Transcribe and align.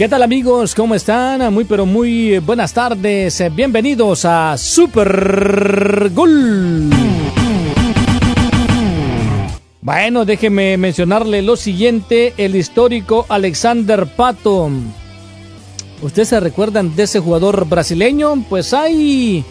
¿Qué 0.00 0.08
tal 0.08 0.22
amigos? 0.22 0.74
¿Cómo 0.74 0.94
están? 0.94 1.52
Muy 1.52 1.66
pero 1.66 1.84
muy 1.84 2.38
buenas 2.38 2.72
tardes. 2.72 3.44
Bienvenidos 3.54 4.24
a 4.24 4.56
Super 4.56 6.10
Gol. 6.14 6.88
Bueno, 9.82 10.24
déjeme 10.24 10.78
mencionarle 10.78 11.42
lo 11.42 11.54
siguiente, 11.54 12.32
el 12.38 12.56
histórico 12.56 13.26
Alexander 13.28 14.06
Pato. 14.06 14.70
¿Ustedes 16.00 16.28
se 16.28 16.40
recuerdan 16.40 16.96
de 16.96 17.02
ese 17.02 17.20
jugador 17.20 17.68
brasileño? 17.68 18.42
Pues 18.48 18.72
hay 18.72 19.44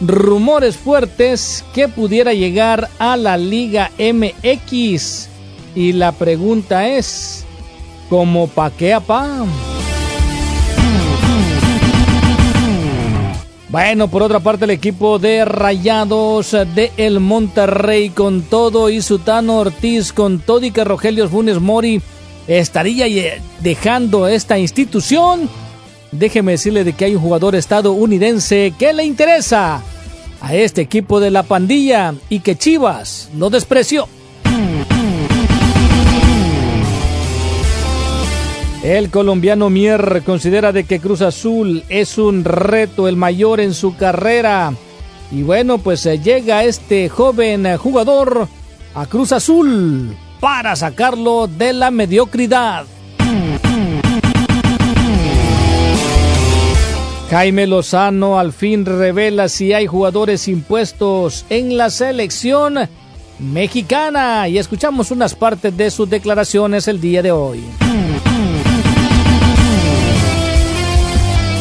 rumores 0.00 0.76
fuertes 0.76 1.64
que 1.74 1.88
pudiera 1.88 2.32
llegar 2.32 2.88
a 3.00 3.16
la 3.16 3.36
Liga 3.36 3.90
MX. 3.98 5.28
Y 5.74 5.94
la 5.94 6.12
pregunta 6.12 6.86
es, 6.86 7.44
¿cómo 8.08 8.46
pa' 8.46 8.70
qué, 8.70 8.94
apá? 8.94 9.44
Bueno, 13.76 14.08
por 14.08 14.22
otra 14.22 14.40
parte, 14.40 14.64
el 14.64 14.70
equipo 14.70 15.18
de 15.18 15.44
Rayados 15.44 16.52
de 16.74 16.92
El 16.96 17.20
Monterrey 17.20 18.08
con 18.08 18.40
todo 18.40 18.88
y 18.88 19.02
Sutano 19.02 19.58
Ortiz 19.58 20.14
con 20.14 20.38
todo 20.38 20.64
y 20.64 20.70
que 20.70 20.82
Rogelio 20.82 21.28
Funes 21.28 21.60
Mori 21.60 22.00
estaría 22.48 23.04
dejando 23.60 24.28
esta 24.28 24.58
institución. 24.58 25.50
Déjeme 26.10 26.52
decirle 26.52 26.84
de 26.84 26.94
que 26.94 27.04
hay 27.04 27.16
un 27.16 27.20
jugador 27.20 27.54
estadounidense 27.54 28.72
que 28.78 28.94
le 28.94 29.04
interesa 29.04 29.82
a 30.40 30.54
este 30.54 30.80
equipo 30.80 31.20
de 31.20 31.30
la 31.30 31.42
pandilla 31.42 32.14
y 32.30 32.40
que 32.40 32.56
Chivas 32.56 33.28
lo 33.36 33.50
despreció. 33.50 34.08
El 38.86 39.10
colombiano 39.10 39.68
Mier 39.68 40.22
considera 40.24 40.70
de 40.70 40.84
que 40.84 41.00
Cruz 41.00 41.20
Azul 41.20 41.82
es 41.88 42.18
un 42.18 42.44
reto 42.44 43.08
el 43.08 43.16
mayor 43.16 43.58
en 43.58 43.74
su 43.74 43.96
carrera. 43.96 44.74
Y 45.32 45.42
bueno, 45.42 45.78
pues 45.78 46.06
eh, 46.06 46.20
llega 46.20 46.62
este 46.62 47.08
joven 47.08 47.66
jugador 47.78 48.46
a 48.94 49.06
Cruz 49.06 49.32
Azul 49.32 50.16
para 50.38 50.76
sacarlo 50.76 51.48
de 51.48 51.72
la 51.72 51.90
mediocridad. 51.90 52.84
Jaime 57.28 57.66
Lozano 57.66 58.38
al 58.38 58.52
fin 58.52 58.86
revela 58.86 59.48
si 59.48 59.72
hay 59.72 59.88
jugadores 59.88 60.46
impuestos 60.46 61.44
en 61.50 61.76
la 61.76 61.90
selección 61.90 62.88
mexicana 63.40 64.46
y 64.46 64.58
escuchamos 64.58 65.10
unas 65.10 65.34
partes 65.34 65.76
de 65.76 65.90
sus 65.90 66.08
declaraciones 66.08 66.86
el 66.86 67.00
día 67.00 67.20
de 67.20 67.32
hoy. 67.32 67.64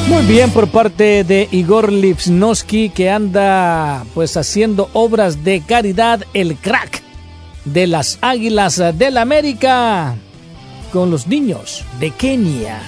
Muy 0.07 0.23
bien 0.25 0.51
por 0.51 0.67
parte 0.67 1.23
de 1.23 1.49
Igor 1.51 1.91
Lipsnowski 1.91 2.89
que 2.89 3.09
anda 3.09 4.05
pues 4.13 4.37
haciendo 4.37 4.89
obras 4.93 5.43
de 5.43 5.61
caridad, 5.61 6.23
el 6.33 6.55
crack 6.57 7.01
de 7.65 7.87
las 7.87 8.19
Águilas 8.21 8.81
del 8.97 9.17
América 9.17 10.15
con 10.93 11.09
los 11.09 11.27
niños 11.27 11.83
de 11.99 12.11
Kenia. 12.11 12.81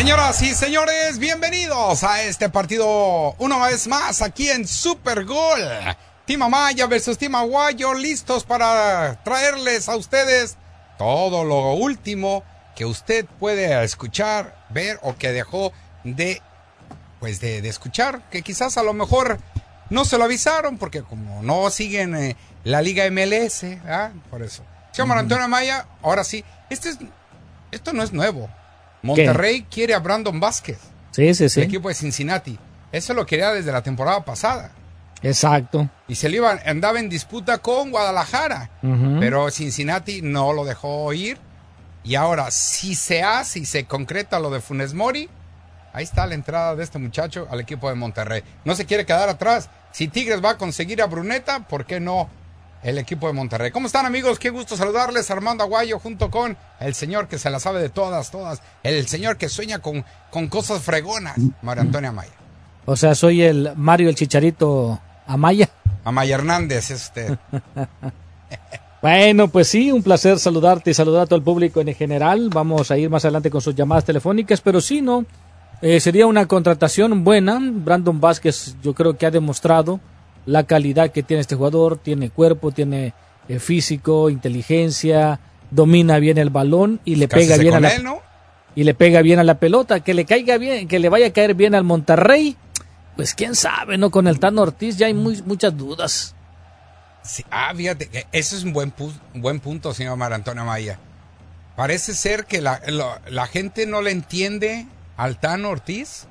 Señoras 0.00 0.40
y 0.40 0.54
señores, 0.54 1.18
bienvenidos 1.18 2.04
a 2.04 2.22
este 2.22 2.48
partido 2.48 3.34
una 3.36 3.58
vez 3.66 3.86
más 3.86 4.22
aquí 4.22 4.48
en 4.48 4.66
Super 4.66 5.26
Gol. 5.26 5.60
Team 6.24 6.40
Amaya 6.40 6.86
versus 6.86 7.18
Team 7.18 7.34
Aguayo, 7.34 7.92
listos 7.92 8.44
para 8.44 9.22
traerles 9.22 9.90
a 9.90 9.96
ustedes 9.96 10.56
todo 10.96 11.44
lo 11.44 11.74
último 11.74 12.42
que 12.74 12.86
usted 12.86 13.26
puede 13.38 13.84
escuchar, 13.84 14.64
ver 14.70 14.98
o 15.02 15.16
que 15.16 15.32
dejó 15.32 15.70
de, 16.02 16.40
pues 17.20 17.42
de, 17.42 17.60
de 17.60 17.68
escuchar, 17.68 18.22
que 18.30 18.40
quizás 18.40 18.78
a 18.78 18.82
lo 18.82 18.94
mejor 18.94 19.38
no 19.90 20.06
se 20.06 20.16
lo 20.16 20.24
avisaron 20.24 20.78
porque 20.78 21.02
como 21.02 21.42
no 21.42 21.68
siguen 21.68 22.16
eh, 22.16 22.36
la 22.64 22.80
Liga 22.80 23.04
MLS, 23.10 23.64
¿ah? 23.86 24.12
por 24.30 24.42
eso. 24.42 24.64
Señor 24.92 25.18
Antonio 25.18 25.44
Amaya, 25.44 25.84
ahora 26.00 26.24
sí, 26.24 26.42
este 26.70 26.88
es, 26.88 26.98
esto 27.70 27.92
no 27.92 28.02
es 28.02 28.14
nuevo. 28.14 28.48
Monterrey 29.02 29.62
¿Qué? 29.62 29.66
quiere 29.70 29.94
a 29.94 29.98
Brandon 29.98 30.38
Vázquez. 30.38 30.78
Sí, 31.10 31.34
sí, 31.34 31.48
sí. 31.48 31.60
El 31.60 31.66
equipo 31.66 31.88
de 31.88 31.94
Cincinnati. 31.94 32.58
Eso 32.92 33.14
lo 33.14 33.26
quería 33.26 33.52
desde 33.52 33.72
la 33.72 33.82
temporada 33.82 34.24
pasada. 34.24 34.72
Exacto. 35.22 35.88
Y 36.08 36.14
se 36.14 36.28
le 36.28 36.38
iba, 36.38 36.58
andaba 36.64 36.98
en 36.98 37.08
disputa 37.08 37.58
con 37.58 37.90
Guadalajara. 37.90 38.70
Uh 38.82 38.86
-huh. 38.88 39.20
Pero 39.20 39.50
Cincinnati 39.50 40.22
no 40.22 40.52
lo 40.52 40.64
dejó 40.64 41.12
ir. 41.12 41.38
Y 42.02 42.14
ahora, 42.14 42.50
si 42.50 42.94
se 42.94 43.22
hace 43.22 43.58
y 43.60 43.66
se 43.66 43.84
concreta 43.84 44.40
lo 44.40 44.50
de 44.50 44.60
Funes 44.60 44.94
Mori, 44.94 45.28
Ahí 45.92 46.04
está 46.04 46.26
la 46.26 46.34
entrada 46.34 46.76
de 46.76 46.84
este 46.84 46.98
muchacho 46.98 47.48
al 47.50 47.60
equipo 47.60 47.88
de 47.88 47.96
Monterrey. 47.96 48.42
No 48.64 48.74
se 48.74 48.86
quiere 48.86 49.04
quedar 49.04 49.28
atrás. 49.28 49.70
Si 49.92 50.06
Tigres 50.06 50.42
va 50.44 50.50
a 50.50 50.58
conseguir 50.58 51.02
a 51.02 51.06
Bruneta, 51.06 51.66
¿por 51.66 51.84
qué 51.84 51.98
no 51.98 52.28
el 52.82 52.98
equipo 52.98 53.26
de 53.26 53.32
Monterrey? 53.32 53.70
¿Cómo 53.70 53.86
están 53.86 54.06
amigos? 54.06 54.38
Qué 54.38 54.50
gusto 54.50 54.76
saludarles. 54.76 55.30
Armando 55.30 55.64
Aguayo 55.64 55.98
junto 55.98 56.30
con 56.30 56.56
el 56.80 56.94
señor 56.94 57.28
que 57.28 57.38
se 57.38 57.50
la 57.50 57.60
sabe 57.60 57.80
de 57.80 57.88
todas, 57.88 58.30
todas. 58.30 58.62
El 58.82 59.06
señor 59.08 59.36
que 59.36 59.48
sueña 59.48 59.80
con, 59.80 60.04
con 60.30 60.48
cosas 60.48 60.82
fregonas, 60.82 61.38
Mario 61.62 61.82
Antonio 61.82 62.10
Amaya. 62.10 62.32
O 62.86 62.96
sea, 62.96 63.14
soy 63.14 63.42
el 63.42 63.72
Mario 63.76 64.08
el 64.08 64.14
Chicharito 64.14 65.00
Amaya. 65.26 65.68
Amaya 66.04 66.34
Hernández, 66.34 66.90
este. 66.90 67.38
Bueno, 69.02 69.48
pues 69.48 69.68
sí, 69.68 69.90
un 69.90 70.02
placer 70.02 70.38
saludarte 70.38 70.90
y 70.90 70.94
saludar 70.94 71.22
a 71.22 71.26
todo 71.26 71.36
el 71.36 71.42
público 71.42 71.80
en 71.80 71.94
general. 71.94 72.50
Vamos 72.52 72.90
a 72.90 72.98
ir 72.98 73.08
más 73.08 73.24
adelante 73.24 73.50
con 73.50 73.62
sus 73.62 73.74
llamadas 73.74 74.04
telefónicas, 74.04 74.60
pero 74.60 74.78
sí, 74.82 75.00
¿no? 75.00 75.24
Eh, 75.80 76.00
sería 76.00 76.26
una 76.26 76.46
contratación 76.46 77.24
buena. 77.24 77.58
Brandon 77.62 78.20
Vázquez 78.20 78.76
yo 78.82 78.92
creo 78.92 79.16
que 79.16 79.24
ha 79.24 79.30
demostrado 79.30 80.00
la 80.46 80.64
calidad 80.64 81.10
que 81.10 81.22
tiene 81.22 81.40
este 81.40 81.56
jugador. 81.56 81.98
Tiene 81.98 82.30
cuerpo, 82.30 82.72
tiene 82.72 83.14
eh, 83.48 83.58
físico, 83.58 84.30
inteligencia, 84.30 85.40
domina 85.70 86.18
bien 86.18 86.38
el 86.38 86.50
balón 86.50 87.00
y 87.04 87.16
le 87.16 87.28
pega 87.28 87.56
bien 87.56 87.74
a 87.74 87.80
la, 87.80 87.92
y 88.74 88.84
le 88.84 88.94
pega 88.94 89.22
bien 89.22 89.38
a 89.38 89.44
la 89.44 89.58
pelota. 89.58 90.00
Que 90.00 90.14
le 90.14 90.24
caiga 90.24 90.58
bien, 90.58 90.88
que 90.88 90.98
le 90.98 91.08
vaya 91.08 91.28
a 91.28 91.32
caer 91.32 91.54
bien 91.54 91.74
al 91.74 91.84
Monterrey. 91.84 92.56
Pues 93.16 93.34
quién 93.34 93.54
sabe, 93.54 93.98
¿no? 93.98 94.10
Con 94.10 94.26
el 94.28 94.38
Tano 94.40 94.62
Ortiz 94.62 94.96
ya 94.96 95.06
hay 95.06 95.14
muy, 95.14 95.42
muchas 95.42 95.76
dudas. 95.76 96.34
Sí, 97.22 97.44
ah, 97.50 97.72
fíjate, 97.76 98.08
ese 98.32 98.56
es 98.56 98.64
un 98.64 98.72
buen, 98.72 98.94
buen 99.34 99.60
punto, 99.60 99.92
señor 99.92 100.16
Mar 100.16 100.32
Antonio 100.32 100.64
Maya. 100.64 100.98
Parece 101.76 102.14
ser 102.14 102.46
que 102.46 102.60
la, 102.60 102.80
la, 103.28 103.46
gente 103.46 103.86
no 103.86 104.02
le 104.02 104.10
entiende 104.10 104.86
al 105.16 105.38
Tano 105.38 105.70
Ortiz. 105.70 106.26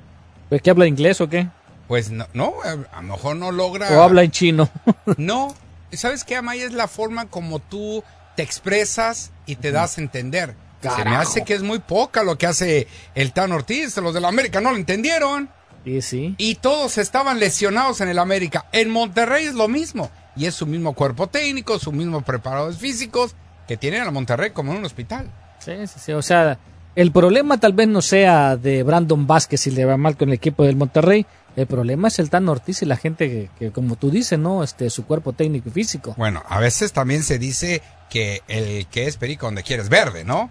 ¿Pues 0.48 0.62
que 0.62 0.70
habla 0.70 0.86
inglés 0.86 1.20
o 1.20 1.28
qué? 1.28 1.48
Pues 1.90 2.12
no, 2.12 2.28
no, 2.34 2.54
a 2.62 3.02
lo 3.02 3.02
mejor 3.02 3.34
no 3.34 3.50
logra. 3.50 3.98
O 3.98 4.00
habla 4.00 4.22
en 4.22 4.30
chino. 4.30 4.70
no, 5.16 5.56
¿sabes 5.90 6.22
qué, 6.22 6.36
Amaya? 6.36 6.64
Es 6.64 6.72
la 6.72 6.86
forma 6.86 7.26
como 7.26 7.58
tú 7.58 8.04
te 8.36 8.44
expresas 8.44 9.32
y 9.44 9.56
te 9.56 9.72
das 9.72 9.98
a 9.98 10.00
entender. 10.00 10.54
Se 10.82 11.04
me 11.04 11.16
hace 11.16 11.42
que 11.42 11.52
es 11.52 11.64
muy 11.64 11.80
poca 11.80 12.22
lo 12.22 12.38
que 12.38 12.46
hace 12.46 12.86
el 13.16 13.32
Tano 13.32 13.56
Ortiz. 13.56 13.96
Los 13.96 14.14
de 14.14 14.20
la 14.20 14.28
América 14.28 14.60
no 14.60 14.70
lo 14.70 14.76
entendieron. 14.76 15.50
Sí, 15.84 16.00
sí. 16.00 16.36
Y 16.38 16.54
todos 16.54 16.96
estaban 16.96 17.40
lesionados 17.40 18.00
en 18.00 18.08
el 18.08 18.20
América. 18.20 18.66
En 18.70 18.88
Monterrey 18.88 19.46
es 19.46 19.54
lo 19.54 19.66
mismo 19.66 20.12
y 20.36 20.46
es 20.46 20.54
su 20.54 20.68
mismo 20.68 20.92
cuerpo 20.92 21.26
técnico, 21.26 21.80
sus 21.80 21.92
mismos 21.92 22.22
preparadores 22.22 22.78
físicos 22.78 23.34
que 23.66 23.76
tienen 23.76 24.02
a 24.02 24.12
Monterrey 24.12 24.50
como 24.50 24.70
en 24.70 24.78
un 24.78 24.84
hospital. 24.84 25.28
Sí, 25.58 25.72
sí, 25.88 25.98
sí. 25.98 26.12
O 26.12 26.22
sea, 26.22 26.56
el 26.94 27.10
problema 27.10 27.58
tal 27.58 27.72
vez 27.72 27.88
no 27.88 28.00
sea 28.00 28.56
de 28.56 28.84
Brandon 28.84 29.26
Vázquez 29.26 29.66
y 29.66 29.70
le 29.72 29.84
va 29.84 29.96
mal 29.96 30.16
con 30.16 30.28
el 30.28 30.34
equipo 30.34 30.64
del 30.64 30.76
Monterrey. 30.76 31.26
El 31.56 31.66
problema 31.66 32.08
es 32.08 32.18
el 32.18 32.30
Tan 32.30 32.48
Ortiz 32.48 32.82
y 32.82 32.86
la 32.86 32.96
gente 32.96 33.50
que, 33.58 33.70
como 33.72 33.96
tú 33.96 34.10
dices, 34.10 34.38
¿no? 34.38 34.62
Este, 34.62 34.88
su 34.90 35.04
cuerpo 35.04 35.32
técnico 35.32 35.68
y 35.68 35.72
físico. 35.72 36.14
Bueno, 36.16 36.42
a 36.48 36.60
veces 36.60 36.92
también 36.92 37.22
se 37.22 37.38
dice 37.38 37.82
que 38.08 38.42
el 38.48 38.86
que 38.86 39.06
es 39.06 39.16
perico 39.16 39.46
donde 39.46 39.62
quieres 39.62 39.88
verde, 39.88 40.24
¿no? 40.24 40.50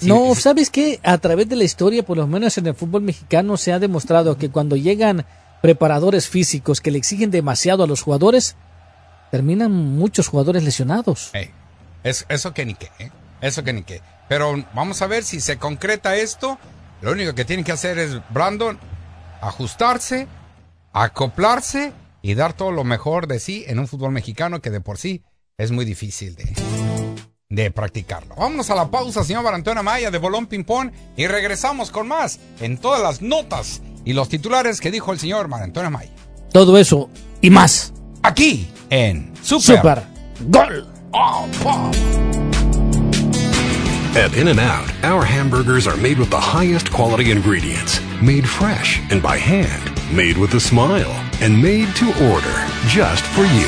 no, 0.00 0.34
¿sabes 0.34 0.70
qué? 0.70 1.00
A 1.02 1.18
través 1.18 1.48
de 1.48 1.56
la 1.56 1.64
historia, 1.64 2.04
por 2.04 2.16
lo 2.16 2.26
menos 2.26 2.58
en 2.58 2.66
el 2.66 2.74
fútbol 2.74 3.02
mexicano, 3.02 3.56
se 3.56 3.72
ha 3.72 3.78
demostrado 3.78 4.36
que 4.36 4.50
cuando 4.50 4.76
llegan 4.76 5.24
preparadores 5.62 6.28
físicos 6.28 6.80
que 6.80 6.90
le 6.90 6.98
exigen 6.98 7.30
demasiado 7.30 7.84
a 7.84 7.86
los 7.86 8.02
jugadores, 8.02 8.56
terminan 9.30 9.72
muchos 9.72 10.28
jugadores 10.28 10.62
lesionados. 10.62 11.30
es, 12.02 12.26
eso 12.28 12.52
que 12.52 12.66
ni 12.66 12.74
qué, 12.74 12.90
¿eh? 12.98 13.10
eso 13.40 13.64
que 13.64 13.72
ni 13.72 13.82
qué. 13.82 14.02
Pero 14.28 14.64
vamos 14.74 15.00
a 15.00 15.06
ver 15.06 15.22
si 15.24 15.40
se 15.40 15.58
concreta 15.58 16.16
esto. 16.16 16.58
Lo 17.02 17.12
único 17.12 17.34
que 17.34 17.44
tiene 17.44 17.64
que 17.64 17.72
hacer 17.72 17.98
es 17.98 18.20
Brandon 18.30 18.78
ajustarse, 19.48 20.26
acoplarse 20.92 21.92
y 22.22 22.34
dar 22.34 22.54
todo 22.54 22.72
lo 22.72 22.84
mejor 22.84 23.26
de 23.26 23.38
sí 23.38 23.64
en 23.66 23.78
un 23.78 23.86
fútbol 23.86 24.12
mexicano 24.12 24.60
que 24.60 24.70
de 24.70 24.80
por 24.80 24.98
sí 24.98 25.22
es 25.58 25.70
muy 25.70 25.84
difícil 25.84 26.34
de, 26.34 26.54
de 27.48 27.70
practicarlo. 27.70 28.34
Vámonos 28.36 28.70
a 28.70 28.74
la 28.74 28.90
pausa, 28.90 29.22
señor 29.24 29.46
Antonio 29.46 29.82
Maya 29.82 30.10
de 30.10 30.18
Bolón 30.18 30.46
Ping-Pong 30.46 30.90
y 31.16 31.26
regresamos 31.26 31.90
con 31.90 32.08
más 32.08 32.40
en 32.60 32.78
todas 32.78 33.02
las 33.02 33.22
notas 33.22 33.82
y 34.04 34.12
los 34.12 34.28
titulares 34.28 34.80
que 34.80 34.90
dijo 34.90 35.12
el 35.12 35.18
señor 35.18 35.48
Antonio 35.52 35.90
Maya. 35.90 36.12
Todo 36.52 36.78
eso 36.78 37.10
y 37.40 37.50
más 37.50 37.92
aquí 38.22 38.68
en 38.90 39.32
Super, 39.42 39.76
Super 39.76 40.02
Gol. 40.48 40.88
Oh, 41.12 41.46
At 44.16 44.36
In 44.36 44.46
N 44.46 44.60
Out, 44.60 44.92
our 45.02 45.24
hamburgers 45.24 45.88
are 45.88 45.96
made 45.96 46.20
with 46.20 46.30
the 46.30 46.40
highest 46.40 46.88
quality 46.92 47.32
ingredients, 47.32 48.00
made 48.22 48.48
fresh 48.48 49.00
and 49.10 49.20
by 49.20 49.36
hand, 49.36 49.90
made 50.14 50.38
with 50.38 50.54
a 50.54 50.60
smile, 50.60 51.10
and 51.42 51.60
made 51.60 51.88
to 51.96 52.06
order 52.30 52.54
just 52.86 53.24
for 53.34 53.42
you. 53.42 53.66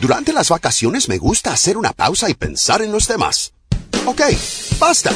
Durante 0.00 0.32
las 0.32 0.48
vacaciones 0.48 1.08
me 1.08 1.18
gusta 1.18 1.52
hacer 1.52 1.76
una 1.76 1.92
pausa 1.92 2.28
y 2.28 2.34
pensar 2.34 2.82
en 2.82 2.90
los 2.90 3.06
demás. 3.06 3.52
Ok, 4.04 4.20
basta. 4.80 5.12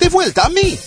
De 0.00 0.08
vuelta 0.08 0.46
a 0.46 0.48
mí. 0.48 0.78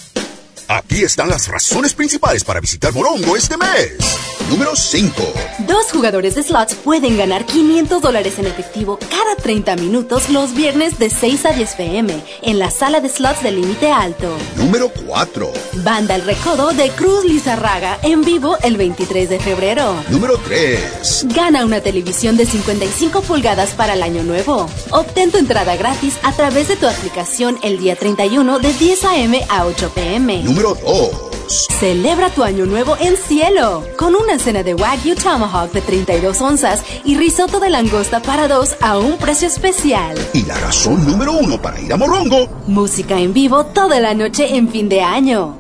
Aquí 0.69 1.03
están 1.03 1.29
las 1.29 1.47
razones 1.47 1.93
principales 1.93 2.43
para 2.43 2.59
visitar 2.59 2.91
Morongo 2.93 3.37
este 3.37 3.57
mes. 3.57 4.24
Número 4.49 4.75
5. 4.75 5.33
Dos 5.67 5.91
jugadores 5.91 6.35
de 6.35 6.43
slots 6.43 6.75
pueden 6.75 7.17
ganar 7.17 7.45
500 7.45 7.99
dólares 8.01 8.37
en 8.37 8.45
efectivo 8.45 8.99
cada 9.09 9.35
30 9.35 9.75
minutos 9.77 10.29
los 10.29 10.53
viernes 10.53 10.99
de 10.99 11.09
6 11.09 11.45
a 11.47 11.51
10 11.53 11.75
pm 11.75 12.23
en 12.43 12.59
la 12.59 12.69
sala 12.69 13.01
de 13.01 13.09
slots 13.09 13.41
de 13.41 13.51
límite 13.51 13.91
alto. 13.91 14.37
Número 14.55 14.91
4. 15.07 15.51
Banda 15.83 16.15
El 16.15 16.21
Recodo 16.21 16.73
de 16.73 16.89
Cruz 16.91 17.25
Lizarraga 17.25 17.97
en 18.03 18.23
vivo 18.23 18.55
el 18.61 18.77
23 18.77 19.29
de 19.29 19.39
febrero. 19.39 19.95
Número 20.09 20.37
3. 20.45 21.25
Gana 21.33 21.65
una 21.65 21.81
televisión 21.81 22.37
de 22.37 22.45
55 22.45 23.21
pulgadas 23.21 23.71
para 23.71 23.93
el 23.93 24.03
año 24.03 24.23
nuevo. 24.23 24.69
Obtén 24.91 25.31
tu 25.31 25.39
entrada 25.39 25.75
gratis 25.75 26.17
a 26.21 26.31
través 26.33 26.67
de 26.67 26.75
tu 26.75 26.87
aplicación 26.87 27.57
el 27.63 27.79
día 27.79 27.95
31 27.95 28.59
de 28.59 28.73
10 28.73 29.05
am 29.05 29.33
a 29.49 29.65
8 29.65 29.91
pm. 29.95 30.43
Número 30.43 30.75
2. 30.75 31.34
Celebra 31.47 32.29
tu 32.29 32.43
año 32.43 32.65
nuevo 32.65 32.95
en 32.99 33.15
cielo 33.17 33.83
con 33.97 34.15
una 34.15 34.39
cena 34.39 34.63
de 34.63 34.73
Wagyu 34.73 35.15
Tomahawk 35.15 35.71
de 35.71 35.81
32 35.81 36.41
onzas 36.41 36.83
y 37.03 37.17
risotto 37.17 37.59
de 37.59 37.69
langosta 37.69 38.21
para 38.21 38.47
dos 38.47 38.75
a 38.81 38.97
un 38.97 39.17
precio 39.17 39.47
especial. 39.47 40.17
Y 40.33 40.43
la 40.43 40.57
razón 40.59 41.05
número 41.05 41.33
uno 41.33 41.61
para 41.61 41.79
ir 41.79 41.93
a 41.93 41.97
Morongo. 41.97 42.47
Música 42.67 43.19
en 43.19 43.33
vivo 43.33 43.65
toda 43.65 43.99
la 43.99 44.13
noche 44.13 44.55
en 44.55 44.69
fin 44.69 44.89
de 44.89 45.01
año. 45.01 45.57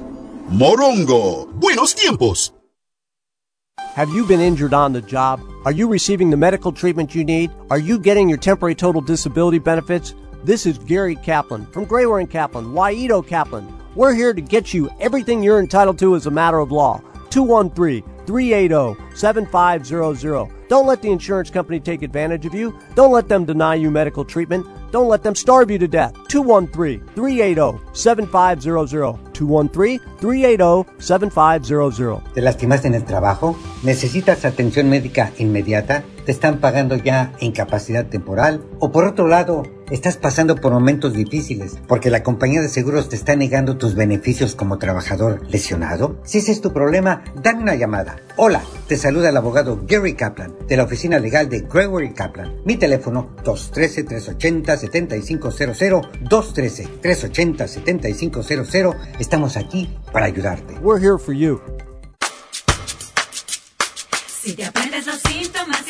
Morongo. 0.49 1.47
Buenos 1.55 1.93
tiempos. 1.95 2.53
Have 3.95 4.09
you 4.13 4.25
been 4.25 4.41
injured 4.41 4.73
on 4.73 4.93
the 4.93 5.01
job? 5.01 5.39
Are 5.65 5.71
you 5.71 5.87
receiving 5.87 6.29
the 6.29 6.37
medical 6.37 6.71
treatment 6.71 7.15
you 7.15 7.23
need? 7.23 7.49
Are 7.69 7.79
you 7.79 7.97
getting 7.97 8.27
your 8.27 8.37
temporary 8.37 8.75
total 8.75 9.01
disability 9.01 9.59
benefits? 9.59 10.13
This 10.43 10.65
is 10.65 10.77
Gary 10.77 11.15
Kaplan 11.15 11.65
from 11.67 11.85
Grayware 11.85 12.19
and 12.19 12.29
Kaplan, 12.29 12.73
Waido 12.73 13.25
Kaplan. 13.25 13.84
We're 13.95 14.13
here 14.13 14.33
to 14.33 14.41
get 14.41 14.73
you 14.73 14.89
everything 14.99 15.41
you're 15.41 15.61
entitled 15.61 15.97
to 15.99 16.15
as 16.15 16.25
a 16.25 16.31
matter 16.31 16.59
of 16.59 16.69
law. 16.69 17.01
213 17.29 18.03
380 18.25 19.15
7500. 19.15 20.49
Don't 20.67 20.85
let 20.85 21.01
the 21.01 21.09
insurance 21.09 21.49
company 21.49 21.79
take 21.79 22.01
advantage 22.01 22.45
of 22.45 22.53
you. 22.53 22.77
Don't 22.95 23.13
let 23.13 23.29
them 23.29 23.45
deny 23.45 23.75
you 23.75 23.89
medical 23.89 24.25
treatment. 24.25 24.65
Don't 24.91 25.07
let 25.07 25.23
them 25.23 25.33
starve 25.33 25.71
you 25.71 25.77
to 25.77 25.87
death. 25.87 26.13
213 26.27 27.07
380 27.15 27.79
7500. 27.93 29.33
213 29.33 29.99
380 30.19 30.85
7500. 30.99 32.33
¿Te 32.33 32.41
lastimaste 32.41 32.87
en 32.89 32.95
el 32.95 33.05
trabajo? 33.05 33.55
¿Necesitas 33.83 34.43
atención 34.43 34.89
médica 34.89 35.31
inmediata? 35.37 36.03
¿Te 36.25 36.31
están 36.31 36.59
pagando 36.59 36.95
ya 36.95 37.33
incapacidad 37.39 38.07
temporal? 38.07 38.65
¿O 38.79 38.91
por 38.91 39.05
otro 39.05 39.27
lado, 39.27 39.61
estás 39.91 40.17
pasando 40.17 40.55
por 40.55 40.73
momentos 40.73 41.13
difíciles 41.13 41.77
porque 41.87 42.09
la 42.09 42.23
compañía 42.23 42.61
de 42.61 42.69
seguros 42.69 43.09
te 43.09 43.15
está 43.15 43.35
negando 43.35 43.77
tus 43.77 43.93
beneficios 43.93 44.55
como 44.55 44.79
trabajador 44.79 45.43
lesionado? 45.51 46.19
Si 46.23 46.39
ese 46.39 46.51
es 46.51 46.61
tu 46.61 46.73
problema, 46.73 47.23
dame 47.43 47.61
una 47.61 47.75
llamada. 47.75 48.15
Hola, 48.37 48.63
te 48.87 48.97
saluda 48.97 49.29
el 49.29 49.37
abogado 49.37 49.79
Gary 49.87 50.15
Kaplan 50.15 50.55
de 50.67 50.77
la 50.77 50.85
oficina 50.85 51.19
legal 51.19 51.47
de 51.47 51.59
Gregory 51.59 52.13
Kaplan. 52.13 52.55
Mi 52.65 52.75
teléfono 52.75 53.35
213-380-7500, 53.43 56.09
213-380-7500. 56.23 58.95
Estamos 59.19 59.57
aquí 59.57 59.95
para 60.11 60.25
ayudarte. 60.25 60.73
We're 60.81 60.99
here 60.99 61.19
for 61.19 61.35
you. 61.35 61.61
Si 64.41 64.53
te 64.53 64.65
aprendes 64.65 65.05
los 65.07 65.21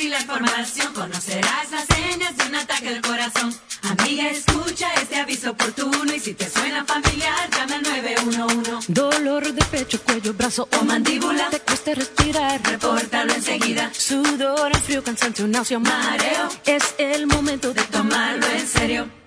y 0.05 0.09
la 0.09 0.19
información, 0.19 0.93
conocerás 0.93 1.71
las 1.71 1.85
señas 1.85 2.37
de 2.37 2.43
un 2.45 2.55
ataque 2.55 2.89
al 2.89 3.01
corazón. 3.01 3.55
Amiga, 3.81 4.29
escucha 4.29 4.87
este 5.01 5.15
aviso 5.15 5.51
oportuno 5.51 6.13
y 6.13 6.19
si 6.19 6.33
te 6.33 6.49
suena 6.49 6.85
familiar, 6.85 7.49
llama 7.51 7.75
al 7.75 7.83
911. 7.83 8.71
Dolor 8.87 9.51
de 9.51 9.65
pecho, 9.65 9.99
cuello, 10.03 10.33
brazo 10.33 10.67
o 10.79 10.85
mandíbula. 10.85 11.49
Te 11.49 11.59
cuesta 11.59 11.95
respirar, 11.95 12.61
repórtalo 12.63 13.33
enseguida. 13.33 13.91
Sudor, 13.93 14.75
frío, 14.81 15.03
cansancio, 15.03 15.47
náusea, 15.47 15.79
mareo. 15.79 16.49
Es 16.65 16.95
el 16.97 17.25
momento 17.27 17.73
de 17.73 17.83
tomarlo 17.83 18.47
en 18.47 18.67
serio. 18.67 19.24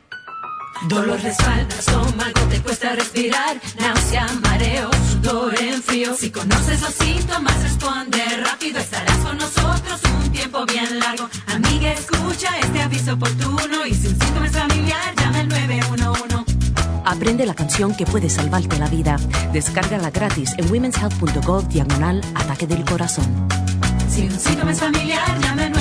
Dolor 0.86 1.20
de 1.20 1.30
espalda, 1.30 1.74
estómago, 1.76 2.40
te 2.48 2.60
cuesta 2.62 2.94
respirar, 2.94 3.60
náusea, 3.80 4.26
mareo, 4.42 4.90
sudor 5.10 5.54
en 5.60 5.82
frío. 5.82 6.14
Si 6.14 6.30
conoces 6.30 6.80
los 6.80 6.94
síntomas, 6.94 7.62
responde 7.62 8.22
rápido, 8.44 8.78
estarás 8.78 9.16
con 9.18 9.36
nosotros 9.38 10.00
un 10.22 10.30
tiempo 10.30 10.64
bien 10.66 11.00
largo. 11.00 11.28
Amiga, 11.48 11.92
escucha 11.92 12.56
este 12.60 12.80
aviso 12.80 13.14
oportuno 13.14 13.86
y 13.86 13.94
si 13.94 14.06
un 14.06 14.18
síntoma 14.20 14.46
es 14.46 14.52
familiar, 14.52 15.14
llama 15.16 15.40
al 15.40 15.48
911. 15.48 15.88
Aprende 17.04 17.46
la 17.46 17.54
canción 17.54 17.94
que 17.94 18.06
puede 18.06 18.30
salvarte 18.30 18.78
la 18.78 18.86
vida. 18.88 19.16
Descárgala 19.52 20.10
gratis 20.10 20.52
en 20.58 20.70
womenshealth.gov 20.70 21.66
diagonal 21.68 22.20
ataque 22.34 22.66
del 22.66 22.84
corazón. 22.84 23.48
Si 24.08 24.22
un 24.22 24.38
síntoma 24.38 24.72
es 24.72 24.78
familiar, 24.78 25.26
llama 25.40 25.64
al 25.64 25.72
911. 25.72 25.77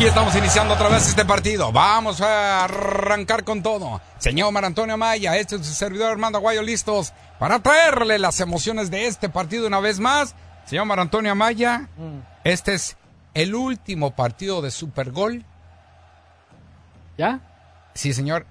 Aquí 0.00 0.08
estamos 0.08 0.34
iniciando 0.34 0.72
otra 0.72 0.88
vez 0.88 1.06
este 1.06 1.26
partido. 1.26 1.72
Vamos 1.72 2.22
a 2.22 2.64
arrancar 2.64 3.44
con 3.44 3.62
todo. 3.62 4.00
Señor 4.16 4.50
Mar 4.50 4.64
Antonio 4.64 4.96
Maya, 4.96 5.36
este 5.36 5.56
es 5.56 5.66
su 5.66 5.74
servidor 5.74 6.10
Armando 6.12 6.38
Aguayo, 6.38 6.62
listos 6.62 7.12
para 7.38 7.58
traerle 7.58 8.18
las 8.18 8.40
emociones 8.40 8.90
de 8.90 9.06
este 9.06 9.28
partido 9.28 9.66
una 9.66 9.78
vez 9.78 10.00
más. 10.00 10.34
Señor 10.64 10.86
Mar 10.86 11.00
Antonio 11.00 11.34
Maya, 11.34 11.90
este 12.44 12.72
es 12.72 12.96
el 13.34 13.54
último 13.54 14.12
partido 14.12 14.62
de 14.62 14.70
Super 14.70 15.10
Gol. 15.10 15.44
¿Ya? 17.18 17.40
Sí, 17.92 18.14
señor. 18.14 18.46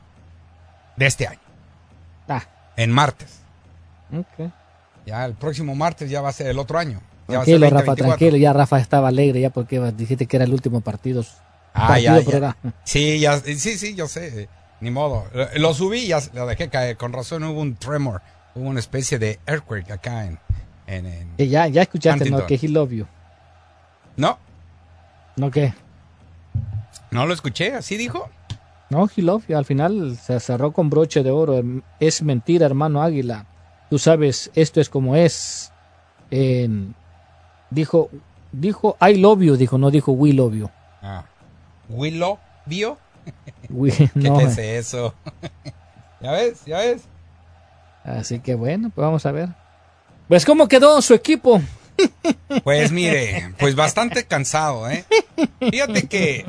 De 0.97 1.07
este 1.07 1.25
año. 1.25 1.39
Ah, 2.27 2.43
En 2.75 2.91
martes. 2.91 3.39
ok. 4.15 4.51
Ya 5.07 5.25
el 5.25 5.33
próximo 5.33 5.73
martes 5.73 6.11
ya 6.11 6.21
va 6.21 6.29
a 6.29 6.33
ser 6.33 6.45
el 6.45 6.59
otro 6.59 6.77
año. 6.77 7.01
Tranquilo, 7.29 7.57
Rafa, 7.69 7.85
2024. 7.85 8.05
tranquilo. 8.05 8.37
Ya 8.37 8.53
Rafa 8.53 8.79
estaba 8.79 9.07
alegre 9.07 9.39
ya 9.41 9.49
porque 9.49 9.79
dijiste 9.95 10.25
que 10.25 10.37
era 10.37 10.45
el 10.45 10.53
último 10.53 10.81
partido. 10.81 11.23
Ah, 11.73 11.87
partido 11.89 12.13
ya, 12.15 12.19
ya. 12.19 12.29
programa. 12.29 12.57
Sí, 12.83 13.19
ya, 13.19 13.39
sí, 13.39 13.55
sí, 13.57 13.95
yo 13.95 14.07
sé. 14.07 14.49
Ni 14.81 14.91
modo. 14.91 15.25
Lo- 15.55 15.73
subí 15.73 15.99
y 15.99 16.07
ya 16.07 16.19
lo 16.33 16.45
dejé 16.47 16.69
caer. 16.69 16.97
Con 16.97 17.13
razón 17.13 17.43
hubo 17.43 17.59
un 17.61 17.75
tremor. 17.75 18.21
Hubo 18.55 18.67
una 18.69 18.79
especie 18.79 19.19
de 19.19 19.39
earthquake 19.45 19.91
acá 19.91 20.25
en. 20.25 20.39
en, 20.87 21.35
ya, 21.37 21.67
ya 21.67 21.81
escuchaste, 21.83 22.29
¿no? 22.29 22.37
Huntington. 22.37 22.47
Que 22.59 22.65
he 22.65 22.69
love 22.69 22.91
you. 22.91 23.05
No, 24.17 24.37
¿No 25.35 25.51
qué? 25.51 25.73
no 27.11 27.25
lo 27.25 27.33
escuché. 27.33 27.73
¿Así 27.73 27.95
dijo? 27.97 28.29
No, 28.89 29.07
he 29.15 29.21
love 29.21 29.43
you. 29.47 29.57
Al 29.57 29.65
final 29.65 30.17
se 30.17 30.39
cerró 30.39 30.71
con 30.71 30.89
broche 30.89 31.23
de 31.23 31.31
oro. 31.31 31.61
Es 31.99 32.21
mentira, 32.23 32.65
hermano 32.65 33.01
Águila. 33.03 33.45
Tú 33.89 33.99
sabes, 33.99 34.49
esto 34.55 34.81
es 34.81 34.89
como 34.89 35.15
es. 35.15 35.71
En- 36.31 36.95
dijo, 37.69 38.09
dijo 38.51 38.97
I 39.01 39.15
love 39.15 39.41
you, 39.41 39.55
dijo, 39.55 39.77
no 39.77 39.91
dijo 39.91 40.11
we 40.11 40.33
love 40.33 40.53
you. 40.55 40.69
Ah. 41.01 41.25
We- 43.69 43.91
¿Qué 43.95 44.09
no, 44.15 44.37
te 44.37 44.43
es 44.43 44.57
eso? 44.57 45.13
ya 46.21 46.31
ves, 46.31 46.65
ya 46.65 46.79
ves. 46.79 47.01
Así 48.03 48.39
que 48.39 48.55
bueno, 48.55 48.89
pues 48.93 49.05
vamos 49.05 49.25
a 49.25 49.31
ver. 49.31 49.49
Pues 50.27 50.45
cómo 50.45 50.67
quedó 50.67 51.01
su 51.01 51.13
equipo. 51.13 51.61
Pues 52.63 52.91
mire, 52.91 53.53
pues 53.59 53.75
bastante 53.75 54.23
cansado, 54.25 54.89
¿eh? 54.89 55.03
Fíjate 55.59 56.07
que 56.07 56.45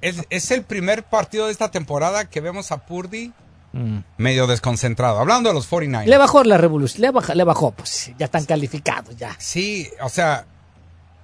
es, 0.00 0.24
es 0.30 0.50
el 0.50 0.62
primer 0.62 1.02
partido 1.02 1.46
de 1.46 1.52
esta 1.52 1.70
temporada 1.70 2.24
que 2.24 2.40
vemos 2.40 2.72
a 2.72 2.86
Purdy 2.86 3.32
Mm. 3.72 3.98
medio 4.16 4.46
desconcentrado. 4.46 5.18
Hablando 5.18 5.50
de 5.50 5.54
los 5.54 5.70
49ers. 5.70 6.06
Le 6.06 6.16
bajó 6.18 6.42
la 6.44 6.56
revolución, 6.56 7.02
le, 7.02 7.10
baja- 7.10 7.34
le 7.34 7.44
bajó, 7.44 7.72
pues 7.72 8.12
ya 8.18 8.24
están 8.26 8.44
calificados 8.46 9.16
ya. 9.16 9.36
Sí, 9.38 9.88
o 10.02 10.08
sea, 10.08 10.46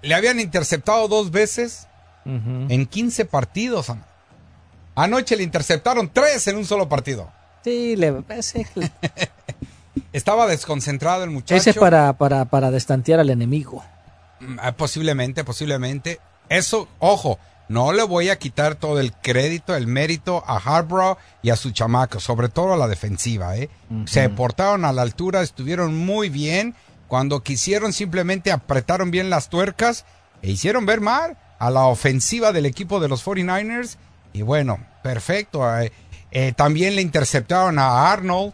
le 0.03 0.15
habían 0.15 0.39
interceptado 0.41 1.09
dos 1.09 1.31
veces 1.31 1.87
en 2.27 2.87
15 2.87 3.25
partidos. 3.27 3.93
Anoche 4.95 5.37
le 5.37 5.43
interceptaron 5.43 6.11
tres 6.13 6.47
en 6.49 6.57
un 6.57 6.65
solo 6.67 6.89
partido. 6.89 7.31
Sí, 7.65 7.97
le, 7.97 8.23
ese, 8.31 8.67
Estaba 10.13 10.47
desconcentrado 10.47 11.25
el 11.25 11.31
muchacho. 11.31 11.55
ese 11.57 11.71
es 11.71 11.77
para, 11.77 12.13
para, 12.15 12.45
para 12.45 12.71
destantear 12.71 13.21
al 13.21 13.31
enemigo. 13.31 13.83
Mm, 14.41 14.59
ah, 14.61 14.73
Posiblemente, 14.73 15.45
posiblemente. 15.45 16.21
Eso, 16.49 16.89
ojo, 16.99 17.39
no 17.69 17.93
le 17.93 18.03
voy 18.03 18.29
a 18.29 18.39
quitar 18.39 18.75
todo 18.75 19.01
el 19.01 19.13
crédito, 19.13 19.75
el 19.75 19.87
mérito 19.87 20.45
a 20.47 20.57
Harborough 20.57 21.17
y 21.43 21.51
a 21.51 21.57
su 21.57 21.71
chamaco, 21.71 22.21
sobre 22.21 22.49
todo 22.49 22.75
a 22.75 22.77
la 22.77 22.89
defensiva, 22.89 23.57
¿eh? 23.57 23.71
Se 24.07 24.29
portaron 24.29 24.85
a 24.85 24.93
la 24.93 25.03
altura, 25.03 25.43
estuvieron 25.43 25.97
muy 25.97 26.29
bien. 26.29 26.75
Cuando 27.09 27.43
quisieron, 27.43 27.93
simplemente 27.93 28.53
apretaron 28.53 29.11
bien 29.11 29.31
las 29.31 29.49
tuercas 29.49 30.05
e 30.43 30.51
hicieron 30.51 30.85
ver 30.85 31.01
mal 31.01 31.39
a 31.59 31.71
la 31.71 31.85
ofensiva 31.87 32.53
del 32.53 32.67
equipo 32.67 33.01
de 33.01 33.09
los 33.09 33.25
49ers. 33.25 33.97
Y 34.33 34.43
bueno, 34.43 34.79
perfecto. 35.03 35.65
eh, 35.81 35.93
eh, 36.33 36.53
también 36.55 36.97
le 36.97 37.03
interceptaron 37.03 37.79
a 37.79 38.11
Arnold, 38.11 38.53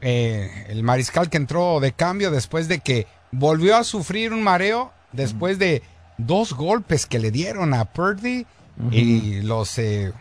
eh, 0.00 0.66
el 0.68 0.82
mariscal 0.82 1.30
que 1.30 1.36
entró 1.36 1.78
de 1.80 1.92
cambio 1.92 2.30
después 2.32 2.66
de 2.66 2.80
que 2.80 3.06
volvió 3.30 3.76
a 3.76 3.84
sufrir 3.84 4.32
un 4.32 4.42
mareo 4.42 4.92
después 5.12 5.58
de 5.58 5.82
dos 6.18 6.52
golpes 6.54 7.06
que 7.06 7.18
le 7.18 7.30
dieron 7.30 7.74
a 7.74 7.84
Purdy 7.86 8.46
y 8.90 9.40
los 9.42 9.78
eh, 9.78 10.12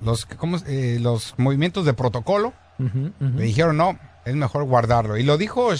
los 0.00 0.26
¿cómo? 0.26 0.58
Eh, 0.66 0.98
los 1.00 1.34
movimientos 1.38 1.84
de 1.84 1.94
protocolo. 1.94 2.52
Le 2.78 3.44
dijeron 3.44 3.76
no 3.76 3.98
es 4.24 4.34
mejor 4.34 4.64
guardarlo 4.64 5.16
y 5.16 5.22
lo 5.22 5.36
dijo 5.38 5.70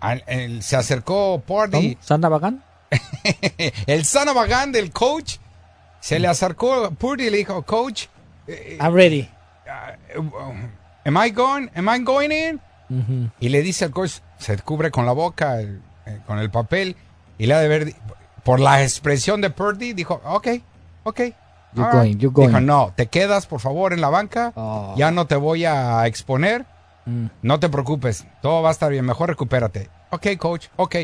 Al- 0.00 0.24
el- 0.26 0.62
se 0.62 0.76
acercó 0.76 1.42
Purdy. 1.46 1.94
¿Cómo? 1.94 2.02
¿Sanda 2.02 2.28
Bagán? 2.28 2.62
el 3.86 4.04
Sanabagán 4.04 4.70
del 4.72 4.92
coach 4.92 5.36
se 6.00 6.18
le 6.20 6.28
acercó 6.28 6.74
a 6.84 6.90
Purdy 6.90 7.26
y 7.26 7.30
le 7.30 7.38
dijo 7.38 7.62
coach 7.62 8.06
eh, 8.46 8.78
I'm 8.80 8.94
ready. 8.94 9.28
am 11.04 11.16
I 11.16 11.30
going 11.30 11.68
am 11.74 11.88
I 11.88 11.98
going 12.04 12.30
in 12.30 12.60
y 13.40 13.48
le 13.48 13.62
dice 13.62 13.86
al 13.86 13.90
coach, 13.90 14.18
se 14.38 14.58
cubre 14.58 14.90
con 14.90 15.06
la 15.06 15.12
boca, 15.12 15.58
el- 15.60 15.80
eh, 16.06 16.20
con 16.26 16.38
el 16.38 16.50
papel, 16.50 16.96
y 17.38 17.46
le 17.46 17.54
ha 17.54 17.58
de 17.60 17.68
ver, 17.68 17.94
por 18.44 18.60
la 18.60 18.82
expresión 18.82 19.40
de 19.40 19.50
Purdy, 19.50 19.92
dijo, 19.94 20.20
ok, 20.24 20.48
ok. 21.04 21.20
You 21.74 21.82
all 21.84 21.90
going, 21.92 22.16
you 22.18 22.30
going. 22.30 22.48
Dijo, 22.48 22.60
no, 22.60 22.92
te 22.94 23.06
quedas, 23.08 23.46
por 23.46 23.60
favor, 23.60 23.92
en 23.92 24.00
la 24.00 24.08
banca, 24.10 24.52
Oh. 24.54 24.94
ya 24.96 25.10
no 25.10 25.26
te 25.26 25.34
voy 25.36 25.64
a 25.64 26.06
exponer, 26.06 26.66
Mm. 27.06 27.26
no 27.42 27.58
te 27.60 27.68
preocupes, 27.68 28.24
todo 28.40 28.62
va 28.62 28.68
a 28.70 28.72
estar 28.72 28.90
bien, 28.90 29.04
mejor 29.04 29.28
recupérate. 29.28 29.90
Ok, 30.10 30.26
coach, 30.38 30.68
ok. 30.76 30.96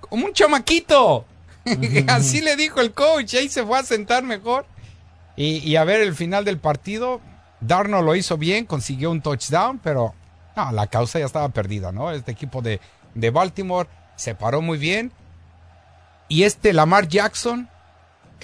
Como 0.00 0.26
un 0.26 0.32
chamaquito. 0.32 1.24
Así 2.08 2.40
le 2.42 2.56
dijo 2.56 2.80
el 2.80 2.92
coach, 2.92 3.34
ahí 3.34 3.48
se 3.48 3.64
fue 3.64 3.78
a 3.78 3.82
sentar 3.82 4.22
mejor. 4.22 4.66
Y, 5.36 5.58
y 5.58 5.76
a 5.76 5.84
ver 5.84 6.00
el 6.00 6.14
final 6.14 6.44
del 6.44 6.58
partido, 6.58 7.20
Darno 7.60 8.02
lo 8.02 8.14
hizo 8.14 8.36
bien, 8.38 8.66
consiguió 8.66 9.10
un 9.10 9.20
touchdown, 9.22 9.80
pero 9.82 10.14
no, 10.56 10.70
la 10.72 10.86
causa 10.86 11.18
ya 11.18 11.24
estaba 11.26 11.48
perdida, 11.48 11.90
¿no? 11.92 12.10
Este 12.12 12.30
equipo 12.32 12.62
de, 12.62 12.80
de 13.14 13.30
Baltimore 13.30 13.88
se 14.16 14.34
paró 14.34 14.60
muy 14.62 14.78
bien. 14.78 15.10
Y 16.28 16.44
este 16.44 16.72
Lamar 16.72 17.08
Jackson 17.08 17.68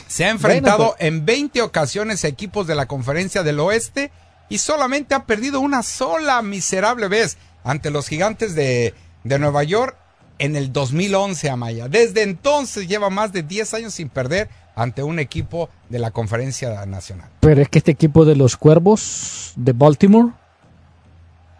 se 0.06 0.24
ha 0.24 0.30
enfrentado 0.30 0.78
Bueno, 0.78 0.94
pues. 0.98 1.08
en 1.08 1.24
20 1.26 1.62
ocasiones 1.62 2.24
a 2.24 2.28
equipos 2.28 2.66
de 2.66 2.74
la 2.74 2.86
conferencia 2.86 3.42
del 3.42 3.60
oeste 3.60 4.10
y 4.48 4.58
solamente 4.58 5.14
ha 5.14 5.24
perdido 5.24 5.60
una 5.60 5.82
sola 5.82 6.42
miserable 6.42 7.08
vez 7.08 7.36
ante 7.64 7.90
los 7.90 8.08
gigantes 8.08 8.54
de, 8.54 8.94
de 9.24 9.38
Nueva 9.38 9.62
York 9.64 9.96
en 10.38 10.56
el 10.56 10.72
2011, 10.72 11.50
Amaya. 11.50 11.88
Desde 11.88 12.22
entonces 12.22 12.88
lleva 12.88 13.10
más 13.10 13.32
de 13.32 13.42
10 13.42 13.74
años 13.74 13.94
sin 13.94 14.08
perder 14.08 14.48
ante 14.74 15.02
un 15.02 15.18
equipo 15.18 15.68
de 15.90 15.98
la 15.98 16.10
conferencia 16.10 16.86
nacional. 16.86 17.28
Pero 17.40 17.60
es 17.60 17.68
que 17.68 17.78
este 17.78 17.90
equipo 17.90 18.24
de 18.24 18.36
los 18.36 18.56
Cuervos 18.56 19.52
de 19.56 19.72
Baltimore, 19.72 20.30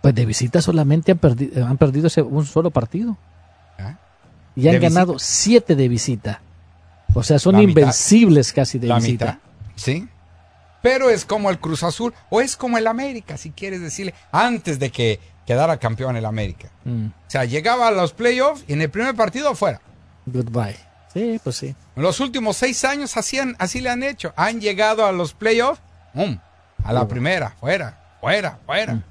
pues 0.03 0.15
de 0.15 0.25
visita 0.25 0.63
solamente 0.63 1.13
han, 1.13 1.21
perdi- 1.21 1.55
han 1.63 1.77
perdido 1.77 2.07
ese- 2.07 2.23
un 2.23 2.47
solo 2.47 2.71
partido. 2.71 3.19
Y 4.61 4.69
han 4.69 4.81
ganado 4.81 5.19
siete 5.19 5.75
de 5.77 5.89
visita. 5.89 6.41
O 7.15 7.23
sea, 7.23 7.39
son 7.39 7.55
La 7.55 7.59
mitad. 7.61 7.81
invencibles 7.81 8.53
casi 8.53 8.79
de 8.79 8.87
la 8.87 8.97
visita. 8.97 9.25
mitad, 9.25 9.39
¿sí? 9.77 10.09
Pero 10.83 11.11
es 11.11 11.25
como 11.25 11.51
el 11.51 11.59
Cruz 11.59 11.83
Azul 11.83 12.15
o 12.31 12.41
es 12.41 12.57
como 12.57 12.79
el 12.79 12.87
América, 12.87 13.37
si 13.37 13.51
quieres 13.51 13.81
decirle, 13.81 14.15
antes 14.33 14.79
de 14.79 14.91
que 14.91 15.21
quedara 15.47 15.77
campeón 15.79 16.17
el 16.17 16.25
América. 16.25 16.69
Mm, 16.85 17.07
O 17.07 17.13
sea, 17.31 17.45
llegaba 17.45 17.89
a 17.89 17.91
los 17.91 18.13
playoffs 18.13 18.65
y 18.69 18.73
en 18.75 18.83
el 18.83 18.91
primer 18.91 19.15
partido 19.15 19.55
fuera. 19.55 19.81
goodbye. 20.27 20.77
Sí, 21.13 21.41
pues 21.43 21.57
sí. 21.57 21.75
En 21.97 22.03
los 22.05 22.21
últimos 22.21 22.57
seis 22.57 22.85
años 22.85 23.17
hacían, 23.17 23.57
así 23.59 23.81
le 23.81 23.91
han 23.91 24.05
hecho. 24.05 24.33
Han 24.37 24.61
llegado 24.61 25.05
a 25.05 25.11
los 25.13 25.35
playoffs, 25.35 25.81
¡pum! 26.15 26.39
a 26.85 26.93
la 26.93 27.07
primera, 27.09 27.51
fuera, 27.61 27.99
fuera, 28.21 28.59
fuera. 28.65 29.03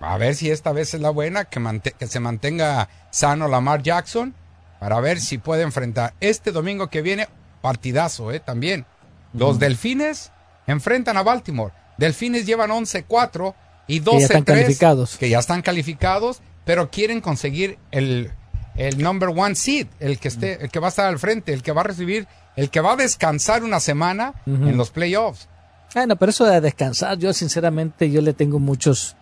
A 0.00 0.18
ver 0.18 0.34
si 0.36 0.50
esta 0.50 0.72
vez 0.72 0.92
es 0.92 1.00
la 1.00 1.08
buena, 1.10 1.46
que, 1.46 1.58
que 1.98 2.06
se 2.06 2.20
mantenga 2.20 2.88
sano 3.10 3.48
Lamar 3.48 3.82
Jackson, 3.82 4.34
para 4.80 5.00
ver 5.00 5.20
si 5.20 5.38
puede 5.38 5.62
enfrentar. 5.62 6.14
Este 6.20 6.52
domingo 6.52 6.88
que 6.88 7.02
viene, 7.02 7.28
partidazo, 7.62 8.32
¿eh? 8.32 8.40
También. 8.40 8.86
Los 9.32 9.58
Delfines 9.58 10.32
enfrentan 10.66 11.16
a 11.16 11.22
Baltimore. 11.22 11.72
Delfines 11.98 12.46
llevan 12.46 12.70
11-4 12.70 13.54
y 13.86 14.00
12-3. 14.00 14.04
Que 14.04 14.18
ya 14.18 14.24
están 14.26 14.44
calificados. 14.44 15.16
Que 15.16 15.28
ya 15.28 15.38
están 15.38 15.62
calificados, 15.62 16.40
pero 16.64 16.90
quieren 16.90 17.20
conseguir 17.20 17.78
el, 17.90 18.30
el 18.76 19.02
number 19.02 19.30
one 19.30 19.54
seed, 19.54 19.86
el 20.00 20.18
que 20.18 20.28
esté, 20.28 20.62
el 20.62 20.70
que 20.70 20.78
va 20.80 20.88
a 20.88 20.90
estar 20.90 21.06
al 21.06 21.18
frente, 21.18 21.52
el 21.52 21.62
que 21.62 21.72
va 21.72 21.82
a 21.82 21.84
recibir, 21.84 22.26
el 22.56 22.70
que 22.70 22.80
va 22.80 22.92
a 22.92 22.96
descansar 22.96 23.62
una 23.64 23.80
semana 23.80 24.34
en 24.46 24.76
los 24.76 24.90
playoffs. 24.90 25.48
Bueno, 25.94 26.16
pero 26.16 26.30
eso 26.30 26.44
de 26.44 26.60
descansar, 26.60 27.16
yo 27.18 27.32
sinceramente, 27.32 28.10
yo 28.10 28.20
le 28.20 28.32
tengo 28.34 28.58
muchos, 28.58 29.16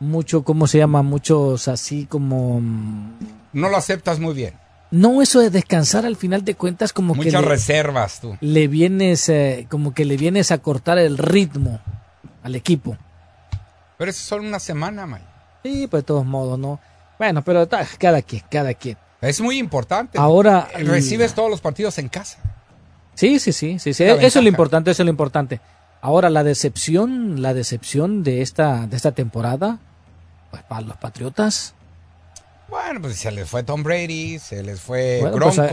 mucho, 0.00 0.44
¿cómo 0.44 0.66
se 0.66 0.78
llama? 0.78 1.02
Muchos 1.02 1.68
así 1.68 2.06
como... 2.06 2.60
mm, 2.60 3.18
No 3.52 3.68
lo 3.68 3.76
aceptas 3.76 4.20
muy 4.20 4.34
bien. 4.34 4.54
No, 4.94 5.22
eso 5.22 5.40
de 5.40 5.50
descansar 5.50 6.06
al 6.06 6.14
final 6.16 6.44
de 6.44 6.54
cuentas 6.54 6.92
como 6.92 7.14
que 7.14 7.24
Muchas 7.26 7.42
le, 7.42 7.48
reservas 7.48 8.20
tú. 8.20 8.36
le 8.40 8.68
vienes, 8.68 9.28
eh, 9.28 9.66
como 9.68 9.92
que 9.92 10.04
le 10.04 10.16
vienes 10.16 10.52
a 10.52 10.58
cortar 10.58 10.98
el 10.98 11.18
ritmo 11.18 11.80
al 12.44 12.54
equipo. 12.54 12.96
Pero 13.98 14.10
eso 14.10 14.20
es 14.20 14.26
solo 14.26 14.44
una 14.46 14.60
semana, 14.60 15.04
May. 15.06 15.22
Sí, 15.64 15.88
pues 15.88 16.02
de 16.02 16.06
todos 16.06 16.24
modos, 16.24 16.58
¿no? 16.58 16.78
Bueno, 17.18 17.42
pero 17.42 17.68
cada 17.98 18.22
quien, 18.22 18.42
cada 18.50 18.74
quien. 18.74 18.96
Es 19.20 19.40
muy 19.40 19.58
importante. 19.58 20.16
Ahora- 20.18 20.68
recibes 20.74 21.34
todos 21.34 21.50
los 21.50 21.60
partidos 21.60 21.98
en 21.98 22.08
casa. 22.08 22.38
Sí, 23.14 23.38
sí, 23.38 23.52
sí, 23.52 23.78
sí, 23.78 23.90
Eso 23.90 24.04
es 24.20 24.36
lo 24.36 24.48
importante, 24.48 24.90
eso 24.90 25.02
es 25.02 25.06
lo 25.06 25.10
importante. 25.10 25.60
Ahora 26.02 26.30
la 26.30 26.44
decepción, 26.44 27.40
la 27.42 27.54
decepción 27.54 28.22
de 28.22 28.42
esta, 28.42 28.86
de 28.86 28.96
esta 28.96 29.12
temporada, 29.12 29.78
pues 30.50 30.62
para 30.64 30.82
los 30.82 30.96
Patriotas, 30.98 31.74
Bueno, 32.68 33.00
pues 33.02 33.16
se 33.18 33.30
les 33.30 33.48
fue 33.48 33.62
Tom 33.62 33.82
Brady, 33.82 34.38
se 34.38 34.62
les 34.62 34.80
fue 34.80 35.18
Bueno, 35.20 35.38
pues, 35.38 35.58
a- 35.58 35.68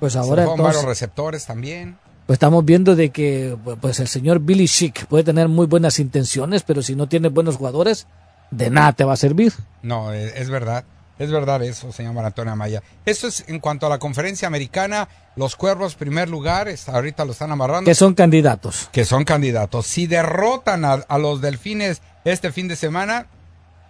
pues 0.00 0.12
se 0.12 0.18
ahora 0.18 0.42
les 0.42 0.50
fueron 0.50 0.64
varios 0.66 0.84
receptores 0.84 1.44
también. 1.46 1.98
pues 2.26 2.36
estamos 2.36 2.64
viendo 2.64 2.94
de 2.96 3.10
que 3.10 3.56
pues 3.80 4.00
el 4.00 4.08
señor 4.08 4.40
Billy 4.40 4.68
Chick 4.68 5.06
puede 5.06 5.24
tener 5.24 5.48
muy 5.48 5.66
buenas 5.66 5.98
intenciones, 5.98 6.62
pero 6.62 6.82
si 6.82 6.94
no 6.94 7.08
tiene 7.08 7.28
buenos 7.28 7.56
jugadores, 7.56 8.06
de 8.50 8.70
nada 8.70 8.92
te 8.92 9.04
va 9.04 9.14
a 9.14 9.16
servir. 9.16 9.52
No, 9.82 10.12
es, 10.12 10.32
es 10.36 10.48
verdad. 10.50 10.84
Es 11.18 11.32
verdad 11.32 11.60
eso, 11.64 11.90
señor 11.90 12.14
Maratón 12.14 12.48
Amaya. 12.48 12.80
Eso 13.04 13.26
es 13.26 13.44
en 13.48 13.58
cuanto 13.58 13.86
a 13.86 13.88
la 13.88 13.98
conferencia 13.98 14.46
americana. 14.46 15.08
Los 15.34 15.56
Cuervos, 15.56 15.96
primer 15.96 16.28
lugar, 16.28 16.68
está- 16.68 16.92
ahorita 16.92 17.24
lo 17.24 17.32
están 17.32 17.50
amarrando. 17.50 17.88
Que 17.90 17.96
son 17.96 18.14
candidatos. 18.14 18.88
que 18.92 19.04
son 19.04 19.24
candidatos. 19.24 19.86
Si 19.88 20.06
derrotan 20.06 20.84
a, 20.84 20.92
a 20.92 21.18
los 21.18 21.40
Delfines 21.40 22.02
este 22.24 22.52
fin 22.52 22.68
de 22.68 22.76
semana, 22.76 23.26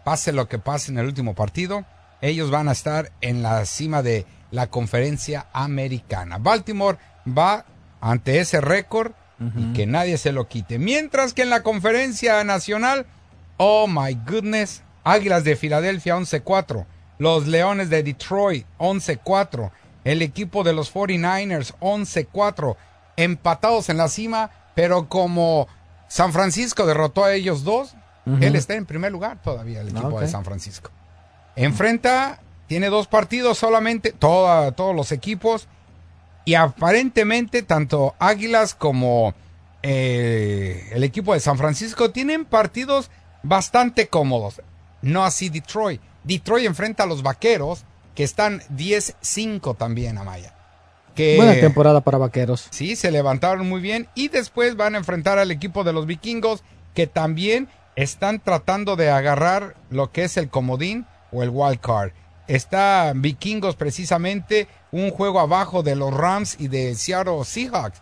pase 0.04 0.32
lo 0.32 0.48
que 0.48 0.58
pase 0.58 0.90
en 0.90 0.98
el 0.98 1.04
último 1.06 1.34
partido, 1.34 1.84
ellos 2.20 2.50
van 2.50 2.68
a 2.68 2.72
estar 2.72 3.12
en 3.20 3.42
la 3.42 3.64
cima 3.66 4.02
de 4.02 4.26
la 4.50 4.68
conferencia 4.68 5.46
americana. 5.52 6.38
Baltimore 6.38 6.98
va 7.26 7.64
ante 8.00 8.40
ese 8.40 8.60
récord 8.60 9.12
y 9.56 9.72
que 9.72 9.86
nadie 9.86 10.18
se 10.18 10.32
lo 10.32 10.48
quite. 10.48 10.78
Mientras 10.80 11.32
que 11.32 11.42
en 11.42 11.50
la 11.50 11.62
conferencia 11.62 12.42
nacional, 12.42 13.06
oh 13.56 13.86
my 13.86 14.14
goodness, 14.26 14.82
Águilas 15.04 15.44
de 15.44 15.54
Filadelfia 15.54 16.16
11-4, 16.16 16.86
los 17.18 17.46
Leones 17.46 17.88
de 17.88 18.02
Detroit 18.02 18.66
11-4, 18.78 19.70
el 20.04 20.22
equipo 20.22 20.64
de 20.64 20.72
los 20.72 20.92
49ers 20.92 21.74
11-4, 21.80 22.76
empatados 23.16 23.88
en 23.90 23.96
la 23.96 24.08
cima, 24.08 24.50
pero 24.74 25.08
como 25.08 25.68
San 26.08 26.32
Francisco 26.32 26.86
derrotó 26.86 27.24
a 27.24 27.34
ellos 27.34 27.64
dos, 27.64 27.94
él 28.40 28.56
está 28.56 28.74
en 28.74 28.84
primer 28.84 29.10
lugar 29.10 29.40
todavía, 29.40 29.80
el 29.80 29.88
equipo 29.88 30.08
ok. 30.08 30.20
de 30.20 30.28
San 30.28 30.44
Francisco. 30.44 30.90
Enfrenta, 31.58 32.40
tiene 32.68 32.88
dos 32.88 33.08
partidos 33.08 33.58
solamente, 33.58 34.12
toda- 34.12 34.72
todos 34.72 34.94
los 34.94 35.10
equipos, 35.12 35.66
y 36.44 36.54
aparentemente 36.54 37.62
tanto 37.62 38.14
Águilas 38.18 38.74
como 38.74 39.34
eh, 39.82 40.88
el 40.92 41.04
equipo 41.04 41.34
de 41.34 41.40
San 41.40 41.58
Francisco 41.58 42.10
tienen 42.10 42.44
partidos 42.44 43.10
bastante 43.42 44.08
cómodos. 44.08 44.60
No 45.02 45.24
así 45.24 45.48
Detroit. 45.50 46.00
Detroit 46.24 46.66
enfrenta 46.66 47.04
a 47.04 47.06
los 47.06 47.22
Vaqueros, 47.22 47.84
que 48.14 48.24
están 48.24 48.60
10-5 48.76 49.76
también, 49.76 50.18
Amaya. 50.18 50.54
Que, 51.14 51.36
Buena 51.36 51.54
temporada 51.54 52.00
para 52.00 52.18
Vaqueros. 52.18 52.68
Sí, 52.70 52.96
se 52.96 53.10
levantaron 53.10 53.68
muy 53.68 53.80
bien 53.80 54.08
y 54.14 54.28
después 54.28 54.76
van 54.76 54.94
a 54.94 54.98
enfrentar 54.98 55.38
al 55.38 55.50
equipo 55.50 55.84
de 55.84 55.92
los 55.92 56.06
vikingos 56.06 56.62
que 56.94 57.06
también 57.06 57.68
están 57.96 58.38
tratando 58.40 58.94
de 58.96 59.10
agarrar 59.10 59.74
lo 59.90 60.12
que 60.12 60.24
es 60.24 60.36
el 60.36 60.48
comodín 60.48 61.06
o 61.32 61.42
el 61.42 61.50
wild 61.50 61.80
card. 61.80 62.12
Está 62.46 63.12
vikingos 63.14 63.76
precisamente 63.76 64.68
un 64.90 65.10
juego 65.10 65.40
abajo 65.40 65.82
de 65.82 65.96
los 65.96 66.14
Rams 66.14 66.56
y 66.58 66.68
de 66.68 66.94
Seattle 66.94 67.44
Seahawks. 67.44 68.00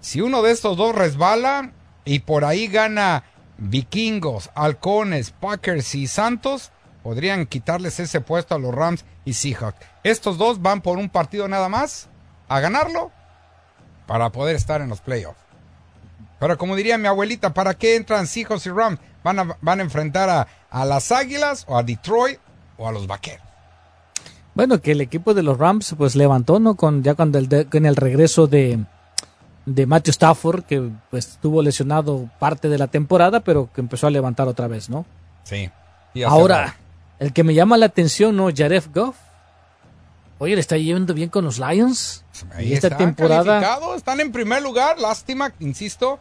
Si 0.00 0.20
uno 0.20 0.42
de 0.42 0.50
estos 0.50 0.76
dos 0.76 0.94
resbala 0.94 1.72
y 2.04 2.20
por 2.20 2.44
ahí 2.44 2.66
gana 2.66 3.24
vikingos, 3.56 4.50
halcones, 4.54 5.30
Packers 5.30 5.94
y 5.94 6.08
Santos, 6.08 6.72
podrían 7.02 7.46
quitarles 7.46 8.00
ese 8.00 8.20
puesto 8.20 8.54
a 8.54 8.58
los 8.58 8.74
Rams 8.74 9.04
y 9.24 9.34
Seahawks. 9.34 9.78
Estos 10.02 10.38
dos 10.38 10.60
van 10.60 10.80
por 10.80 10.98
un 10.98 11.08
partido 11.08 11.46
nada 11.48 11.68
más 11.68 12.08
a 12.48 12.60
ganarlo 12.60 13.12
para 14.06 14.30
poder 14.30 14.56
estar 14.56 14.80
en 14.80 14.88
los 14.88 15.00
playoffs. 15.00 15.40
Pero 16.40 16.58
como 16.58 16.76
diría 16.76 16.98
mi 16.98 17.06
abuelita, 17.06 17.54
¿para 17.54 17.74
qué 17.74 17.96
entran 17.96 18.26
Seahawks 18.26 18.66
y 18.66 18.70
Rams? 18.70 18.98
Van 19.22 19.38
a, 19.38 19.56
van 19.60 19.80
a 19.80 19.82
enfrentar 19.84 20.28
a, 20.28 20.48
a 20.68 20.84
las 20.84 21.12
Águilas 21.12 21.64
o 21.68 21.78
a 21.78 21.82
Detroit 21.82 22.38
o 22.76 22.88
a 22.88 22.92
los 22.92 23.06
Vaqueros. 23.06 23.44
Bueno, 24.54 24.80
que 24.80 24.92
el 24.92 25.00
equipo 25.00 25.34
de 25.34 25.42
los 25.42 25.58
Rams 25.58 25.94
pues 25.98 26.14
levantó, 26.14 26.60
¿no? 26.60 26.76
Con 26.76 27.02
ya 27.02 27.14
cuando 27.14 27.38
el 27.38 27.48
de- 27.48 27.66
con 27.66 27.86
el 27.86 27.96
regreso 27.96 28.46
de 28.46 28.80
de 29.66 29.86
Matthew 29.86 30.10
Stafford, 30.10 30.64
que 30.64 30.90
pues 31.10 31.26
estuvo 31.26 31.62
lesionado 31.62 32.28
parte 32.38 32.68
de 32.68 32.76
la 32.76 32.86
temporada, 32.86 33.40
pero 33.40 33.70
que 33.72 33.80
empezó 33.80 34.06
a 34.06 34.10
levantar 34.10 34.46
otra 34.46 34.68
vez, 34.68 34.90
¿no? 34.90 35.06
Sí. 35.44 35.70
Y 36.12 36.22
Ahora, 36.22 36.76
el 37.18 37.32
que 37.32 37.42
me 37.44 37.54
llama 37.54 37.78
la 37.78 37.86
atención, 37.86 38.36
¿no? 38.36 38.48
Jared 38.54 38.84
Goff. 38.94 39.16
Oye, 40.38 40.54
le 40.54 40.60
está 40.60 40.76
yendo 40.76 41.14
bien 41.14 41.30
con 41.30 41.44
los 41.44 41.58
Lions. 41.58 42.24
Ahí 42.54 42.68
y 42.68 42.72
esta 42.74 42.88
están 42.88 42.98
temporada. 42.98 43.78
están 43.96 44.20
en 44.20 44.32
primer 44.32 44.62
lugar. 44.62 44.98
Lástima, 45.00 45.52
insisto, 45.60 46.18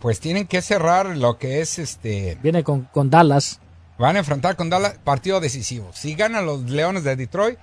pues 0.00 0.18
tienen 0.18 0.46
que 0.46 0.60
cerrar 0.60 1.16
lo 1.16 1.38
que 1.38 1.60
es 1.60 1.78
este. 1.78 2.38
Viene 2.42 2.64
con, 2.64 2.82
con 2.92 3.08
Dallas. 3.08 3.60
Van 3.98 4.16
a 4.16 4.20
enfrentar 4.20 4.56
con 4.56 4.70
Dallas 4.70 4.94
partido 5.02 5.40
decisivo. 5.40 5.90
Si 5.92 6.14
ganan 6.14 6.46
los 6.46 6.62
Leones 6.70 7.04
de 7.04 7.16
Detroit, 7.16 7.58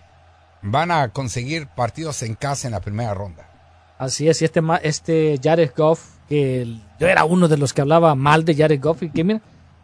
van 0.61 0.91
a 0.91 1.09
conseguir 1.09 1.67
partidos 1.67 2.21
en 2.23 2.35
casa 2.35 2.67
en 2.67 2.73
la 2.73 2.81
primera 2.81 3.13
ronda. 3.13 3.49
Así 3.97 4.27
es, 4.27 4.41
y 4.41 4.45
este, 4.45 4.61
este 4.83 5.39
Jared 5.41 5.71
Goff, 5.77 6.01
que 6.27 6.77
yo 6.99 7.07
era 7.07 7.23
uno 7.23 7.47
de 7.47 7.57
los 7.57 7.71
que 7.73 7.81
hablaba 7.81 8.13
mal 8.15 8.43
de 8.43 8.53
Jared 8.55 8.81
Goff, 8.81 9.03
y 9.03 9.09
que 9.09 9.23
mira, 9.23 9.39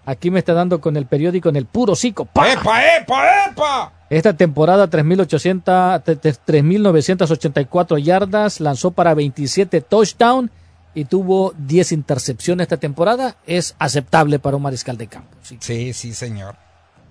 aquí 0.06 0.30
me 0.30 0.40
está 0.40 0.54
dando 0.54 0.82
con 0.82 0.98
el 0.98 1.06
periódico 1.06 1.48
en 1.48 1.56
el 1.56 1.66
puro 1.66 1.96
cico. 1.96 2.26
¡pa! 2.26 2.52
¡Epa, 2.52 2.98
epa, 2.98 3.46
epa! 3.50 3.94
Esta 4.10 4.34
temporada 4.36 4.90
3.800, 4.90 6.04
te- 6.04 6.16
te- 6.18 6.34
3.984 6.34 7.98
yardas, 8.04 8.60
lanzó 8.60 8.92
para 8.92 9.14
27 9.14 9.80
touchdowns 9.80 10.52
y 10.94 11.06
tuvo 11.06 11.54
10 11.58 11.92
intercepciones 11.94 12.66
esta 12.66 12.78
temporada. 12.78 13.36
Es 13.46 13.76
aceptable 13.80 14.40
para 14.40 14.58
un 14.58 14.64
mariscal 14.64 14.98
de 14.98 15.08
campo. 15.08 15.30
Sí, 15.44 15.58
sí, 15.62 15.94
sí 15.94 16.14
señor. 16.14 16.56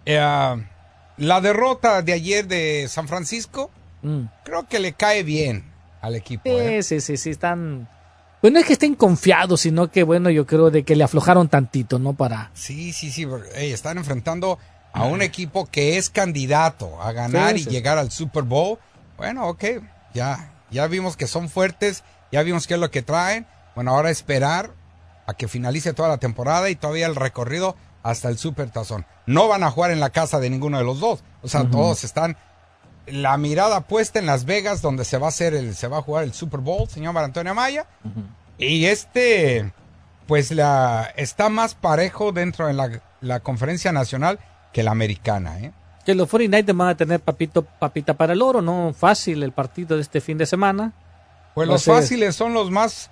Eh, 0.07 0.19
la 1.16 1.40
derrota 1.40 2.03
de 2.03 2.12
ayer 2.12 2.47
de 2.47 2.87
San 2.88 3.09
Francisco, 3.09 3.71
Mm. 4.03 4.23
creo 4.45 4.66
que 4.66 4.79
le 4.81 4.95
cae 4.95 5.23
bien 5.23 5.64
al 6.01 6.14
equipo. 6.14 6.43
Sí, 6.45 6.51
¿eh? 6.51 6.83
sí, 6.83 7.01
sí, 7.01 7.16
sí, 7.16 7.31
están... 7.31 7.88
Pues 8.40 8.51
no 8.53 8.59
es 8.59 8.64
que 8.64 8.73
estén 8.73 8.95
confiados, 8.95 9.61
sino 9.61 9.90
que, 9.90 10.03
bueno, 10.03 10.31
yo 10.31 10.47
creo 10.47 10.71
de 10.71 10.83
que 10.85 10.97
le 10.97 11.05
aflojaron 11.05 11.49
tantito, 11.51 11.99
¿no? 11.99 12.14
Para... 12.14 12.51
Sí, 12.55 12.95
sí, 12.95 13.11
sí. 13.11 13.27
están 13.57 13.99
enfrentando 13.99 14.59
a 14.95 15.05
un 15.05 15.21
equipo 15.21 15.66
que 15.66 15.99
es 15.99 16.09
candidato 16.09 17.01
a 17.03 17.12
ganar 17.12 17.55
Sí, 17.57 17.64
y 17.69 17.71
llegar 17.71 17.99
al 17.99 18.11
Super 18.11 18.45
Bowl. 18.45 18.79
Bueno, 19.19 19.47
ok, 19.49 19.64
ya, 20.14 20.51
ya 20.71 20.87
vimos 20.87 21.19
que 21.19 21.27
son 21.27 21.51
fuertes, 21.51 22.03
ya 22.33 22.43
vimos 22.43 22.66
qué 22.66 22.75
es 22.75 22.81
lo 22.81 22.90
que 22.90 23.03
traen. 23.03 23.47
Bueno, 23.74 23.92
ahora 23.92 24.11
esperar 24.11 24.72
a 25.26 25.35
que 25.35 25.48
finalice 25.48 25.92
toda 25.92 26.09
la 26.09 26.18
temporada 26.18 26.70
y 26.70 26.76
todavía 26.76 27.06
el 27.06 27.16
recorrido 27.16 27.76
hasta 28.02 28.28
el 28.28 28.38
Super 28.38 28.70
Tazón. 28.70 29.06
No 29.26 29.48
van 29.48 29.62
a 29.62 29.70
jugar 29.70 29.90
en 29.90 30.00
la 30.00 30.11
casa 30.11 30.40
de 30.40 30.50
ninguno 30.50 30.78
de 30.78 30.85
los 30.85 31.00
dos. 31.00 31.22
O 31.42 31.48
sea, 31.48 31.68
todos 31.70 32.04
están 32.04 32.37
la 33.06 33.37
mirada 33.37 33.83
puesta 33.83 34.18
en 34.18 34.26
Las 34.26 34.44
Vegas, 34.44 34.83
donde 34.83 35.04
se 35.04 35.18
va 35.18 35.26
a 35.26 35.30
hacer 35.30 35.54
el, 35.54 35.74
se 35.74 35.88
va 35.88 35.98
a 35.98 36.02
jugar 36.02 36.24
el 36.24 36.33
Super 36.33 36.61
Bowl, 36.61 36.88
señor 36.88 37.16
Antonio 37.18 37.52
Amaya. 37.52 37.87
Y 38.59 38.87
este, 38.87 39.72
pues 40.26 40.50
la 40.50 41.12
está 41.16 41.48
más 41.48 41.74
parejo 41.74 42.33
dentro 42.33 42.66
de 42.66 42.72
la, 42.72 43.02
la 43.20 43.40
conferencia 43.40 43.92
nacional 43.92 44.38
que 44.72 44.83
la 44.83 44.92
americana, 44.92 45.59
¿eh? 45.61 45.72
Que 46.04 46.14
los 46.14 46.30
49ers 46.30 46.76
van 46.76 46.88
a 46.88 46.96
tener 46.96 47.20
papito, 47.20 47.62
papita 47.62 48.14
para 48.14 48.33
el 48.33 48.42
oro, 48.42 48.62
¿no? 48.62 48.94
Fácil 48.96 49.42
el 49.42 49.52
partido 49.52 49.96
de 49.96 50.02
este 50.02 50.20
fin 50.20 50.38
de 50.38 50.46
semana. 50.46 50.92
Pues 51.54 51.68
los 51.68 51.85
fáciles 51.85 52.37
son 52.37 52.54
los 52.54 52.70
más, 52.70 53.11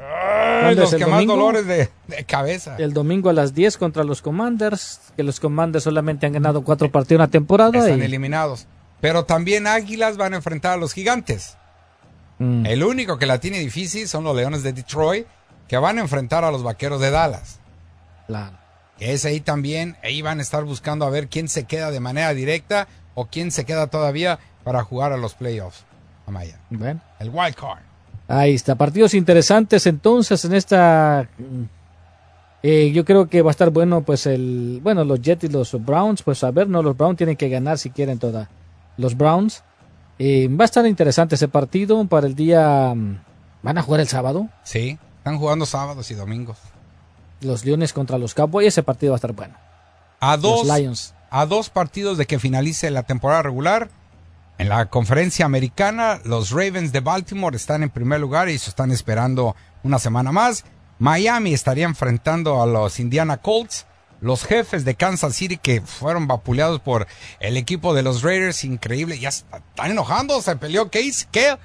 ay, 0.00 0.60
¿Cuándo 0.62 0.82
los 0.82 0.94
que 0.94 0.98
más 1.06 1.10
domingo? 1.10 1.36
dolores 1.36 1.66
de, 1.66 1.90
de 2.08 2.24
cabeza. 2.24 2.76
El 2.78 2.92
domingo 2.92 3.30
a 3.30 3.32
las 3.32 3.54
10 3.54 3.76
contra 3.76 4.02
los 4.04 4.22
Commanders, 4.22 5.00
que 5.16 5.22
los 5.22 5.40
Commanders 5.40 5.84
solamente 5.84 6.26
han 6.26 6.32
ganado 6.32 6.62
cuatro 6.64 6.90
partidos 6.90 7.18
en 7.20 7.26
la 7.26 7.28
temporada. 7.30 7.78
Están 7.78 8.00
y- 8.00 8.04
eliminados. 8.04 8.66
Pero 9.00 9.24
también 9.24 9.66
Águilas 9.66 10.16
van 10.16 10.34
a 10.34 10.36
enfrentar 10.36 10.72
a 10.72 10.76
los 10.76 10.92
Gigantes. 10.92 11.56
Mm. 12.38 12.66
El 12.66 12.82
único 12.84 13.18
que 13.18 13.26
la 13.26 13.38
tiene 13.38 13.58
difícil 13.58 14.08
son 14.08 14.24
los 14.24 14.34
Leones 14.36 14.62
de 14.62 14.72
Detroit, 14.72 15.26
que 15.68 15.76
van 15.78 15.98
a 15.98 16.00
enfrentar 16.02 16.44
a 16.44 16.50
los 16.50 16.62
Vaqueros 16.62 17.00
de 17.00 17.10
Dallas. 17.10 17.60
Claro. 18.26 18.56
Que 18.98 19.12
es 19.14 19.24
ahí 19.24 19.40
también, 19.40 19.96
ahí 20.02 20.20
van 20.20 20.38
a 20.38 20.42
estar 20.42 20.64
buscando 20.64 21.06
a 21.06 21.10
ver 21.10 21.28
quién 21.28 21.48
se 21.48 21.64
queda 21.64 21.90
de 21.90 22.00
manera 22.00 22.34
directa 22.34 22.88
o 23.14 23.26
quién 23.26 23.50
se 23.50 23.64
queda 23.64 23.86
todavía 23.86 24.38
para 24.64 24.82
jugar 24.84 25.12
a 25.12 25.16
los 25.16 25.34
playoffs. 25.34 25.84
Amaya. 26.26 26.58
Bueno. 26.68 27.00
El 27.18 27.30
wild 27.30 27.54
card. 27.54 27.78
Ahí 28.32 28.54
está, 28.54 28.76
partidos 28.76 29.14
interesantes 29.14 29.86
entonces 29.86 30.44
en 30.44 30.54
esta... 30.54 31.28
eh, 32.62 32.92
yo 32.92 33.04
creo 33.04 33.28
que 33.28 33.42
va 33.42 33.50
a 33.50 33.52
estar 33.52 33.70
bueno, 33.70 34.02
pues 34.02 34.24
el... 34.26 34.78
Bueno, 34.82 35.02
los 35.04 35.20
Jets 35.20 35.44
y 35.44 35.48
los 35.48 35.72
Browns, 35.84 36.22
pues 36.22 36.44
a 36.44 36.50
ver, 36.52 36.68
no, 36.68 36.80
los 36.82 36.96
Browns 36.96 37.16
tienen 37.16 37.36
que 37.36 37.48
ganar 37.48 37.78
si 37.78 37.90
quieren 37.90 38.18
toda. 38.20 38.48
Los 38.96 39.16
Browns. 39.16 39.64
Eh, 40.20 40.48
va 40.48 40.64
a 40.64 40.66
estar 40.66 40.86
interesante 40.86 41.34
ese 41.34 41.48
partido 41.48 42.04
para 42.06 42.26
el 42.28 42.34
día... 42.36 42.92
mm, 42.94 43.18
¿Van 43.62 43.78
a 43.78 43.82
jugar 43.82 44.00
el 44.00 44.08
sábado? 44.08 44.48
Sí, 44.62 44.96
están 45.18 45.38
jugando 45.38 45.66
sábados 45.66 46.10
y 46.10 46.14
domingos. 46.14 46.58
Los 47.40 47.64
Leones 47.64 47.92
contra 47.92 48.16
los 48.16 48.34
Cowboys, 48.34 48.68
ese 48.68 48.82
partido 48.82 49.12
va 49.12 49.16
a 49.16 49.18
estar 49.18 49.32
bueno. 49.32 49.54
A 50.20 50.36
Los 50.36 50.42
dos, 50.42 50.78
Lions. 50.78 51.14
a 51.30 51.46
dos 51.46 51.68
partidos 51.70 52.16
de 52.16 52.26
que 52.26 52.38
finalice 52.38 52.90
la 52.90 53.02
temporada 53.02 53.42
regular. 53.42 53.88
En 54.60 54.68
la 54.68 54.86
conferencia 54.90 55.46
americana, 55.46 56.20
los 56.24 56.50
Ravens 56.50 56.92
de 56.92 57.00
Baltimore 57.00 57.56
están 57.56 57.82
en 57.82 57.88
primer 57.88 58.20
lugar 58.20 58.50
y 58.50 58.58
se 58.58 58.68
están 58.68 58.90
esperando 58.90 59.56
una 59.82 59.98
semana 59.98 60.32
más. 60.32 60.64
Miami 60.98 61.54
estaría 61.54 61.86
enfrentando 61.86 62.62
a 62.62 62.66
los 62.66 63.00
Indiana 63.00 63.38
Colts. 63.38 63.86
Los 64.20 64.44
jefes 64.44 64.84
de 64.84 64.96
Kansas 64.96 65.34
City 65.34 65.56
que 65.56 65.80
fueron 65.80 66.26
vapuleados 66.26 66.78
por 66.80 67.06
el 67.40 67.56
equipo 67.56 67.94
de 67.94 68.02
los 68.02 68.22
Raiders, 68.22 68.64
increíble, 68.64 69.18
ya 69.18 69.30
está- 69.30 69.56
están 69.70 69.92
enojando, 69.92 70.42
se 70.42 70.54
peleó 70.56 70.90
Case, 70.90 71.26
Kel- 71.32 71.58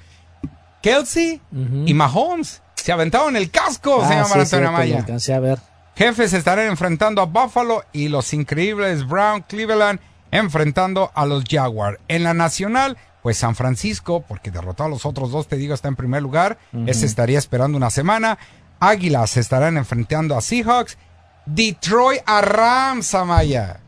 Kelsey 0.80 1.42
y 1.84 1.92
Mahomes. 1.92 2.62
Se 2.76 2.92
aventaron 2.92 3.36
el 3.36 3.50
casco, 3.50 4.00
Ah, 4.02 4.08
se 4.08 4.14
llama 4.14 4.24
sí, 4.26 4.32
Antonio 4.32 4.46
cierto, 4.46 4.68
Amaya. 4.68 4.92
lo 4.94 4.98
alcancé 5.00 5.34
a 5.34 5.40
ver. 5.40 5.58
Jefes 5.96 6.32
estarán 6.32 6.68
enfrentando 6.68 7.20
a 7.20 7.26
Buffalo 7.26 7.84
y 7.92 8.08
los 8.08 8.32
increíbles 8.32 9.06
Brown 9.06 9.42
Cleveland 9.42 10.00
enfrentando 10.30 11.10
a 11.14 11.26
los 11.26 11.44
Jaguars. 11.48 11.98
En 12.08 12.22
la 12.22 12.34
nacional, 12.34 12.96
pues 13.22 13.36
San 13.38 13.54
Francisco, 13.54 14.24
porque 14.26 14.50
derrotó 14.50 14.84
a 14.84 14.88
los 14.88 15.04
otros 15.06 15.30
dos, 15.30 15.48
te 15.48 15.56
digo, 15.56 15.74
está 15.74 15.88
en 15.88 15.96
primer 15.96 16.22
lugar. 16.22 16.58
Ese 16.86 17.06
estaría 17.06 17.38
esperando 17.38 17.76
una 17.76 17.90
semana. 17.90 18.38
Águilas 18.78 19.36
estarán 19.36 19.76
enfrentando 19.76 20.36
a 20.36 20.40
Seahawks. 20.40 20.98
Detroit 21.46 22.20
a 22.26 22.40
Rams, 22.40 23.14
Amaya. 23.14 23.80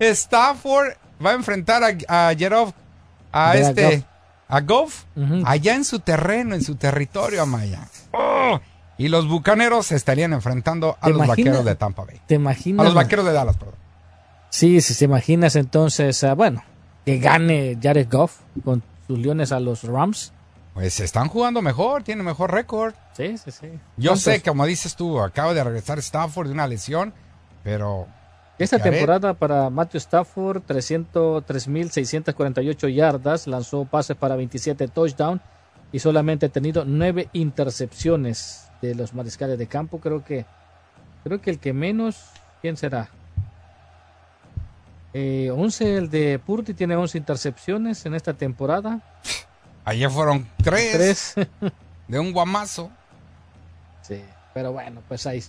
Stafford 0.00 0.94
va 1.24 1.30
a 1.30 1.34
enfrentar 1.34 1.82
a, 1.84 2.28
a 2.28 2.34
Jerov, 2.34 2.72
a 3.32 3.56
este, 3.56 3.96
Goff. 3.98 4.04
a 4.48 4.60
Goff, 4.60 5.04
allá 5.44 5.74
en 5.74 5.84
su 5.84 6.00
terreno, 6.00 6.54
en 6.54 6.62
su 6.62 6.74
territorio, 6.76 7.42
Amaya. 7.42 7.86
Oh, 8.12 8.60
y 8.98 9.08
los 9.08 9.26
bucaneros 9.28 9.92
estarían 9.92 10.32
enfrentando 10.32 10.96
a 11.00 11.06
¿Te 11.06 11.10
los 11.12 11.18
imaginas? 11.24 11.36
vaqueros 11.36 11.64
de 11.64 11.74
Tampa 11.76 12.04
Bay. 12.04 12.20
¿Te 12.26 12.34
imaginas? 12.34 12.80
A 12.80 12.84
los 12.84 12.94
vaqueros 12.94 13.24
de 13.24 13.32
Dallas, 13.32 13.56
perdón. 13.56 13.74
Sí, 14.54 14.80
si 14.80 14.94
te 14.94 15.06
imaginas 15.06 15.56
entonces, 15.56 16.22
ah, 16.22 16.34
bueno, 16.34 16.62
que 17.04 17.18
gane 17.18 17.76
Jared 17.82 18.06
Goff 18.08 18.38
con 18.62 18.84
sus 19.04 19.18
Leones 19.18 19.50
a 19.50 19.58
los 19.58 19.82
Rams. 19.82 20.32
Pues 20.74 21.00
están 21.00 21.26
jugando 21.26 21.60
mejor, 21.60 22.04
tienen 22.04 22.24
mejor 22.24 22.52
récord. 22.52 22.94
Sí, 23.16 23.36
sí, 23.36 23.50
sí. 23.50 23.66
Yo 23.96 24.14
sé, 24.14 24.42
como 24.42 24.64
dices 24.64 24.94
tú, 24.94 25.18
acaba 25.18 25.54
de 25.54 25.64
regresar 25.64 25.98
Stafford 25.98 26.46
de 26.46 26.52
una 26.52 26.68
lesión, 26.68 27.12
pero 27.64 28.06
Esta 28.56 28.78
temporada 28.78 29.34
para 29.34 29.70
Matthew 29.70 29.98
Stafford, 29.98 30.62
300 30.62 31.44
3.648 31.44 32.94
yardas, 32.94 33.48
lanzó 33.48 33.84
pases 33.86 34.16
para 34.16 34.36
27 34.36 34.86
touchdowns 34.86 35.42
y 35.90 35.98
solamente 35.98 36.46
ha 36.46 36.48
tenido 36.48 36.84
9 36.84 37.28
intercepciones 37.32 38.68
de 38.80 38.94
los 38.94 39.14
mariscales 39.14 39.58
de 39.58 39.66
campo. 39.66 39.98
Creo 39.98 40.22
que 40.22 40.46
creo 41.24 41.40
que 41.40 41.50
el 41.50 41.58
que 41.58 41.72
menos, 41.72 42.22
¿quién 42.62 42.76
será? 42.76 43.10
Eh, 45.14 45.48
11, 45.50 45.96
el 45.96 46.10
de 46.10 46.40
Purdy 46.40 46.74
tiene 46.74 46.96
11 46.96 47.16
intercepciones 47.18 48.04
en 48.04 48.14
esta 48.14 48.34
temporada. 48.34 49.00
ayer 49.84 50.10
fueron 50.10 50.48
tres, 50.62 51.34
Tres. 51.34 51.48
de 52.08 52.18
un 52.18 52.32
guamazo. 52.32 52.90
Sí, 54.02 54.20
pero 54.52 54.72
bueno, 54.72 55.02
pues 55.06 55.26
ahí. 55.26 55.42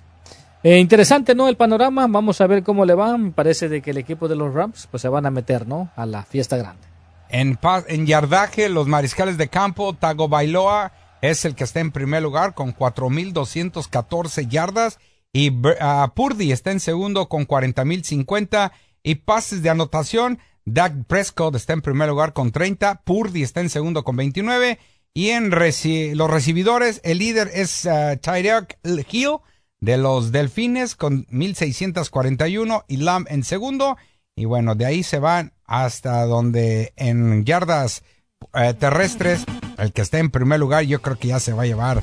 Eh, 0.61 0.77
interesante, 0.77 1.33
¿no? 1.33 1.47
El 1.47 1.57
panorama. 1.57 2.07
Vamos 2.07 2.41
a 2.41 2.47
ver 2.47 2.63
cómo 2.63 2.85
le 2.85 2.93
va. 2.93 3.17
Me 3.17 3.31
parece 3.31 3.67
de 3.67 3.81
que 3.81 3.91
el 3.91 3.97
equipo 3.97 4.27
de 4.27 4.35
los 4.35 4.53
Rams 4.53 4.87
pues 4.89 5.01
se 5.01 5.09
van 5.09 5.25
a 5.25 5.31
meter, 5.31 5.67
¿no? 5.67 5.89
A 5.95 6.05
la 6.05 6.23
fiesta 6.23 6.57
grande. 6.57 6.87
En, 7.29 8.05
yardaje, 8.05 8.69
los 8.69 8.87
mariscales 8.87 9.37
de 9.37 9.47
campo, 9.47 9.93
Tago 9.93 10.29
Bailoa 10.29 10.91
es 11.21 11.43
el 11.43 11.55
que 11.55 11.63
está 11.63 11.79
en 11.79 11.91
primer 11.91 12.21
lugar 12.21 12.53
con 12.53 12.75
4.214 12.75 14.47
yardas 14.47 14.99
y 15.33 15.51
ah, 15.81 16.13
Purdy 16.15 16.51
está 16.51 16.71
en 16.71 16.79
segundo 16.79 17.27
con 17.27 17.47
40.050 17.47 18.71
y 19.05 19.15
pases 19.15 19.61
de 19.61 19.69
anotación. 19.69 20.39
Dak 20.65 21.05
Prescott 21.05 21.55
está 21.55 21.73
en 21.73 21.81
primer 21.81 22.09
lugar 22.09 22.33
con 22.33 22.51
30, 22.51 23.03
Purdy 23.03 23.43
está 23.43 23.61
en 23.61 23.69
segundo 23.69 24.03
con 24.03 24.15
29 24.15 24.79
y 25.13 25.29
en 25.29 25.51
los 25.51 26.29
recibidores 26.29 26.99
el 27.03 27.19
líder 27.19 27.51
es 27.53 27.85
ah, 27.85 28.17
Tyreek 28.17 28.79
Hill 29.11 29.37
de 29.79 29.97
los 29.97 30.31
Delfines 30.31 30.95
con 30.95 31.27
1.641 31.27 32.83
y 32.87 32.97
Lamb 32.97 33.27
en 33.29 33.43
segundo. 33.43 33.95
Y 34.35 34.45
bueno, 34.45 34.73
de 34.73 34.87
ahí 34.87 35.03
se 35.03 35.19
van 35.19 35.53
hasta 35.65 36.25
donde 36.25 36.91
en 36.97 37.45
yardas 37.45 38.03
eh, 38.55 38.73
terrestres, 38.73 39.45
el 39.77 39.93
que 39.93 40.01
está 40.01 40.17
en 40.17 40.31
primer 40.31 40.59
lugar, 40.59 40.83
yo 40.83 41.01
creo 41.01 41.17
que 41.19 41.27
ya 41.29 41.39
se 41.39 41.53
va 41.53 41.63
a 41.63 41.67
llevar 41.67 42.01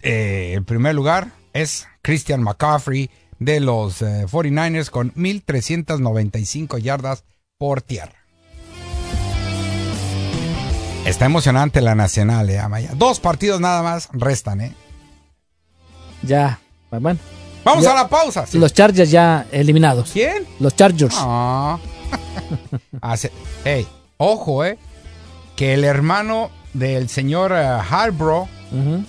eh, 0.00 0.54
el 0.54 0.64
primer 0.64 0.94
lugar, 0.94 1.32
es 1.52 1.86
Christian 2.02 2.42
McCaffrey 2.42 3.10
de 3.38 3.60
los 3.60 4.02
eh, 4.02 4.26
49ers 4.30 4.90
con 4.90 5.12
1.395 5.14 6.78
yardas 6.78 7.24
por 7.58 7.82
tierra. 7.82 8.12
Está 11.06 11.26
emocionante 11.26 11.80
la 11.82 11.94
nacional, 11.94 12.48
eh, 12.48 12.58
Amaya. 12.58 12.92
Dos 12.96 13.20
partidos 13.20 13.60
nada 13.60 13.82
más 13.82 14.08
restan, 14.12 14.60
¿eh? 14.62 14.72
Ya, 16.22 16.58
bueno. 16.90 17.18
Vamos 17.62 17.84
Ya- 17.84 17.92
a 17.92 17.94
la 17.94 18.08
pausa. 18.08 18.46
sí. 18.46 18.58
Los 18.58 18.72
Chargers 18.72 19.10
ya 19.10 19.46
eliminados. 19.52 20.10
¿Quién? 20.12 20.46
Los 20.60 20.74
Chargers. 20.76 21.14
Hace- 23.02 23.32
hey, 23.64 23.86
ojo, 24.16 24.64
eh, 24.64 24.78
que 25.56 25.74
el 25.74 25.84
hermano 25.84 26.50
del 26.72 27.08
señor 27.08 27.52
eh, 27.52 27.56
Harborough 27.90 28.48
Ujú. 28.72 29.04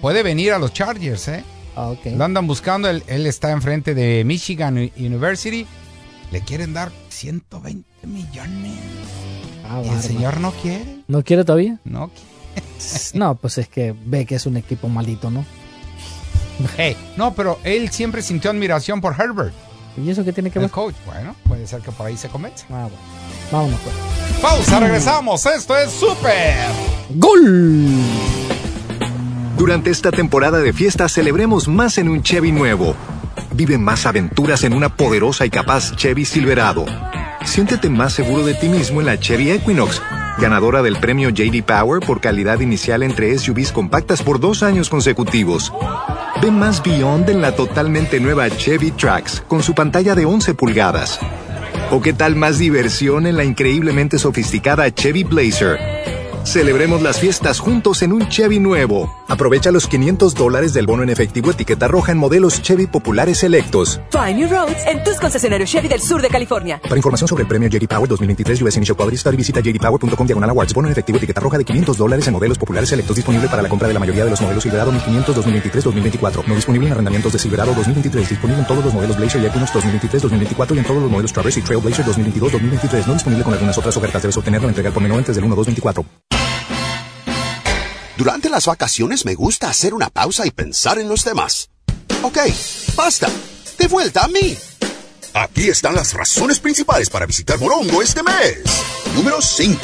puede 0.00 0.22
venir 0.22 0.52
a 0.52 0.58
los 0.58 0.72
Chargers, 0.72 1.26
eh. 1.28 1.44
Ah. 1.76 1.94
Lo 2.04 2.24
andan 2.24 2.46
buscando, 2.46 2.88
él, 2.88 3.02
él 3.06 3.26
está 3.26 3.50
enfrente 3.50 3.94
de 3.94 4.24
Michigan 4.24 4.76
University. 4.98 5.66
Le 6.30 6.40
quieren 6.42 6.72
dar 6.72 6.90
120 7.08 8.06
millones. 8.06 8.78
Ah, 9.68 9.82
y 9.84 9.88
el 9.88 10.02
señor 10.02 10.40
no 10.40 10.52
quiere. 10.52 10.84
¿No 11.08 11.22
quiere 11.22 11.44
todavía? 11.44 11.78
No 11.84 12.08
quiere. 12.10 12.32
No, 13.14 13.34
pues 13.36 13.58
es 13.58 13.68
que 13.68 13.94
ve 14.04 14.26
que 14.26 14.34
es 14.34 14.44
un 14.46 14.56
equipo 14.56 14.88
malito, 14.88 15.30
¿no? 15.30 15.44
Hey, 16.76 16.96
no, 17.16 17.32
pero 17.34 17.58
él 17.64 17.90
siempre 17.90 18.22
sintió 18.22 18.50
admiración 18.50 19.00
por 19.00 19.14
Herbert. 19.18 19.54
¿Y 19.96 20.08
eso 20.10 20.24
qué 20.24 20.32
tiene 20.32 20.50
que 20.50 20.58
El 20.58 20.66
ver? 20.66 20.70
coach, 20.70 20.94
bueno, 21.06 21.34
puede 21.48 21.66
ser 21.66 21.80
que 21.82 21.92
por 21.92 22.06
ahí 22.06 22.16
se 22.16 22.28
convence. 22.28 22.64
Ah, 22.70 22.88
bueno. 22.88 22.96
Vámonos 23.50 23.80
pues. 23.80 23.94
Pausa, 24.40 24.80
regresamos. 24.80 25.44
Esto 25.46 25.76
es 25.76 25.90
Super. 25.90 26.54
¡Gol! 27.14 27.88
Durante 29.56 29.90
esta 29.90 30.10
temporada 30.10 30.58
de 30.60 30.72
fiesta 30.72 31.08
celebremos 31.08 31.68
más 31.68 31.98
en 31.98 32.08
un 32.08 32.22
Chevy 32.22 32.52
nuevo. 32.52 32.96
Vive 33.52 33.78
más 33.78 34.06
aventuras 34.06 34.64
en 34.64 34.72
una 34.72 34.88
poderosa 34.88 35.44
y 35.44 35.50
capaz 35.50 35.94
Chevy 35.94 36.24
Silverado. 36.24 36.86
Siéntete 37.44 37.90
más 37.90 38.14
seguro 38.14 38.44
de 38.44 38.54
ti 38.54 38.68
mismo 38.68 39.00
en 39.00 39.06
la 39.06 39.20
Chevy 39.20 39.50
Equinox, 39.50 40.00
ganadora 40.38 40.82
del 40.82 40.96
premio 40.96 41.28
JD 41.28 41.62
Power 41.64 42.00
por 42.00 42.20
calidad 42.20 42.60
inicial 42.60 43.02
entre 43.02 43.36
SUVs 43.38 43.72
compactas 43.72 44.22
por 44.22 44.40
dos 44.40 44.62
años 44.62 44.88
consecutivos. 44.88 45.72
Ve 46.40 46.50
más 46.50 46.82
Beyond 46.82 47.28
en 47.28 47.42
la 47.42 47.54
totalmente 47.54 48.20
nueva 48.20 48.48
Chevy 48.48 48.90
Trax 48.92 49.42
con 49.46 49.62
su 49.62 49.74
pantalla 49.74 50.14
de 50.14 50.24
11 50.24 50.54
pulgadas. 50.54 51.20
¿O 51.90 52.00
qué 52.00 52.14
tal 52.14 52.36
más 52.36 52.58
diversión 52.58 53.26
en 53.26 53.36
la 53.36 53.44
increíblemente 53.44 54.18
sofisticada 54.18 54.92
Chevy 54.92 55.24
Blazer? 55.24 55.78
Celebremos 56.44 57.02
las 57.02 57.20
fiestas 57.20 57.60
juntos 57.60 58.02
en 58.02 58.12
un 58.12 58.28
Chevy 58.28 58.58
nuevo. 58.58 59.10
Aprovecha 59.28 59.70
los 59.70 59.86
500 59.86 60.34
dólares 60.34 60.74
del 60.74 60.86
bono 60.86 61.02
en 61.02 61.10
efectivo 61.10 61.50
etiqueta 61.50 61.88
roja 61.88 62.12
en 62.12 62.18
modelos 62.18 62.60
Chevy 62.60 62.86
populares 62.86 63.38
selectos. 63.38 64.00
Find 64.10 64.36
new 64.36 64.48
roads 64.48 64.84
en 64.86 65.02
tus 65.04 65.18
concesionarios 65.18 65.70
Chevy 65.70 65.88
del 65.88 66.00
sur 66.00 66.20
de 66.20 66.28
California. 66.28 66.80
Para 66.82 66.96
información 66.96 67.28
sobre 67.28 67.42
el 67.42 67.48
premio 67.48 67.68
JD 67.68 67.86
Power 67.86 68.08
2023 68.08 68.60
US 68.62 68.76
Initial 68.76 68.96
Study 69.16 69.36
visita 69.36 69.60
jdpower.com 69.60 70.26
diagonal 70.26 70.50
awards. 70.50 70.74
Bono 70.74 70.88
en 70.88 70.92
efectivo 70.92 71.18
etiqueta 71.18 71.40
roja 71.40 71.58
de 71.58 71.64
500 71.64 71.96
dólares 71.96 72.26
en 72.26 72.34
modelos 72.34 72.58
populares 72.58 72.88
selectos 72.88 73.16
disponible 73.16 73.48
para 73.48 73.62
la 73.62 73.68
compra 73.68 73.88
de 73.88 73.94
la 73.94 74.00
mayoría 74.00 74.24
de 74.24 74.30
los 74.30 74.40
modelos 74.40 74.62
Silverado 74.62 74.90
1500 74.90 75.36
2023-2024. 75.36 76.44
No 76.46 76.54
disponible 76.54 76.86
en 76.88 76.92
arrendamientos 76.92 77.32
de 77.32 77.38
Silverado 77.38 77.72
2023. 77.74 78.28
Disponible 78.28 78.60
en 78.60 78.66
todos 78.66 78.84
los 78.84 78.92
modelos 78.92 79.16
Blazer 79.16 79.42
y 79.42 79.46
Equinox 79.46 79.72
2023-2024 79.72 80.74
y 80.74 80.78
en 80.78 80.84
todos 80.84 81.02
los 81.02 81.10
modelos 81.10 81.32
Traverse 81.32 81.60
y 81.60 81.62
Trailblazer 81.62 82.04
2022-2023. 82.04 83.06
No 83.06 83.14
disponible 83.14 83.44
con 83.44 83.52
algunas 83.54 83.78
otras 83.78 83.96
ofertas. 83.96 84.22
Debes 84.22 84.36
obtenerlo 84.36 84.66
o 84.66 84.70
entregar 84.70 84.92
por 84.92 85.02
menor 85.02 85.18
antes 85.18 85.36
del 85.36 85.44
1-2-24. 85.44 86.31
Durante 88.16 88.50
las 88.50 88.66
vacaciones 88.66 89.24
me 89.24 89.34
gusta 89.34 89.70
hacer 89.70 89.94
una 89.94 90.10
pausa 90.10 90.46
y 90.46 90.50
pensar 90.50 90.98
en 90.98 91.08
los 91.08 91.24
demás. 91.24 91.70
Ok, 92.22 92.38
basta. 92.94 93.28
De 93.78 93.88
vuelta 93.88 94.24
a 94.24 94.28
mí. 94.28 94.56
Aquí 95.34 95.70
están 95.70 95.94
las 95.94 96.12
razones 96.12 96.58
principales 96.58 97.08
para 97.08 97.24
visitar 97.24 97.58
Morongo 97.58 98.02
este 98.02 98.22
mes. 98.22 98.62
Número 99.14 99.40
5. 99.40 99.80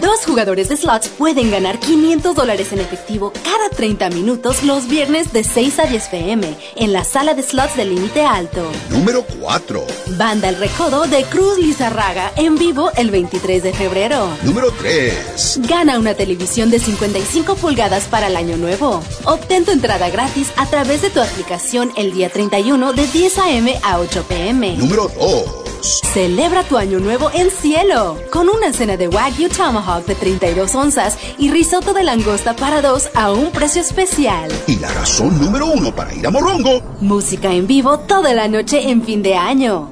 Dos 0.00 0.20
jugadores 0.26 0.68
de 0.68 0.76
slots 0.76 1.08
pueden 1.08 1.50
ganar 1.50 1.78
500 1.78 2.34
dólares 2.34 2.72
en 2.72 2.80
efectivo 2.80 3.32
cada 3.44 3.68
30 3.70 4.10
minutos 4.10 4.62
los 4.62 4.88
viernes 4.88 5.32
de 5.32 5.44
6 5.44 5.78
a 5.80 5.86
10 5.86 6.08
pm 6.08 6.56
en 6.76 6.92
la 6.92 7.04
sala 7.04 7.34
de 7.34 7.42
slots 7.42 7.76
del 7.76 7.94
límite 7.94 8.24
alto. 8.24 8.70
Número 8.90 9.24
4. 9.40 9.86
Banda 10.18 10.48
El 10.48 10.56
Recodo 10.56 11.06
de 11.06 11.24
Cruz 11.24 11.58
Lizarraga 11.58 12.32
en 12.36 12.56
vivo 12.56 12.90
el 12.96 13.10
23 13.10 13.62
de 13.62 13.72
febrero. 13.72 14.28
Número 14.42 14.70
3. 14.72 15.60
Gana 15.68 15.98
una 15.98 16.14
televisión 16.14 16.70
de 16.70 16.78
55 16.78 17.56
pulgadas 17.56 18.04
para 18.04 18.28
el 18.28 18.36
año 18.36 18.56
nuevo. 18.56 19.02
Obtén 19.24 19.64
tu 19.64 19.72
entrada 19.72 20.08
gratis 20.08 20.48
a 20.56 20.66
través 20.66 21.02
de 21.02 21.10
tu 21.10 21.20
aplicación 21.20 21.92
el 21.96 22.12
día 22.12 22.30
31 22.30 22.92
de 22.94 23.06
10 23.06 23.38
a.m. 23.38 23.78
a 23.82 23.98
8 23.98 24.24
p.m. 24.26 24.76
Número 24.76 24.89
2. 24.96 25.82
Celebra 26.12 26.64
tu 26.64 26.76
año 26.76 26.98
nuevo 26.98 27.30
en 27.32 27.50
cielo 27.50 28.16
con 28.32 28.48
una 28.48 28.72
cena 28.72 28.96
de 28.96 29.08
Wagyu 29.08 29.48
Tomahawk 29.48 30.04
de 30.06 30.14
32 30.14 30.74
onzas 30.74 31.16
y 31.38 31.50
risotto 31.50 31.92
de 31.92 32.02
langosta 32.02 32.56
para 32.56 32.82
dos 32.82 33.08
a 33.14 33.32
un 33.32 33.50
precio 33.52 33.80
especial. 33.80 34.50
Y 34.66 34.76
la 34.76 34.92
razón 34.92 35.40
número 35.40 35.66
1 35.66 35.94
para 35.94 36.12
ir 36.14 36.26
a 36.26 36.30
Morongo. 36.30 36.82
Música 37.00 37.52
en 37.52 37.66
vivo 37.66 37.98
toda 38.00 38.34
la 38.34 38.48
noche 38.48 38.90
en 38.90 39.02
fin 39.02 39.22
de 39.22 39.36
año. 39.36 39.90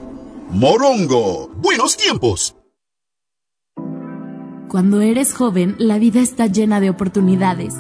Morongo. 0.51 1.51
Buenos 1.57 1.97
tiempos. 1.97 2.57
Cuando 4.69 5.01
eres 5.01 5.33
joven, 5.33 5.77
la 5.79 5.99
vida 5.99 6.21
está 6.21 6.47
llena 6.47 6.81
de 6.81 6.91
oportunidades. 6.91 7.75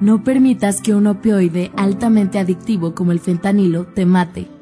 No 0.00 0.22
permitas 0.22 0.80
que 0.80 0.94
un 0.94 1.06
opioide 1.06 1.72
altamente 1.76 2.38
adictivo 2.38 2.94
como 2.94 3.12
el 3.12 3.20
fentanilo 3.20 3.86
te 3.86 4.04
mate 4.04 4.57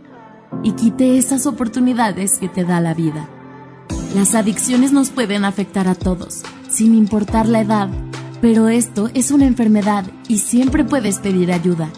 y 0.63 0.73
quite 0.73 1.19
esas 1.19 1.47
oportunidades 1.47 2.39
que 2.39 2.49
te 2.49 2.65
da 2.65 2.81
la 2.81 2.95
vida. 2.95 3.29
Las 4.15 4.35
adicciones 4.35 4.93
nos 4.93 5.11
pueden 5.11 5.45
afectar 5.45 5.89
a 5.89 5.95
todos, 5.95 6.43
sin 6.71 6.95
importar 6.95 7.49
la 7.49 7.61
edad, 7.61 7.89
pero 8.41 8.69
esto 8.69 9.11
es 9.15 9.31
una 9.31 9.47
enfermedad 9.47 10.05
y 10.29 10.39
siempre 10.39 10.85
puedes 10.85 11.19
pedir 11.19 11.53
ayuda. 11.53 11.91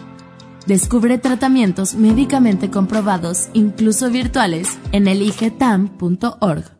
Descubre 0.65 1.17
tratamientos 1.17 1.95
médicamente 1.95 2.69
comprobados, 2.69 3.49
incluso 3.53 4.09
virtuales, 4.09 4.77
en 4.91 5.07
eligetam.org. 5.07 6.79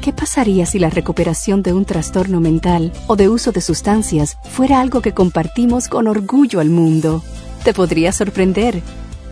¿Qué 0.00 0.12
pasaría 0.12 0.66
si 0.66 0.80
la 0.80 0.90
recuperación 0.90 1.62
de 1.62 1.72
un 1.72 1.84
trastorno 1.84 2.40
mental 2.40 2.92
o 3.06 3.14
de 3.14 3.28
uso 3.28 3.52
de 3.52 3.60
sustancias 3.60 4.36
fuera 4.50 4.80
algo 4.80 5.00
que 5.00 5.12
compartimos 5.12 5.88
con 5.88 6.08
orgullo 6.08 6.58
al 6.58 6.70
mundo? 6.70 7.22
Te 7.62 7.72
podría 7.72 8.10
sorprender. 8.10 8.82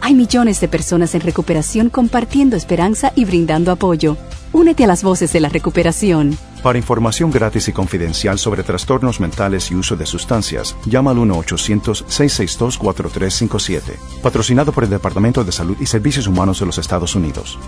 Hay 0.01 0.15
millones 0.15 0.61
de 0.61 0.69
personas 0.69 1.15
en 1.15 1.21
recuperación 1.21 1.91
compartiendo 1.91 2.57
esperanza 2.57 3.13
y 3.15 3.25
brindando 3.25 3.71
apoyo. 3.73 4.17
Únete 4.53 4.85
a 4.85 4.87
las 4.87 5.03
voces 5.03 5.33
de 5.33 5.41
la 5.41 5.49
recuperación. 5.49 6.39
Para 6.63 6.79
información 6.79 7.31
gratis 7.31 7.69
y 7.69 7.73
confidencial 7.73 8.39
sobre 8.39 8.63
trastornos 8.63 9.19
mentales 9.21 9.71
y 9.71 9.75
uso 9.75 9.97
de 9.97 10.05
sustancias, 10.07 10.77
llama 10.87 11.11
al 11.13 11.19
1-800-662-4357. 11.19 13.83
Patrocinado 14.23 14.73
por 14.73 14.85
el 14.85 14.91
Departamento 14.91 15.45
de 15.45 15.53
Salud 15.53 15.77
y 15.81 15.87
Servicios 15.87 16.27
Humanos 16.27 16.61
de 16.61 16.67
los 16.67 16.77
Estados 16.79 17.15
Unidos. 17.15 17.59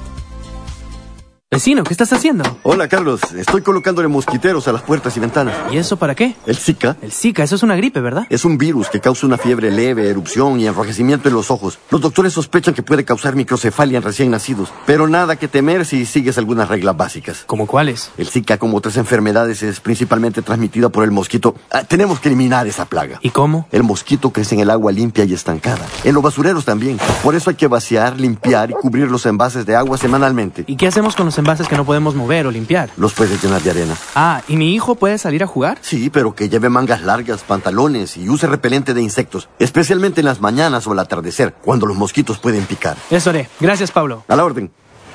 Vecino, 1.52 1.84
¿qué 1.84 1.92
estás 1.92 2.10
haciendo? 2.14 2.44
Hola, 2.62 2.88
Carlos. 2.88 3.20
Estoy 3.36 3.60
colocándole 3.60 4.08
mosquiteros 4.08 4.68
a 4.68 4.72
las 4.72 4.80
puertas 4.80 5.14
y 5.18 5.20
ventanas. 5.20 5.54
¿Y 5.70 5.76
eso 5.76 5.98
para 5.98 6.14
qué? 6.14 6.34
El 6.46 6.56
Zika. 6.56 6.96
El 7.02 7.12
Zika, 7.12 7.44
eso 7.44 7.56
es 7.56 7.62
una 7.62 7.76
gripe, 7.76 8.00
¿verdad? 8.00 8.26
Es 8.30 8.46
un 8.46 8.56
virus 8.56 8.88
que 8.88 9.00
causa 9.00 9.26
una 9.26 9.36
fiebre 9.36 9.70
leve, 9.70 10.08
erupción 10.08 10.58
y 10.58 10.66
enrojecimiento 10.66 11.28
en 11.28 11.34
los 11.34 11.50
ojos. 11.50 11.78
Los 11.90 12.00
doctores 12.00 12.32
sospechan 12.32 12.72
que 12.72 12.82
puede 12.82 13.04
causar 13.04 13.36
microcefalia 13.36 13.98
en 13.98 14.02
recién 14.02 14.30
nacidos, 14.30 14.72
pero 14.86 15.06
nada 15.08 15.36
que 15.36 15.46
temer 15.46 15.84
si 15.84 16.06
sigues 16.06 16.38
algunas 16.38 16.70
reglas 16.70 16.96
básicas. 16.96 17.44
¿Como 17.46 17.66
cuáles? 17.66 18.12
El 18.16 18.28
Zika, 18.28 18.56
como 18.56 18.78
otras 18.78 18.96
enfermedades, 18.96 19.62
es 19.62 19.78
principalmente 19.80 20.40
transmitida 20.40 20.88
por 20.88 21.04
el 21.04 21.10
mosquito. 21.10 21.54
Ah, 21.70 21.84
tenemos 21.84 22.18
que 22.18 22.30
eliminar 22.30 22.66
esa 22.66 22.86
plaga. 22.86 23.18
¿Y 23.20 23.28
cómo? 23.28 23.68
El 23.72 23.82
mosquito 23.82 24.30
crece 24.30 24.54
en 24.54 24.62
el 24.62 24.70
agua 24.70 24.90
limpia 24.90 25.26
y 25.26 25.34
estancada. 25.34 25.84
En 26.02 26.14
los 26.14 26.22
basureros 26.22 26.64
también. 26.64 26.96
Por 27.22 27.34
eso 27.34 27.50
hay 27.50 27.56
que 27.56 27.66
vaciar, 27.66 28.18
limpiar 28.18 28.70
y 28.70 28.72
cubrir 28.72 29.10
los 29.10 29.26
envases 29.26 29.66
de 29.66 29.76
agua 29.76 29.98
semanalmente. 29.98 30.64
¿Y 30.66 30.76
qué 30.76 30.86
hacemos 30.86 31.14
con 31.14 31.26
los 31.26 31.41
envases 31.42 31.66
que 31.68 31.76
no 31.76 31.84
podemos 31.84 32.14
mover 32.14 32.46
o 32.46 32.50
limpiar? 32.52 32.90
Los 32.96 33.14
puedes 33.14 33.42
llenar 33.42 33.60
de 33.62 33.70
arena. 33.70 33.96
Ah, 34.14 34.42
¿y 34.46 34.56
mi 34.56 34.72
hijo 34.74 34.94
puede 34.94 35.18
salir 35.18 35.42
a 35.42 35.46
jugar? 35.48 35.78
Sí, 35.80 36.08
pero 36.08 36.34
que 36.34 36.48
lleve 36.48 36.68
mangas 36.68 37.02
largas, 37.02 37.42
pantalones 37.42 38.16
y 38.16 38.28
use 38.28 38.46
repelente 38.46 38.94
de 38.94 39.02
insectos, 39.02 39.48
especialmente 39.58 40.20
en 40.20 40.26
las 40.26 40.40
mañanas 40.40 40.86
o 40.86 40.92
al 40.92 41.00
atardecer, 41.00 41.54
cuando 41.60 41.86
los 41.86 41.96
mosquitos 41.96 42.38
pueden 42.38 42.64
picar. 42.64 42.96
Eso 43.10 43.30
haré. 43.30 43.48
Gracias, 43.60 43.90
Pablo. 43.90 44.24
A 44.28 44.36
la 44.36 44.44
orden. 44.44 44.70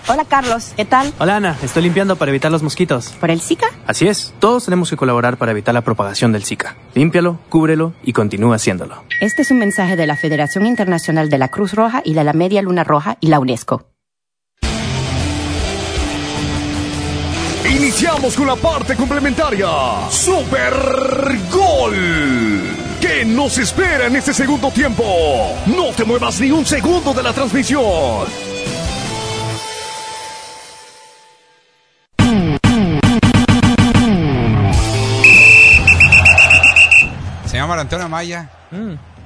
Hola 0.09 0.23
Carlos, 0.23 0.71
¿qué 0.77 0.85
tal? 0.85 1.13
Hola 1.19 1.35
Ana, 1.35 1.57
estoy 1.61 1.83
limpiando 1.83 2.15
para 2.15 2.31
evitar 2.31 2.49
los 2.49 2.63
mosquitos. 2.63 3.09
¿Por 3.19 3.29
el 3.29 3.41
Zika? 3.41 3.67
Así 3.85 4.07
es, 4.07 4.33
todos 4.39 4.63
tenemos 4.63 4.89
que 4.89 4.95
colaborar 4.95 5.35
para 5.35 5.51
evitar 5.51 5.73
la 5.73 5.81
propagación 5.81 6.31
del 6.31 6.45
Zika. 6.45 6.77
Límpialo, 6.93 7.39
cúbrelo 7.49 7.93
y 8.03 8.13
continúa 8.13 8.55
haciéndolo. 8.55 9.03
Este 9.19 9.41
es 9.41 9.51
un 9.51 9.59
mensaje 9.59 9.97
de 9.97 10.07
la 10.07 10.15
Federación 10.15 10.65
Internacional 10.65 11.29
de 11.29 11.37
la 11.37 11.49
Cruz 11.49 11.73
Roja 11.73 12.01
y 12.05 12.13
de 12.13 12.23
la 12.23 12.31
Media 12.31 12.61
Luna 12.61 12.85
Roja 12.85 13.17
y 13.19 13.27
la 13.27 13.39
UNESCO. 13.39 13.96
Iniciamos 17.99 18.36
con 18.36 18.45
la 18.45 18.55
parte 18.55 18.95
complementaria. 18.95 19.67
Super 20.12 20.71
Gol. 21.51 21.95
¿Qué 23.01 23.25
nos 23.25 23.57
espera 23.57 24.05
en 24.05 24.15
este 24.15 24.36
segundo 24.36 24.69
tiempo? 24.69 25.03
No 25.65 25.88
te 25.95 26.05
muevas 26.05 26.39
ni 26.39 26.51
un 26.51 26.63
segundo 26.63 27.12
de 27.12 27.23
la 27.23 27.33
transmisión. 27.33 28.27
Señor 37.47 37.79
Antonio 37.79 38.07
Maya, 38.07 38.47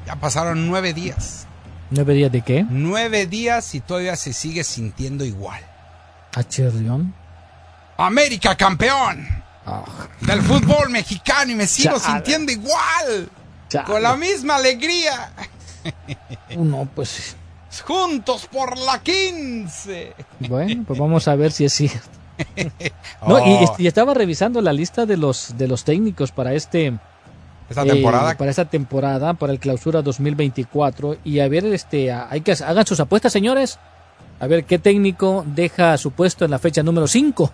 ya 0.07 0.15
pasaron 0.15 0.65
nueve 0.65 0.93
días. 0.93 1.45
¿Nueve 1.89 2.13
días 2.13 2.31
de 2.31 2.41
qué? 2.41 2.65
Nueve 2.69 3.25
días 3.25 3.75
y 3.75 3.81
todavía 3.81 4.15
se 4.15 4.31
sigue 4.31 4.63
sintiendo 4.63 5.25
igual. 5.25 5.61
¿A 6.33 6.43
Chirrión? 6.45 7.13
América 8.03 8.55
campeón 8.55 9.27
del 10.21 10.41
fútbol 10.41 10.89
mexicano 10.89 11.51
y 11.51 11.55
me 11.55 11.67
sigo 11.67 11.97
Chale. 11.99 12.13
sintiendo 12.13 12.51
igual. 12.51 13.29
Chale. 13.69 13.85
Con 13.85 14.03
la 14.03 14.15
misma 14.17 14.55
alegría. 14.55 15.31
No, 16.57 16.87
pues 16.93 17.35
Juntos 17.85 18.47
por 18.51 18.77
la 18.77 18.99
15. 19.01 20.13
bueno, 20.49 20.83
pues 20.85 20.99
vamos 20.99 21.27
a 21.27 21.35
ver 21.35 21.51
si 21.51 21.65
es 21.65 21.73
cierto. 21.73 21.99
No, 23.27 23.35
Oh. 23.35 23.75
y 23.77 23.85
estaba 23.87 24.13
revisando 24.15 24.61
la 24.61 24.73
lista 24.73 25.05
de 25.05 25.15
los 25.15 25.55
de 25.57 25.67
los 25.67 25.83
técnicos 25.83 26.31
para 26.31 26.53
este 26.53 26.93
Esta 27.69 27.83
eh, 27.83 27.87
temporada. 27.87 28.35
para 28.35 28.49
esta 28.49 28.65
temporada, 28.65 29.35
para 29.35 29.53
el 29.53 29.59
clausura 29.59 30.01
2024. 30.01 31.17
Y 31.23 31.39
a 31.39 31.47
ver, 31.47 31.65
este, 31.67 32.11
hay 32.11 32.41
que 32.41 32.51
hagan 32.53 32.85
sus 32.87 32.99
apuestas, 32.99 33.31
señores. 33.31 33.77
A 34.39 34.47
ver 34.47 34.65
qué 34.65 34.79
técnico 34.79 35.43
deja 35.47 35.95
su 35.99 36.11
puesto 36.11 36.43
en 36.43 36.51
la 36.51 36.57
fecha 36.59 36.81
número 36.81 37.07
5. 37.07 37.51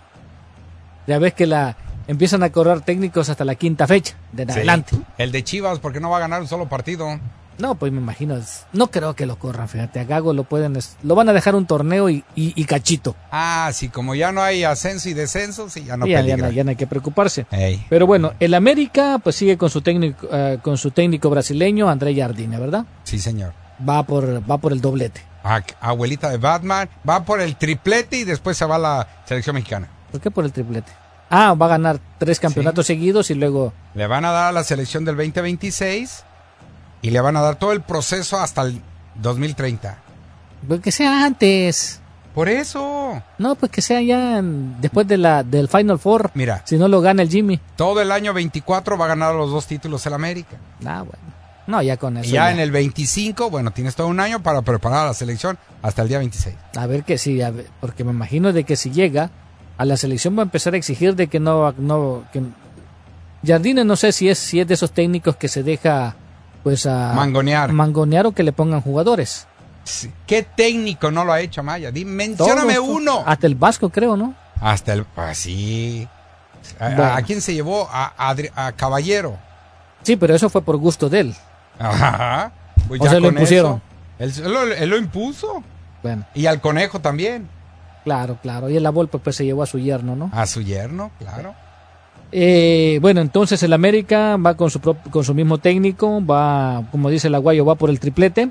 Ya 1.08 1.18
ves 1.18 1.34
que 1.34 1.46
la 1.46 1.76
empiezan 2.06 2.42
a 2.44 2.50
correr 2.50 2.82
técnicos 2.82 3.28
hasta 3.28 3.44
la 3.44 3.56
quinta 3.56 3.86
fecha, 3.88 4.14
de 4.32 4.44
Sí. 4.44 4.52
adelante. 4.52 4.96
El 5.18 5.32
de 5.32 5.42
Chivas, 5.42 5.80
porque 5.80 5.98
no 6.00 6.10
va 6.10 6.18
a 6.18 6.20
ganar 6.20 6.40
un 6.40 6.46
solo 6.46 6.68
partido. 6.68 7.18
No, 7.58 7.74
pues 7.74 7.90
me 7.90 7.98
imagino, 7.98 8.38
no 8.72 8.86
creo 8.88 9.16
que 9.16 9.26
lo 9.26 9.36
corran, 9.36 9.68
fíjate, 9.68 9.98
a 9.98 10.04
Gago 10.04 10.32
lo 10.32 10.44
pueden, 10.44 10.78
lo 11.02 11.14
van 11.16 11.28
a 11.28 11.32
dejar 11.32 11.56
un 11.56 11.66
torneo 11.66 12.08
y, 12.08 12.22
y- 12.36 12.52
y 12.54 12.64
cachito. 12.66 13.16
Ah, 13.32 13.68
sí, 13.74 13.88
como 13.88 14.14
ya 14.14 14.30
no 14.30 14.42
hay 14.42 14.62
ascenso 14.62 15.08
y 15.08 15.14
descenso, 15.14 15.68
sí, 15.68 15.82
ya 15.82 15.96
no 15.96 16.06
ya, 16.06 16.20
ya 16.20 16.36
no, 16.36 16.50
ya 16.52 16.62
no 16.62 16.70
hay 16.70 16.76
que 16.76 16.86
preocuparse. 16.86 17.46
Ey. 17.50 17.84
Pero 17.90 18.06
bueno, 18.06 18.32
el 18.38 18.54
América 18.54 19.18
pues 19.20 19.34
sigue 19.34 19.58
con 19.58 19.70
su 19.70 19.80
técnico, 19.82 20.28
eh, 20.30 20.58
con 20.62 20.78
su 20.78 20.92
técnico 20.92 21.30
brasileño, 21.30 21.88
André 21.90 22.14
Jardine, 22.14 22.60
¿verdad? 22.60 22.84
Sí, 23.02 23.18
señor. 23.18 23.54
Va 23.86 24.04
por, 24.04 24.48
va 24.48 24.58
por 24.58 24.70
el 24.72 24.80
doblete. 24.80 25.20
Ah, 25.42 25.60
abuelita 25.80 26.30
de 26.30 26.36
Batman, 26.36 26.88
va 27.08 27.24
por 27.24 27.40
el 27.40 27.56
triplete 27.56 28.18
y 28.18 28.24
después 28.24 28.56
se 28.56 28.66
va 28.66 28.76
a 28.76 28.78
la 28.78 29.08
selección 29.26 29.54
mexicana. 29.54 29.88
¿Por 30.10 30.20
qué 30.20 30.30
por 30.30 30.44
el 30.44 30.52
triplete? 30.52 30.92
Ah, 31.30 31.54
va 31.54 31.66
a 31.66 31.70
ganar 31.70 32.00
tres 32.18 32.40
campeonatos 32.40 32.86
seguidos 32.86 33.30
y 33.30 33.34
luego... 33.34 33.72
Le 33.94 34.06
van 34.06 34.24
a 34.24 34.30
dar 34.30 34.48
a 34.48 34.52
la 34.52 34.64
selección 34.64 35.04
del 35.04 35.16
2026 35.16 36.24
y 37.02 37.10
le 37.10 37.20
van 37.20 37.36
a 37.36 37.42
dar 37.42 37.56
todo 37.56 37.72
el 37.72 37.82
proceso 37.82 38.38
hasta 38.38 38.62
el 38.62 38.80
2030. 39.16 39.98
Pues 40.66 40.80
que 40.80 40.90
sea 40.90 41.24
antes. 41.24 42.00
Por 42.34 42.48
eso. 42.48 43.22
No, 43.38 43.56
pues 43.56 43.70
que 43.70 43.82
sea 43.82 44.00
ya 44.00 44.40
después 44.42 45.06
de 45.06 45.18
la, 45.18 45.42
del 45.42 45.68
Final 45.68 45.98
Four. 45.98 46.30
Mira. 46.34 46.62
Si 46.64 46.76
no 46.76 46.88
lo 46.88 47.00
gana 47.00 47.22
el 47.22 47.28
Jimmy. 47.28 47.60
Todo 47.76 48.00
el 48.00 48.10
año 48.10 48.32
24 48.32 48.96
va 48.96 49.04
a 49.04 49.08
ganar 49.08 49.34
los 49.34 49.50
dos 49.50 49.66
títulos 49.66 50.06
el 50.06 50.14
América. 50.14 50.56
Ah, 50.84 51.02
bueno. 51.02 51.38
No, 51.66 51.82
ya 51.82 51.98
con 51.98 52.16
eso. 52.16 52.26
y 52.26 52.32
ya, 52.32 52.46
ya. 52.46 52.52
en 52.52 52.60
el 52.60 52.70
25, 52.70 53.50
bueno, 53.50 53.72
tienes 53.72 53.94
todo 53.94 54.06
un 54.06 54.20
año 54.20 54.42
para 54.42 54.62
preparar 54.62 55.00
a 55.00 55.08
la 55.08 55.14
selección 55.14 55.58
hasta 55.82 56.00
el 56.00 56.08
día 56.08 56.18
26. 56.18 56.56
A 56.76 56.86
ver 56.86 57.04
que 57.04 57.18
sí, 57.18 57.42
a 57.42 57.50
ver, 57.50 57.66
porque 57.80 58.04
me 58.04 58.10
imagino 58.10 58.54
de 58.54 58.64
que 58.64 58.74
si 58.74 58.90
llega 58.90 59.30
a 59.78 59.84
la 59.84 59.96
selección 59.96 60.36
va 60.36 60.42
a 60.42 60.44
empezar 60.44 60.74
a 60.74 60.76
exigir 60.76 61.14
de 61.14 61.28
que 61.28 61.40
no, 61.40 61.72
no, 61.78 62.24
que 62.32 62.42
Jardine 63.46 63.84
no 63.84 63.96
sé 63.96 64.12
si 64.12 64.28
es, 64.28 64.38
si 64.38 64.60
es 64.60 64.66
de 64.68 64.74
esos 64.74 64.90
técnicos 64.92 65.36
que 65.36 65.48
se 65.48 65.62
deja, 65.62 66.14
pues 66.64 66.84
a 66.86 67.12
Mangonear. 67.14 67.72
mangonear 67.72 68.26
o 68.26 68.32
que 68.32 68.42
le 68.42 68.52
pongan 68.52 68.80
jugadores. 68.80 69.46
¿Qué 70.26 70.42
técnico 70.42 71.10
no 71.10 71.24
lo 71.24 71.32
ha 71.32 71.40
hecho, 71.40 71.62
Maya? 71.62 71.90
Di, 71.90 72.04
mencióname 72.04 72.74
Todos, 72.74 72.88
uno. 72.88 73.22
Hasta 73.24 73.46
el 73.46 73.54
Vasco 73.54 73.88
creo, 73.88 74.16
¿no? 74.18 74.34
Hasta 74.60 74.92
el. 74.92 75.04
Pues 75.04 75.38
sí. 75.38 76.06
¿A, 76.78 76.88
Bueno. 76.88 77.04
a 77.04 77.22
quién 77.22 77.40
se 77.40 77.54
llevó? 77.54 77.88
A, 77.90 78.12
a 78.56 78.72
Caballero. 78.72 79.38
Sí, 80.02 80.16
pero 80.16 80.34
eso 80.34 80.50
fue 80.50 80.60
por 80.60 80.76
gusto 80.76 81.08
de 81.08 81.20
él. 81.20 81.34
Ajá. 81.78 82.52
Pues 82.88 83.00
O 83.00 83.04
ya 83.04 83.10
sea, 83.10 83.20
lo 83.20 83.28
impusieron. 83.28 83.80
eso, 84.18 84.40
Él, 84.42 84.46
él 84.46 84.52
lo, 84.52 84.62
él 84.74 84.90
lo 84.90 84.98
impuso. 84.98 85.62
Bueno, 86.02 86.26
Y 86.34 86.46
al 86.46 86.60
conejo 86.60 87.00
también. 87.00 87.48
Claro, 88.08 88.38
claro. 88.42 88.70
Y 88.70 88.76
el 88.76 88.82
la 88.82 88.90
Volpe 88.90 89.18
pues 89.18 89.36
se 89.36 89.44
llevó 89.44 89.62
a 89.62 89.66
su 89.66 89.78
yerno, 89.78 90.16
¿no? 90.16 90.30
A 90.32 90.46
su 90.46 90.62
yerno, 90.62 91.10
claro. 91.18 91.54
Eh, 92.32 92.98
bueno, 93.00 93.20
entonces 93.20 93.62
el 93.62 93.72
América 93.72 94.36
va 94.36 94.54
con 94.54 94.70
su 94.70 94.80
con 94.80 95.24
su 95.24 95.34
mismo 95.34 95.58
técnico, 95.58 96.24
va, 96.24 96.82
como 96.90 97.08
dice 97.10 97.28
el 97.28 97.34
Aguayo, 97.34 97.64
va 97.64 97.74
por 97.74 97.90
el 97.90 98.00
triplete. 98.00 98.50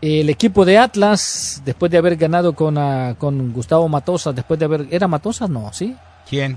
El 0.00 0.28
equipo 0.30 0.64
de 0.64 0.78
Atlas, 0.78 1.62
después 1.64 1.90
de 1.90 1.98
haber 1.98 2.16
ganado 2.16 2.52
con, 2.54 2.76
ah, 2.78 3.14
con 3.18 3.52
Gustavo 3.52 3.88
Matosas, 3.88 4.34
después 4.34 4.58
de 4.60 4.66
haber... 4.66 4.86
¿Era 4.90 5.08
Matosas? 5.08 5.48
No, 5.50 5.72
¿sí? 5.72 5.96
¿Quién? 6.28 6.56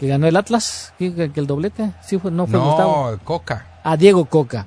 ¿Que 0.00 0.08
ganó 0.08 0.26
el 0.26 0.36
Atlas? 0.36 0.92
¿Que, 0.98 1.14
que- 1.14 1.30
que 1.30 1.38
el 1.40 1.46
doblete? 1.46 1.90
Sí, 2.02 2.18
fue, 2.18 2.30
no 2.32 2.46
fue 2.46 2.58
No, 2.58 2.64
Gustavo. 2.66 3.18
Coca. 3.22 3.66
A 3.84 3.96
Diego 3.96 4.24
Coca. 4.24 4.66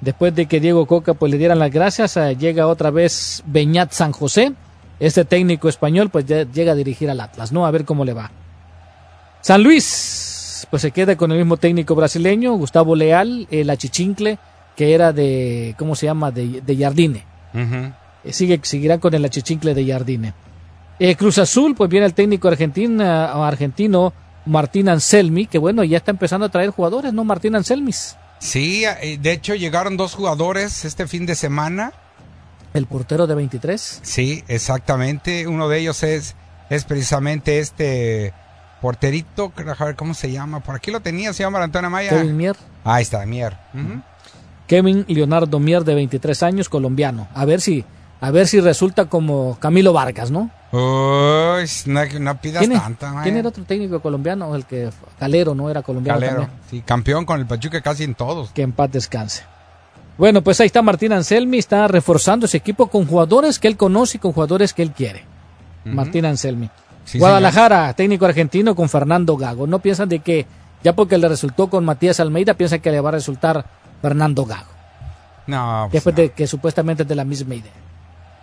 Después 0.00 0.34
de 0.34 0.46
que 0.46 0.60
Diego 0.60 0.86
Coca 0.86 1.14
pues 1.14 1.32
le 1.32 1.38
dieran 1.38 1.58
las 1.58 1.70
gracias, 1.70 2.16
ah, 2.16 2.32
llega 2.32 2.66
otra 2.68 2.90
vez 2.90 3.42
Beñat 3.46 3.90
San 3.92 4.12
José. 4.12 4.52
Este 5.02 5.24
técnico 5.24 5.68
español 5.68 6.10
pues 6.10 6.26
ya 6.26 6.44
llega 6.44 6.72
a 6.72 6.74
dirigir 6.76 7.10
al 7.10 7.20
Atlas, 7.20 7.50
¿no? 7.50 7.66
A 7.66 7.70
ver 7.72 7.84
cómo 7.84 8.04
le 8.04 8.12
va. 8.12 8.30
San 9.40 9.60
Luis, 9.60 10.64
pues 10.70 10.80
se 10.80 10.92
queda 10.92 11.16
con 11.16 11.32
el 11.32 11.38
mismo 11.38 11.56
técnico 11.56 11.96
brasileño, 11.96 12.54
Gustavo 12.54 12.94
Leal, 12.94 13.48
el 13.50 13.68
achichincle, 13.68 14.38
que 14.76 14.94
era 14.94 15.12
de, 15.12 15.74
¿cómo 15.76 15.96
se 15.96 16.06
llama? 16.06 16.30
De, 16.30 16.60
de 16.60 16.76
Jardine. 16.76 17.24
Eh, 17.52 18.32
sigue, 18.32 18.60
seguirá 18.62 18.98
con 18.98 19.12
el 19.12 19.24
achichincle 19.24 19.74
de 19.74 19.84
Jardine. 19.84 20.34
Eh, 21.00 21.16
Cruz 21.16 21.38
Azul, 21.38 21.74
pues 21.74 21.90
viene 21.90 22.06
el 22.06 22.14
técnico 22.14 22.46
argentina, 22.46 23.32
argentino 23.44 24.12
Martín 24.46 24.88
Anselmi, 24.88 25.46
que 25.46 25.58
bueno, 25.58 25.82
ya 25.82 25.96
está 25.96 26.12
empezando 26.12 26.46
a 26.46 26.48
traer 26.48 26.70
jugadores, 26.70 27.12
¿no? 27.12 27.24
Martín 27.24 27.56
Anselmis, 27.56 28.16
Sí, 28.38 28.84
eh, 28.84 29.18
de 29.20 29.32
hecho 29.32 29.56
llegaron 29.56 29.96
dos 29.96 30.14
jugadores 30.14 30.84
este 30.84 31.08
fin 31.08 31.26
de 31.26 31.34
semana. 31.34 31.92
El 32.74 32.86
portero 32.86 33.26
de 33.26 33.34
23. 33.34 34.00
Sí, 34.02 34.44
exactamente. 34.48 35.46
Uno 35.46 35.68
de 35.68 35.78
ellos 35.78 36.02
es, 36.02 36.34
es 36.70 36.84
precisamente 36.84 37.58
este 37.58 38.32
porterito, 38.80 39.52
a 39.78 39.84
ver 39.84 39.94
cómo 39.96 40.14
se 40.14 40.32
llama. 40.32 40.60
Por 40.60 40.74
aquí 40.74 40.90
lo 40.90 41.00
tenía, 41.00 41.32
se 41.32 41.42
llama 41.42 41.62
Antonio 41.62 41.90
Maya. 41.90 42.10
Kevin 42.10 42.36
Mier. 42.36 42.56
Ahí 42.84 43.02
está, 43.02 43.24
Mier. 43.26 43.56
Kevin 44.66 45.04
Leonardo 45.08 45.58
Mier, 45.60 45.84
de 45.84 45.94
23 45.94 46.42
años, 46.42 46.68
colombiano. 46.68 47.28
A 47.34 47.44
ver 47.44 47.60
si, 47.60 47.84
a 48.20 48.30
ver 48.30 48.46
si 48.48 48.60
resulta 48.60 49.06
como 49.06 49.58
Camilo 49.60 49.92
Vargas, 49.92 50.30
¿no? 50.30 50.50
Uy, 50.72 51.68
no, 51.86 52.00
no 52.20 52.40
pidas 52.40 52.60
¿Quién, 52.60 52.72
es- 52.72 52.82
tanta, 52.82 53.10
Maya. 53.12 53.22
quién 53.24 53.36
era 53.36 53.48
otro 53.50 53.62
técnico 53.64 54.00
colombiano? 54.00 54.54
El 54.56 54.64
que 54.64 54.88
Calero, 55.18 55.54
¿no? 55.54 55.68
Era 55.68 55.82
colombiano 55.82 56.18
Calero. 56.18 56.40
también. 56.42 56.60
Sí, 56.70 56.80
campeón 56.80 57.26
con 57.26 57.38
el 57.40 57.46
Pachuca 57.46 57.82
casi 57.82 58.04
en 58.04 58.14
todos. 58.14 58.50
Que 58.52 58.62
en 58.62 58.72
paz 58.72 58.90
descanse. 58.90 59.42
Bueno, 60.18 60.42
pues 60.42 60.60
ahí 60.60 60.66
está 60.66 60.82
Martín 60.82 61.12
Anselmi, 61.12 61.58
está 61.58 61.88
reforzando 61.88 62.46
ese 62.46 62.58
equipo 62.58 62.88
con 62.88 63.06
jugadores 63.06 63.58
que 63.58 63.68
él 63.68 63.76
conoce 63.76 64.18
y 64.18 64.20
con 64.20 64.32
jugadores 64.32 64.74
que 64.74 64.82
él 64.82 64.92
quiere. 64.92 65.24
Martín 65.84 66.24
Anselmi. 66.24 66.70
Sí, 67.04 67.18
Guadalajara, 67.18 67.92
técnico 67.94 68.26
argentino 68.26 68.76
con 68.76 68.88
Fernando 68.88 69.36
Gago. 69.36 69.66
No 69.66 69.80
piensan 69.80 70.08
de 70.08 70.20
que 70.20 70.46
ya 70.84 70.94
porque 70.94 71.18
le 71.18 71.28
resultó 71.28 71.68
con 71.68 71.84
Matías 71.84 72.20
Almeida, 72.20 72.54
piensan 72.54 72.80
que 72.80 72.92
le 72.92 73.00
va 73.00 73.08
a 73.08 73.12
resultar 73.12 73.64
Fernando 74.00 74.44
Gago. 74.44 74.70
No, 75.46 75.88
pues, 75.90 75.92
Después 75.92 76.14
de 76.14 76.30
que 76.30 76.46
supuestamente 76.46 77.02
es 77.02 77.08
de 77.08 77.14
la 77.14 77.24
misma 77.24 77.54
idea. 77.54 77.72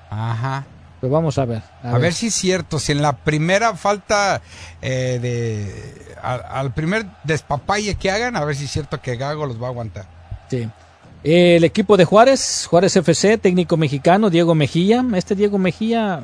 ajá. 0.09 0.65
Pues 0.99 1.09
vamos 1.09 1.37
a 1.37 1.45
ver. 1.45 1.61
A, 1.81 1.97
ver. 1.97 2.11
si 2.11 2.27
es 2.27 2.33
cierto, 2.35 2.77
si 2.77 2.91
en 2.91 3.01
la 3.01 3.13
primera 3.15 3.73
falta 3.75 4.41
eh, 4.81 5.17
de... 5.21 6.17
Al, 6.21 6.43
al 6.49 6.73
primer 6.73 7.05
despapalle 7.23 7.95
que 7.95 8.11
hagan, 8.11 8.35
a 8.35 8.43
ver 8.43 8.57
si 8.57 8.65
es 8.65 8.71
cierto 8.71 8.99
que 9.01 9.15
Gago 9.15 9.45
los 9.45 9.61
va 9.61 9.67
a 9.67 9.69
aguantar. 9.69 10.07
Sí. 10.49 10.67
El 11.23 11.63
equipo 11.63 11.97
de 11.97 12.05
Juárez, 12.05 12.65
Juárez 12.69 12.95
FC, 12.95 13.37
técnico 13.37 13.75
mexicano, 13.75 14.29
Diego 14.29 14.55
Mejía. 14.55 15.05
Este 15.15 15.35
Diego 15.35 15.57
Mejía, 15.57 16.21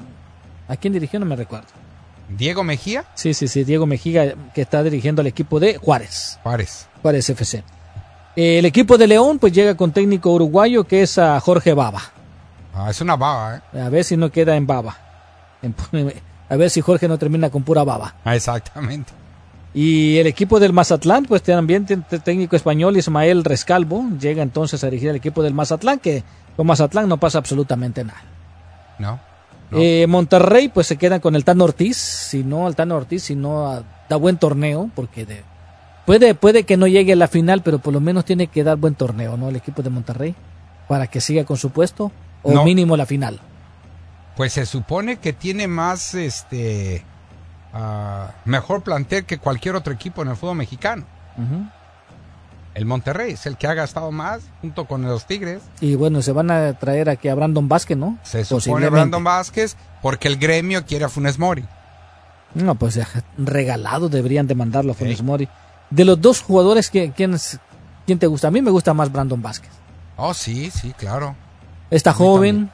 ¿a 0.68 0.76
quién 0.78 0.94
dirigió? 0.94 1.20
No 1.20 1.26
me 1.26 1.36
recuerdo. 1.36 1.68
¿Diego 2.30 2.64
Mejía? 2.64 3.06
Sí, 3.14 3.34
sí, 3.34 3.48
sí, 3.48 3.64
Diego 3.64 3.86
Mejía, 3.86 4.36
que 4.54 4.62
está 4.62 4.82
dirigiendo 4.84 5.22
al 5.22 5.28
equipo 5.28 5.60
de 5.60 5.78
Juárez. 5.78 6.40
Juárez. 6.44 6.88
Juárez 7.02 7.30
FC. 7.30 7.64
El 8.36 8.66
equipo 8.66 8.98
de 8.98 9.08
León, 9.08 9.38
pues 9.40 9.54
llega 9.54 9.76
con 9.76 9.92
técnico 9.92 10.32
uruguayo 10.32 10.86
que 10.86 11.04
es 11.04 11.18
a 11.18 11.40
Jorge 11.40 11.74
Baba. 11.74 12.02
Ah, 12.74 12.90
es 12.90 13.00
una 13.00 13.16
baba, 13.16 13.62
¿eh? 13.74 13.80
A 13.80 13.90
ver 13.90 14.04
si 14.04 14.18
no 14.18 14.30
queda 14.32 14.56
en 14.56 14.68
Baba. 14.68 14.98
A 16.50 16.58
ver 16.58 16.70
si 16.70 16.82
Jorge 16.82 17.08
no 17.08 17.18
termina 17.18 17.50
con 17.50 17.64
pura 17.64 17.84
baba. 17.84 18.16
Ah, 18.24 18.36
exactamente. 18.36 19.12
Y 19.78 20.18
el 20.20 20.28
equipo 20.28 20.60
del 20.62 20.72
Mazatlán, 20.72 21.26
pues 21.26 21.44
también 21.44 21.86
tiene 21.86 22.04
técnico 22.24 22.56
español 22.56 22.96
Ismael 22.96 23.44
Rescalvo. 23.44 24.06
Llega 24.20 24.42
entonces 24.42 24.82
a 24.84 24.88
dirigir 24.88 25.10
al 25.10 25.18
equipo 25.18 25.44
del 25.44 25.54
Mazatlán, 25.54 26.00
que 26.00 26.24
con 26.56 26.66
Mazatlán 26.66 27.10
no 27.10 27.18
pasa 27.18 27.40
absolutamente 27.40 28.04
nada. 28.06 28.24
¿No? 28.98 29.20
Eh, 29.74 30.06
Monterrey, 30.08 30.70
pues 30.70 30.88
se 30.88 30.96
quedan 30.96 31.20
con 31.20 31.36
el 31.36 31.44
Tano 31.44 31.66
Ortiz. 31.66 31.98
Si 31.98 32.44
no, 32.46 32.70
el 32.70 32.76
Tano 32.76 32.96
Ortiz, 32.96 33.24
si 33.24 33.36
no 33.36 33.84
da 34.08 34.16
buen 34.16 34.38
torneo, 34.38 34.90
porque 34.96 35.26
de- 35.26 35.44
puede, 36.06 36.36
puede 36.36 36.64
que 36.64 36.78
no 36.78 36.88
llegue 36.88 37.12
a 37.12 37.18
la 37.18 37.28
final, 37.28 37.62
pero 37.62 37.80
por 37.80 37.92
lo 37.94 38.00
menos 38.00 38.24
tiene 38.24 38.48
que 38.48 38.64
dar 38.64 38.78
buen 38.78 38.96
torneo, 38.96 39.36
¿no? 39.36 39.50
El 39.50 39.58
equipo 39.58 39.82
de 39.82 39.90
Monterrey, 39.90 40.36
para 40.88 41.08
que 41.08 41.20
siga 41.20 41.44
con 41.44 41.58
su 41.58 41.72
puesto, 41.72 42.14
o 42.44 42.54
No. 42.54 42.64
mínimo 42.64 42.96
la 42.96 43.06
final. 43.06 43.42
Pues 44.38 44.54
se 44.54 44.66
supone 44.66 45.18
que 45.18 45.34
tiene 45.34 45.68
más, 45.68 46.14
este... 46.14 47.04
ah, 47.76 48.32
mejor 48.46 48.82
plantel 48.82 49.26
que 49.26 49.38
cualquier 49.38 49.76
otro 49.76 49.94
equipo 49.94 50.22
en 50.24 50.30
el 50.30 50.36
fútbol 50.36 50.56
mexicano. 50.58 51.06
El 52.74 52.86
Monterrey 52.86 53.34
es 53.34 53.46
el 53.46 53.56
que 53.58 53.68
ha 53.68 53.74
gastado 53.74 54.12
más 54.12 54.42
junto 54.62 54.86
con 54.86 55.02
los 55.04 55.26
Tigres. 55.26 55.62
Y 55.80 55.96
bueno, 55.96 56.22
se 56.22 56.32
van 56.34 56.52
a 56.52 56.74
traer 56.74 57.10
aquí 57.10 57.30
a 57.30 57.36
Brandon 57.36 57.68
Vázquez, 57.70 57.98
¿no? 57.98 58.18
Se 58.24 58.44
supone. 58.44 58.90
Brandon 58.90 59.24
Vázquez 59.24 59.78
porque 60.02 60.28
el 60.28 60.38
gremio 60.38 60.86
quiere 60.86 61.06
a 61.06 61.10
Funes 61.10 61.40
Mori. 61.40 61.64
No, 62.54 62.76
pues 62.76 63.00
regalado 63.38 64.10
deberían 64.10 64.48
de 64.48 64.56
mandarlo 64.56 64.92
a 64.92 64.96
Funes 64.96 65.22
Mori. 65.22 65.48
De 65.90 66.04
los 66.04 66.20
dos 66.20 66.42
jugadores, 66.42 66.90
¿quién, 66.90 67.12
quién, 67.12 67.34
es- 67.36 67.60
quién 68.06 68.20
te 68.20 68.28
gusta? 68.28 68.48
A 68.50 68.52
mí 68.52 68.62
me 68.62 68.72
gusta 68.72 68.94
más 68.94 69.12
Brandon 69.12 69.42
Vázquez. 69.42 69.72
Oh, 70.18 70.34
sí, 70.34 70.70
sí, 70.72 70.94
claro. 70.98 71.36
Está 71.92 72.12
joven, 72.14 72.72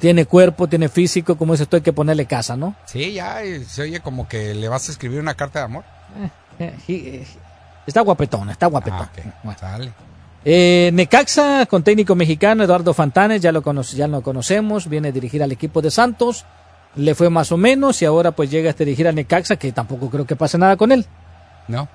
tiene 0.00 0.24
cuerpo, 0.26 0.66
tiene 0.66 0.88
físico, 0.88 1.36
como 1.36 1.52
dices 1.52 1.68
tú, 1.68 1.76
hay 1.76 1.82
que 1.82 1.92
ponerle 1.92 2.26
casa, 2.26 2.56
¿no? 2.56 2.74
Sí, 2.86 3.12
ya 3.12 3.42
eh, 3.44 3.64
se 3.64 3.82
oye 3.82 4.00
como 4.00 4.26
que 4.26 4.54
le 4.54 4.68
vas 4.68 4.88
a 4.88 4.92
escribir 4.92 5.20
una 5.20 5.34
carta 5.34 5.60
de 5.60 5.64
amor. 5.66 5.84
Eh, 6.58 6.72
he- 6.88 7.26
Está 7.86 8.00
guapetón, 8.02 8.50
está 8.50 8.66
guapetón. 8.66 9.00
Ah, 9.02 9.10
ok. 9.44 9.58
Sale. 9.58 9.92
Eh, 10.44 10.90
Necaxa 10.92 11.66
con 11.66 11.82
técnico 11.82 12.14
mexicano 12.14 12.64
Eduardo 12.64 12.94
Fantanes, 12.94 13.42
ya 13.42 13.52
lo, 13.52 13.62
cono- 13.62 13.82
ya 13.82 14.08
lo 14.08 14.22
conocemos, 14.22 14.88
viene 14.88 15.08
a 15.08 15.12
dirigir 15.12 15.42
al 15.42 15.52
equipo 15.52 15.82
de 15.82 15.90
Santos, 15.90 16.44
le 16.96 17.14
fue 17.14 17.28
más 17.30 17.52
o 17.52 17.56
menos 17.56 18.00
y 18.02 18.04
ahora 18.06 18.30
pues 18.32 18.50
llega 18.50 18.70
a 18.70 18.72
dirigir 18.74 19.06
a 19.06 19.12
Necaxa 19.12 19.56
que 19.56 19.70
tampoco 19.72 20.08
creo 20.10 20.26
que 20.26 20.36
pase 20.36 20.56
nada 20.58 20.76
con 20.76 20.92
él. 20.92 21.04
No, 21.68 21.88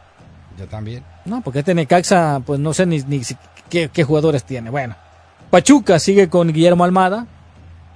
yo 0.59 0.67
también. 0.67 1.03
No, 1.25 1.41
porque 1.41 1.59
este 1.59 1.73
Necaxa 1.73 2.41
pues 2.45 2.59
no 2.59 2.73
sé 2.73 2.85
ni, 2.85 2.99
ni 3.01 3.21
qué 3.69 4.03
jugadores 4.03 4.43
tiene. 4.43 4.69
Bueno, 4.69 4.95
Pachuca 5.49 5.97
sigue 5.99 6.29
con 6.29 6.51
Guillermo 6.51 6.83
Almada 6.83 7.25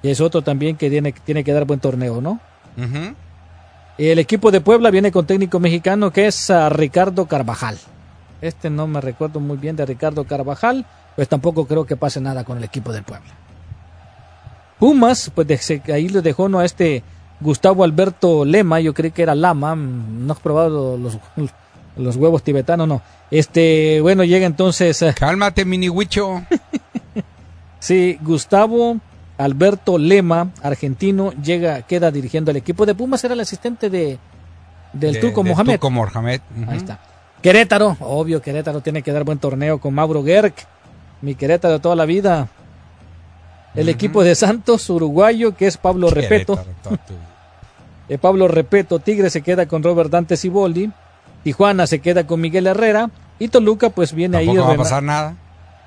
y 0.02 0.10
es 0.10 0.22
otro 0.22 0.41
también 0.41 0.76
que 0.78 0.89
tiene, 0.89 1.12
tiene 1.12 1.43
que 1.43 1.52
dar 1.54 1.66
buen 1.66 1.80
torneo, 1.80 2.22
¿no? 2.22 2.39
El 3.97 4.20
equipo 4.20 4.52
de 4.52 4.62
Puebla 4.62 4.89
viene 4.91 5.12
con 5.12 5.26
técnico 5.26 5.60
mexicano 5.60 6.12
que 6.12 6.28
es 6.28 6.50
ah, 6.50 6.70
Ricardo 6.70 7.26
Carvajal. 7.26 7.78
Este 8.41 8.70
no 8.70 8.88
me 8.88 9.02
recuerdo 9.02 9.41
muy 9.41 9.58
bien 9.58 9.76
de 9.76 9.86
Ricardo 9.86 10.24
Carvajal, 10.24 10.86
pues 11.18 11.28
tampoco 11.28 11.66
creo 11.68 11.86
que 11.86 11.97
pase 11.97 12.22
nada 12.22 12.45
con 12.45 12.58
el 12.58 12.64
equipo 12.64 12.93
del 12.93 13.04
Puebla. 13.04 13.30
Pumas, 14.80 15.30
pues 15.36 15.47
de- 15.47 15.82
ahí 15.93 16.08
le 16.08 16.22
dejó 16.22 16.47
¿no? 16.47 16.60
a 16.60 16.66
este 16.66 17.04
Gustavo 17.41 17.84
Alberto 17.84 18.45
Lema, 18.45 18.80
yo 18.80 18.93
creí 18.93 19.12
que 19.12 19.24
era 19.24 19.36
Lama, 19.36 19.76
mm, 19.76 20.26
no 20.26 20.34
has 20.34 20.39
probado 20.39 20.97
los, 20.97 21.18
los 21.97 22.16
huevos 22.16 22.43
tibetanos, 22.43 22.88
no. 22.88 23.02
Este, 23.30 24.00
bueno, 24.02 24.24
llega 24.24 24.45
entonces... 24.45 25.02
eh, 25.02 25.14
Cálmate, 25.18 25.66
mini 25.66 25.89
huicho. 25.89 26.41
Sí, 27.82 28.18
Gustavo 28.22 28.97
Alberto 29.40 29.98
Lema, 29.98 30.50
argentino, 30.62 31.32
llega, 31.42 31.82
queda 31.84 32.12
dirigiendo 32.12 32.52
al 32.52 32.58
equipo 32.58 32.86
de 32.86 32.94
Pumas, 32.94 33.24
era 33.24 33.34
el 33.34 33.40
asistente 33.40 33.90
de 33.90 34.20
del 34.94 35.14
De- 35.14 35.20
Turco 35.20 35.44
de 35.44 35.50
Mohamed. 35.52 35.74
Turco 35.74 35.90
Mohamed. 35.90 36.42
Ahí 36.68 36.78
está. 36.78 37.00
Querétaro, 37.42 37.96
obvio, 38.02 38.42
Querétaro 38.42 38.82
tiene 38.82 39.02
que 39.02 39.14
dar 39.14 39.24
buen 39.24 39.38
torneo 39.40 39.80
con 39.80 39.94
Mauro 39.94 40.24
Gerg, 40.26 40.54
mi 41.22 41.36
Querétaro 41.36 41.76
de 41.76 41.80
toda 41.80 41.96
la 41.96 42.06
vida. 42.06 42.50
El 43.76 43.88
equipo 43.88 44.24
de 44.24 44.36
Santos, 44.36 44.90
uruguayo, 44.90 45.56
que 45.56 45.68
es 45.68 45.78
Pablo 45.78 46.10
Repeto. 46.10 46.56
Querétaro, 46.58 46.98
Eh, 48.10 48.18
Pablo 48.18 48.48
Repeto, 48.48 48.98
Tigre 48.98 49.30
se 49.30 49.44
queda 49.44 49.68
con 49.68 49.84
Robert 49.84 50.10
Dante 50.10 50.36
Siboldi. 50.36 50.90
Tijuana 51.44 51.86
se 51.86 52.00
queda 52.00 52.26
con 52.26 52.42
Miguel 52.42 52.66
Herrera. 52.66 53.12
Y 53.38 53.50
Toluca, 53.50 53.92
pues 53.92 54.14
viene 54.14 54.38
ahí. 54.38 54.48
Tampoco 54.48 54.68
va 54.68 54.74
a 54.74 54.78
pasar 54.78 55.04
nada. 55.04 55.36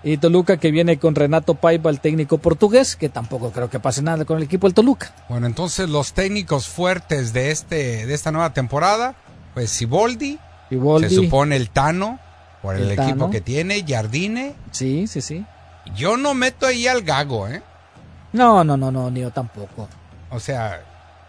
Y 0.05 0.16
Toluca 0.16 0.57
que 0.57 0.70
viene 0.72 0.98
con 0.98 1.14
Renato 1.14 1.55
Paiva, 1.55 1.88
el 1.90 2.00
técnico 2.00 2.38
portugués, 2.38 2.96
que 2.96 3.09
tampoco 3.09 3.53
creo 3.53 3.70
que 3.70 3.78
pase 3.78 4.03
nada 4.03 4.24
con 4.24 4.36
el 4.38 4.42
equipo 4.44 4.66
del 4.66 4.74
Toluca. 4.74 5.14
Bueno, 5.28 5.46
entonces 5.46 5.88
los 5.88 6.12
técnicos 6.12 6.66
fuertes 6.68 7.32
de 7.32 7.53
este 7.53 8.05
de 8.07 8.12
esta 8.14 8.32
nueva 8.32 8.53
temporada, 8.53 9.14
pues 9.55 9.70
Siboldi, 9.70 10.38
Siboldi. 10.70 11.09
se 11.09 11.14
supone 11.14 11.55
el 11.57 11.70
Tano, 11.70 12.18
por 12.62 12.74
el, 12.74 12.82
El 12.82 12.90
equipo 12.92 13.07
Tano. 13.11 13.30
que 13.30 13.40
tiene, 13.40 13.84
Jardine. 13.86 14.55
Sí, 14.72 15.07
sí, 15.07 15.20
sí. 15.20 15.44
Yo 15.94 16.16
no 16.16 16.34
meto 16.34 16.66
ahí 16.66 16.88
al 16.88 17.03
Gago, 17.03 17.46
¿eh? 17.48 17.62
No, 18.32 18.64
no, 18.64 18.76
no, 18.76 18.90
no, 18.90 19.09
ni 19.11 19.20
yo 19.20 19.30
tampoco. 19.30 19.88
O 20.30 20.40
sea, 20.40 20.80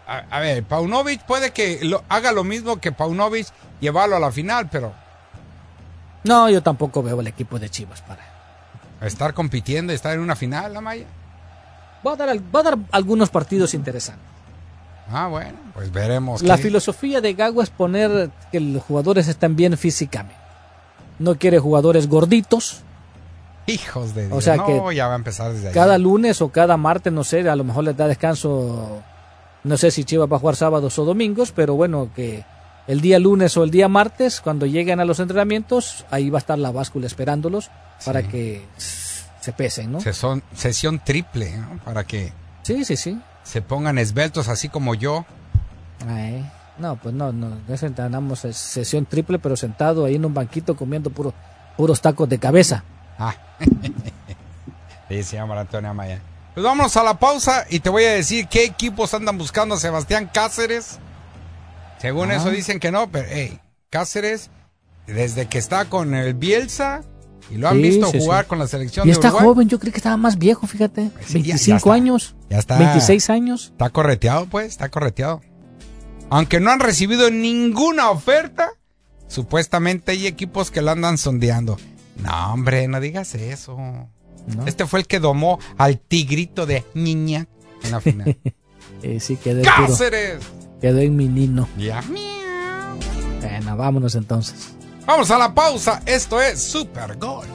a, 0.08 0.18
a 0.30 0.40
ver, 0.40 0.64
Paunovic 0.64 1.22
puede 1.26 1.52
que 1.52 1.78
lo, 1.82 2.02
haga 2.08 2.32
lo 2.32 2.42
mismo 2.42 2.78
que 2.80 2.90
Paunovic, 2.90 3.46
llevarlo 3.80 4.16
a 4.16 4.20
la 4.20 4.32
final, 4.32 4.68
pero 4.70 4.92
No, 6.24 6.48
yo 6.50 6.62
tampoco 6.62 7.02
veo 7.04 7.20
el 7.20 7.26
equipo 7.28 7.58
de 7.60 7.68
Chivas 7.68 8.00
para. 8.02 8.33
Estar 9.06 9.34
compitiendo, 9.34 9.92
estar 9.92 10.14
en 10.14 10.20
una 10.20 10.36
final, 10.36 10.72
la 10.72 10.80
Maya. 10.80 11.06
Va 12.06 12.12
a 12.12 12.16
dar, 12.16 12.36
va 12.54 12.60
a 12.60 12.62
dar 12.62 12.78
algunos 12.92 13.30
partidos 13.30 13.74
interesantes. 13.74 14.24
Ah, 15.10 15.26
bueno, 15.28 15.52
pues 15.74 15.92
veremos. 15.92 16.42
La 16.42 16.56
qué- 16.56 16.62
filosofía 16.64 17.20
de 17.20 17.34
Gago 17.34 17.62
es 17.62 17.70
poner 17.70 18.30
que 18.50 18.60
los 18.60 18.82
jugadores 18.82 19.28
estén 19.28 19.54
bien 19.56 19.76
físicamente. 19.76 20.36
No 21.18 21.36
quiere 21.36 21.58
jugadores 21.58 22.08
gorditos. 22.08 22.82
Hijos 23.66 24.14
de 24.14 24.26
Dios. 24.26 24.36
O 24.36 24.40
sea 24.40 24.56
no, 24.56 24.66
que 24.66 24.94
ya 24.94 25.06
va 25.06 25.14
a 25.14 25.16
empezar 25.16 25.52
desde 25.52 25.68
ahí. 25.68 25.74
Cada 25.74 25.96
lunes 25.98 26.42
o 26.42 26.48
cada 26.50 26.76
martes, 26.76 27.12
no 27.12 27.24
sé, 27.24 27.48
a 27.48 27.56
lo 27.56 27.64
mejor 27.64 27.84
les 27.84 27.96
da 27.96 28.06
descanso. 28.08 29.00
No 29.62 29.76
sé 29.78 29.90
si 29.90 30.04
Chivas 30.04 30.30
va 30.30 30.36
a 30.36 30.40
jugar 30.40 30.56
sábados 30.56 30.98
o 30.98 31.04
domingos, 31.06 31.52
pero 31.52 31.74
bueno, 31.74 32.10
que 32.14 32.44
el 32.86 33.00
día 33.00 33.18
lunes 33.18 33.56
o 33.56 33.64
el 33.64 33.70
día 33.70 33.88
martes, 33.88 34.40
cuando 34.40 34.66
lleguen 34.66 35.00
a 35.00 35.04
los 35.04 35.20
entrenamientos, 35.20 36.04
ahí 36.10 36.30
va 36.30 36.38
a 36.38 36.40
estar 36.40 36.58
la 36.58 36.70
báscula 36.70 37.06
esperándolos 37.06 37.70
para 38.04 38.22
que 38.22 38.64
se 39.40 39.52
pesen, 39.52 39.92
¿no? 39.92 40.00
Sesión, 40.00 40.42
sesión 40.54 41.00
triple, 41.04 41.56
¿no? 41.56 41.78
Para 41.84 42.04
que 42.04 42.32
Sí, 42.62 42.84
sí, 42.84 42.96
sí. 42.96 43.20
se 43.42 43.62
pongan 43.62 43.98
esbeltos 43.98 44.48
así 44.48 44.68
como 44.68 44.94
yo. 44.94 45.24
Ay, 46.08 46.50
no, 46.78 46.96
pues 46.96 47.14
no, 47.14 47.32
no, 47.32 47.50
no 47.50 47.74
entrenamos 47.74 48.44
es 48.44 48.56
sesión 48.56 49.06
triple, 49.06 49.38
pero 49.38 49.56
sentado 49.56 50.04
ahí 50.04 50.16
en 50.16 50.24
un 50.24 50.34
banquito 50.34 50.76
comiendo 50.76 51.10
puro, 51.10 51.32
puros 51.76 52.00
tacos 52.00 52.28
de 52.28 52.38
cabeza. 52.38 52.84
Ah. 53.18 53.34
Llama 55.08 55.60
Antonio 55.60 55.90
Amaya. 55.90 56.20
Pues 56.54 56.64
vámonos 56.64 56.96
a 56.96 57.02
la 57.02 57.18
pausa 57.18 57.66
y 57.68 57.80
te 57.80 57.90
voy 57.90 58.04
a 58.04 58.12
decir 58.12 58.46
qué 58.48 58.64
equipos 58.64 59.12
andan 59.14 59.38
buscando 59.38 59.74
a 59.74 59.78
Sebastián 59.78 60.30
Cáceres. 60.32 60.98
Según 62.00 62.30
Ah. 62.30 62.36
eso 62.36 62.50
dicen 62.50 62.78
que 62.80 62.90
no, 62.90 63.10
pero 63.10 63.26
hey, 63.30 63.58
Cáceres, 63.90 64.50
desde 65.06 65.46
que 65.46 65.58
está 65.58 65.84
con 65.86 66.14
el 66.14 66.34
Bielsa 66.34 67.02
y 67.50 67.56
lo 67.56 67.68
han 67.68 67.76
Sí, 67.76 67.82
visto 67.82 68.06
sí, 68.10 68.18
jugar 68.18 68.44
sí. 68.44 68.48
con 68.48 68.58
la 68.58 68.66
selección 68.66 69.06
Y 69.06 69.10
está 69.12 69.30
joven, 69.30 69.68
yo 69.68 69.78
creo 69.78 69.92
que 69.92 69.98
estaba 69.98 70.16
más 70.16 70.38
viejo, 70.38 70.66
fíjate. 70.66 71.10
Sí, 71.26 71.42
ya- 71.42 71.54
ya 71.54 71.54
25 71.54 71.76
está. 71.76 71.92
años. 71.92 72.34
ya 72.50 72.58
está. 72.58 72.78
26 72.78 73.30
años. 73.30 73.68
Está 73.72 73.90
correteado, 73.90 74.46
pues, 74.46 74.66
está 74.68 74.88
correteado. 74.90 75.40
Aunque 76.30 76.58
no 76.60 76.70
han 76.70 76.80
recibido 76.80 77.30
ninguna 77.30 78.10
oferta, 78.10 78.70
supuestamente 79.28 80.12
hay 80.12 80.26
equipos 80.26 80.70
que 80.70 80.82
lo 80.82 80.90
andan 80.90 81.18
sondeando. 81.18 81.76
No, 82.22 82.52
hombre, 82.52 82.88
no 82.88 83.00
digas 83.00 83.34
eso. 83.34 83.76
Este 84.66 84.86
fue 84.86 85.00
el 85.00 85.06
que 85.06 85.20
domó 85.20 85.58
al 85.78 85.98
tigrito 85.98 86.66
de 86.66 86.84
niña 86.94 87.46
en 87.82 87.90
la 87.90 88.00
final. 88.00 88.36
Eh, 89.02 89.20
sí, 89.20 89.36
puro- 89.36 89.60
¡Cáceres! 89.62 90.38
Quedó 90.80 90.98
en 91.00 91.16
mi 91.16 91.28
nino. 91.28 91.68
Ya. 91.78 92.02
Bueno, 93.40 93.76
vámonos 93.76 94.14
entonces. 94.14 94.74
Vamos 95.06 95.30
a 95.30 95.38
la 95.38 95.54
pausa. 95.54 96.02
Esto 96.06 96.40
es 96.40 96.62
Super 96.62 97.16
Gol. 97.16 97.46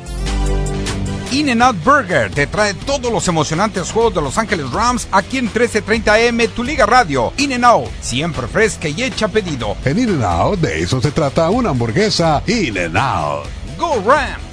In-N-Out 1.32 1.84
Burger 1.84 2.32
te 2.32 2.48
trae 2.48 2.74
todos 2.74 3.12
los 3.12 3.28
emocionantes 3.28 3.92
juegos 3.92 4.16
de 4.16 4.22
Los 4.22 4.40
Ángeles 4.40 4.72
Rams 4.72 5.08
aquí 5.12 5.38
en 5.38 5.52
1330M, 5.52 6.50
tu 6.50 6.64
liga 6.64 6.88
radio. 6.88 7.32
In-N-Out, 7.38 7.90
siempre 8.02 8.48
fresca 8.48 8.88
y 8.88 9.04
hecha 9.04 9.28
a 9.28 9.30
pedido. 9.30 9.78
En 9.86 10.00
In-N-Out, 10.00 10.60
de 10.60 10.82
eso 10.82 11.00
se 11.00 11.12
trata 11.12 11.52
una 11.52 11.70
hamburguesa 11.70 12.42
In-N-Out. 12.48 13.46
¡Go 13.78 14.02
Rams! 14.04 14.49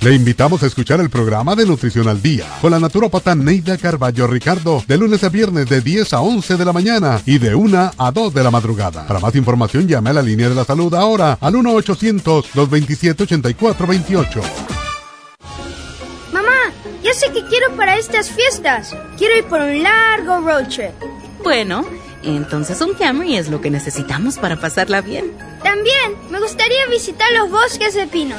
Le 0.00 0.14
invitamos 0.14 0.62
a 0.62 0.66
escuchar 0.66 1.00
el 1.00 1.10
programa 1.10 1.56
de 1.56 1.66
Nutrición 1.66 2.06
al 2.06 2.22
Día 2.22 2.46
con 2.60 2.70
la 2.70 2.78
naturópata 2.78 3.34
Neida 3.34 3.76
Carballo 3.76 4.28
Ricardo 4.28 4.80
de 4.86 4.96
lunes 4.96 5.24
a 5.24 5.28
viernes 5.28 5.68
de 5.68 5.80
10 5.80 6.12
a 6.12 6.20
11 6.20 6.56
de 6.56 6.64
la 6.64 6.72
mañana 6.72 7.20
y 7.26 7.38
de 7.38 7.56
1 7.56 7.90
a 7.98 8.12
2 8.12 8.32
de 8.32 8.44
la 8.44 8.52
madrugada. 8.52 9.08
Para 9.08 9.18
más 9.18 9.34
información 9.34 9.88
llame 9.88 10.10
a 10.10 10.12
la 10.12 10.22
línea 10.22 10.48
de 10.48 10.54
la 10.54 10.64
salud 10.64 10.94
ahora 10.94 11.36
al 11.40 11.54
1-800-227-8428. 11.54 14.40
Mamá, 16.32 16.48
ya 17.02 17.12
sé 17.12 17.32
que 17.32 17.44
quiero 17.46 17.74
para 17.76 17.96
estas 17.96 18.30
fiestas. 18.30 18.94
Quiero 19.16 19.36
ir 19.36 19.46
por 19.46 19.60
un 19.60 19.82
largo 19.82 20.38
road 20.42 20.68
trip. 20.68 20.92
Bueno, 21.42 21.84
entonces 22.22 22.80
un 22.80 22.94
Camry 22.94 23.34
es 23.36 23.48
lo 23.48 23.60
que 23.60 23.70
necesitamos 23.70 24.38
para 24.38 24.60
pasarla 24.60 25.00
bien. 25.00 25.32
También 25.64 26.12
me 26.30 26.38
gustaría 26.38 26.86
visitar 26.88 27.26
los 27.36 27.50
bosques 27.50 27.94
de 27.94 28.06
pinos 28.06 28.38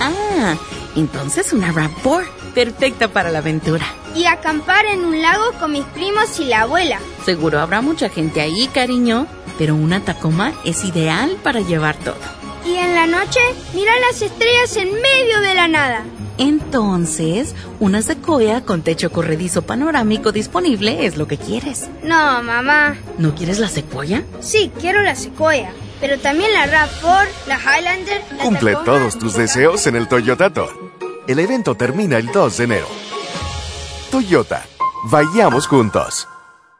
Ah, 0.00 0.54
entonces 0.96 1.52
una 1.52 1.72
RAV4, 1.72 2.24
perfecta 2.54 3.08
para 3.08 3.30
la 3.30 3.38
aventura. 3.38 3.86
y 4.14 4.24
acampar 4.24 4.86
en 4.86 5.04
un 5.04 5.22
lago 5.22 5.52
con 5.60 5.70
mis 5.72 5.84
primos 5.84 6.40
y 6.40 6.44
la 6.46 6.62
abuela. 6.62 6.98
Seguro 7.24 7.60
habrá 7.60 7.80
mucha 7.80 8.08
gente 8.08 8.40
ahí, 8.40 8.68
cariño, 8.74 9.26
pero 9.56 9.74
una 9.76 10.00
Tacoma 10.00 10.52
es 10.64 10.84
ideal 10.84 11.36
para 11.44 11.60
llevar 11.60 11.96
todo. 11.96 12.16
Y 12.66 12.74
en 12.74 12.94
la 12.94 13.06
noche, 13.06 13.40
mirar 13.74 13.96
las 14.00 14.20
estrellas 14.20 14.76
en 14.76 14.92
medio 14.92 15.40
de 15.40 15.54
la 15.54 15.68
nada. 15.68 16.02
Entonces, 16.38 17.54
una 17.78 18.02
Sequoia 18.02 18.64
con 18.64 18.82
techo 18.82 19.10
corredizo 19.12 19.62
panorámico 19.62 20.32
disponible 20.32 21.06
es 21.06 21.16
lo 21.16 21.26
que 21.28 21.36
quieres. 21.38 21.88
No, 22.02 22.42
mamá. 22.42 22.96
¿No 23.18 23.34
quieres 23.34 23.58
la 23.58 23.68
Sequoia? 23.68 24.24
Sí, 24.40 24.70
quiero 24.80 25.02
la 25.02 25.14
Sequoia, 25.14 25.70
pero 26.00 26.18
también 26.18 26.52
la 26.52 26.66
RAV4, 26.66 27.28
la 27.46 27.58
Highlander, 27.58 28.22
la 28.36 28.44
Cumple 28.44 28.72
Tacoma. 28.72 28.84
todos 28.84 29.18
tus 29.18 29.34
deseos 29.34 29.86
en 29.86 29.96
el 29.96 30.08
Toyotato. 30.08 30.68
El 31.26 31.38
evento 31.38 31.74
termina 31.74 32.16
el 32.16 32.26
2 32.26 32.56
de 32.56 32.64
enero. 32.64 32.88
Toyota, 34.10 34.64
vayamos 35.04 35.66
juntos. 35.66 36.26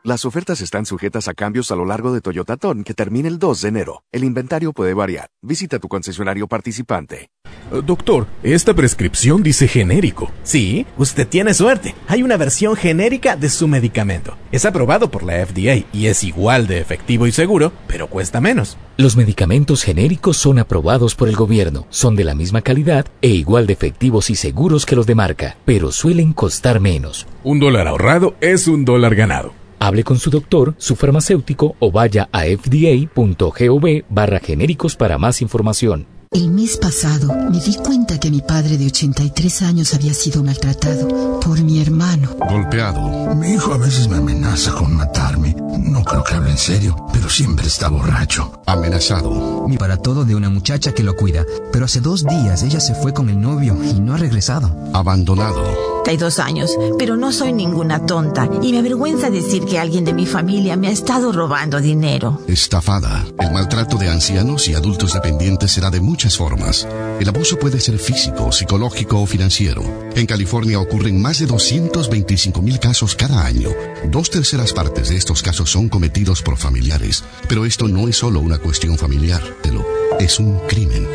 Las 0.02 0.24
ofertas 0.24 0.62
están 0.62 0.86
sujetas 0.86 1.28
a 1.28 1.34
cambios 1.34 1.70
a 1.70 1.76
lo 1.76 1.84
largo 1.84 2.10
de 2.14 2.22
Toyotatón 2.22 2.84
que 2.84 2.94
termina 2.94 3.28
el 3.28 3.38
2 3.38 3.60
de 3.60 3.68
enero. 3.68 4.02
El 4.12 4.24
inventario 4.24 4.72
puede 4.72 4.94
variar. 4.94 5.28
Visita 5.42 5.78
tu 5.78 5.88
concesionario 5.88 6.48
participante. 6.48 7.28
Eh, 7.70 7.82
Doctor, 7.84 8.26
esta 8.42 8.72
prescripción 8.72 9.42
dice 9.42 9.68
genérico. 9.68 10.30
Sí, 10.42 10.86
usted 10.96 11.28
tiene 11.28 11.52
suerte. 11.52 11.94
Hay 12.08 12.22
una 12.22 12.38
versión 12.38 12.76
genérica 12.76 13.36
de 13.36 13.50
su 13.50 13.68
medicamento. 13.68 14.38
Es 14.52 14.64
aprobado 14.64 15.10
por 15.10 15.22
la 15.22 15.44
FDA 15.44 15.84
y 15.92 16.06
es 16.06 16.24
igual 16.24 16.66
de 16.66 16.78
efectivo 16.78 17.26
y 17.26 17.32
seguro, 17.32 17.70
pero 17.86 18.06
cuesta 18.06 18.40
menos. 18.40 18.78
Los 18.96 19.18
medicamentos 19.18 19.82
genéricos 19.82 20.38
son 20.38 20.58
aprobados 20.58 21.14
por 21.14 21.28
el 21.28 21.36
gobierno, 21.36 21.86
son 21.90 22.16
de 22.16 22.24
la 22.24 22.34
misma 22.34 22.62
calidad 22.62 23.04
e 23.20 23.28
igual 23.28 23.66
de 23.66 23.74
efectivos 23.74 24.30
y 24.30 24.34
seguros 24.34 24.86
que 24.86 24.96
los 24.96 25.06
de 25.06 25.14
marca, 25.14 25.58
pero 25.66 25.92
suelen 25.92 26.32
costar 26.32 26.80
menos. 26.80 27.26
Un 27.44 27.60
dólar 27.60 27.86
ahorrado 27.86 28.34
es 28.40 28.66
un 28.66 28.86
dólar 28.86 29.14
ganado. 29.14 29.59
Hable 29.82 30.04
con 30.04 30.18
su 30.18 30.28
doctor, 30.28 30.74
su 30.76 30.94
farmacéutico 30.94 31.74
o 31.78 31.90
vaya 31.90 32.28
a 32.32 32.42
fda.gov 32.44 34.04
barra 34.10 34.38
genéricos 34.38 34.94
para 34.94 35.16
más 35.16 35.40
información. 35.40 36.06
El 36.30 36.50
mes 36.50 36.76
pasado 36.76 37.34
me 37.50 37.58
di 37.58 37.74
cuenta 37.76 38.20
que 38.20 38.30
mi 38.30 38.42
padre 38.42 38.76
de 38.76 38.86
83 38.86 39.62
años 39.62 39.94
había 39.94 40.12
sido 40.12 40.44
maltratado 40.44 41.40
por 41.40 41.60
mi 41.62 41.80
hermano. 41.80 42.36
Golpeado. 42.48 43.34
Mi 43.34 43.54
hijo 43.54 43.72
a 43.72 43.78
veces 43.78 44.06
me 44.06 44.18
amenaza 44.18 44.72
con 44.72 44.94
matarme. 44.94 45.56
No 45.78 46.04
creo 46.04 46.24
que 46.24 46.34
hable 46.34 46.50
en 46.50 46.58
serio, 46.58 46.96
pero 47.12 47.28
siempre 47.28 47.66
está 47.66 47.88
borracho. 47.88 48.62
Amenazado. 48.66 49.66
Mi 49.68 49.76
para 49.76 49.96
todo 49.96 50.24
de 50.24 50.34
una 50.34 50.50
muchacha 50.50 50.92
que 50.92 51.02
lo 51.02 51.16
cuida, 51.16 51.44
pero 51.72 51.84
hace 51.84 52.00
dos 52.00 52.24
días 52.24 52.62
ella 52.62 52.80
se 52.80 52.94
fue 52.94 53.12
con 53.12 53.28
el 53.28 53.40
novio 53.40 53.76
y 53.82 54.00
no 54.00 54.14
ha 54.14 54.16
regresado. 54.16 54.74
Abandonado. 54.92 55.90
Hay 56.06 56.16
dos 56.16 56.40
años, 56.40 56.76
pero 56.98 57.16
no 57.16 57.30
soy 57.30 57.52
ninguna 57.52 58.04
tonta 58.04 58.48
y 58.62 58.72
me 58.72 58.80
avergüenza 58.80 59.30
decir 59.30 59.64
que 59.64 59.78
alguien 59.78 60.04
de 60.04 60.12
mi 60.12 60.26
familia 60.26 60.76
me 60.76 60.88
ha 60.88 60.90
estado 60.90 61.30
robando 61.30 61.80
dinero. 61.80 62.42
Estafada. 62.48 63.24
El 63.38 63.52
maltrato 63.52 63.96
de 63.96 64.08
ancianos 64.08 64.66
y 64.68 64.74
adultos 64.74 65.12
dependientes 65.12 65.70
será 65.70 65.88
de 65.88 66.00
muchas 66.00 66.36
formas. 66.36 66.88
El 67.20 67.28
abuso 67.28 67.60
puede 67.60 67.78
ser 67.78 67.96
físico, 67.98 68.50
psicológico 68.50 69.20
o 69.20 69.26
financiero. 69.26 69.82
En 70.16 70.26
California 70.26 70.80
ocurren 70.80 71.22
más 71.22 71.38
de 71.38 71.46
225 71.46 72.60
mil 72.60 72.80
casos 72.80 73.14
cada 73.14 73.44
año. 73.44 73.68
Dos 74.08 74.30
terceras 74.30 74.72
partes 74.72 75.10
de 75.10 75.16
estos 75.16 75.42
casos 75.42 75.59
son 75.66 75.88
cometidos 75.88 76.42
por 76.42 76.56
familiares. 76.56 77.24
Pero 77.48 77.64
esto 77.64 77.88
no 77.88 78.08
es 78.08 78.16
solo 78.16 78.40
una 78.40 78.58
cuestión 78.58 78.96
familiar, 78.96 79.42
Telo. 79.62 79.84
Es 80.18 80.38
un 80.38 80.58
crimen. 80.68 81.06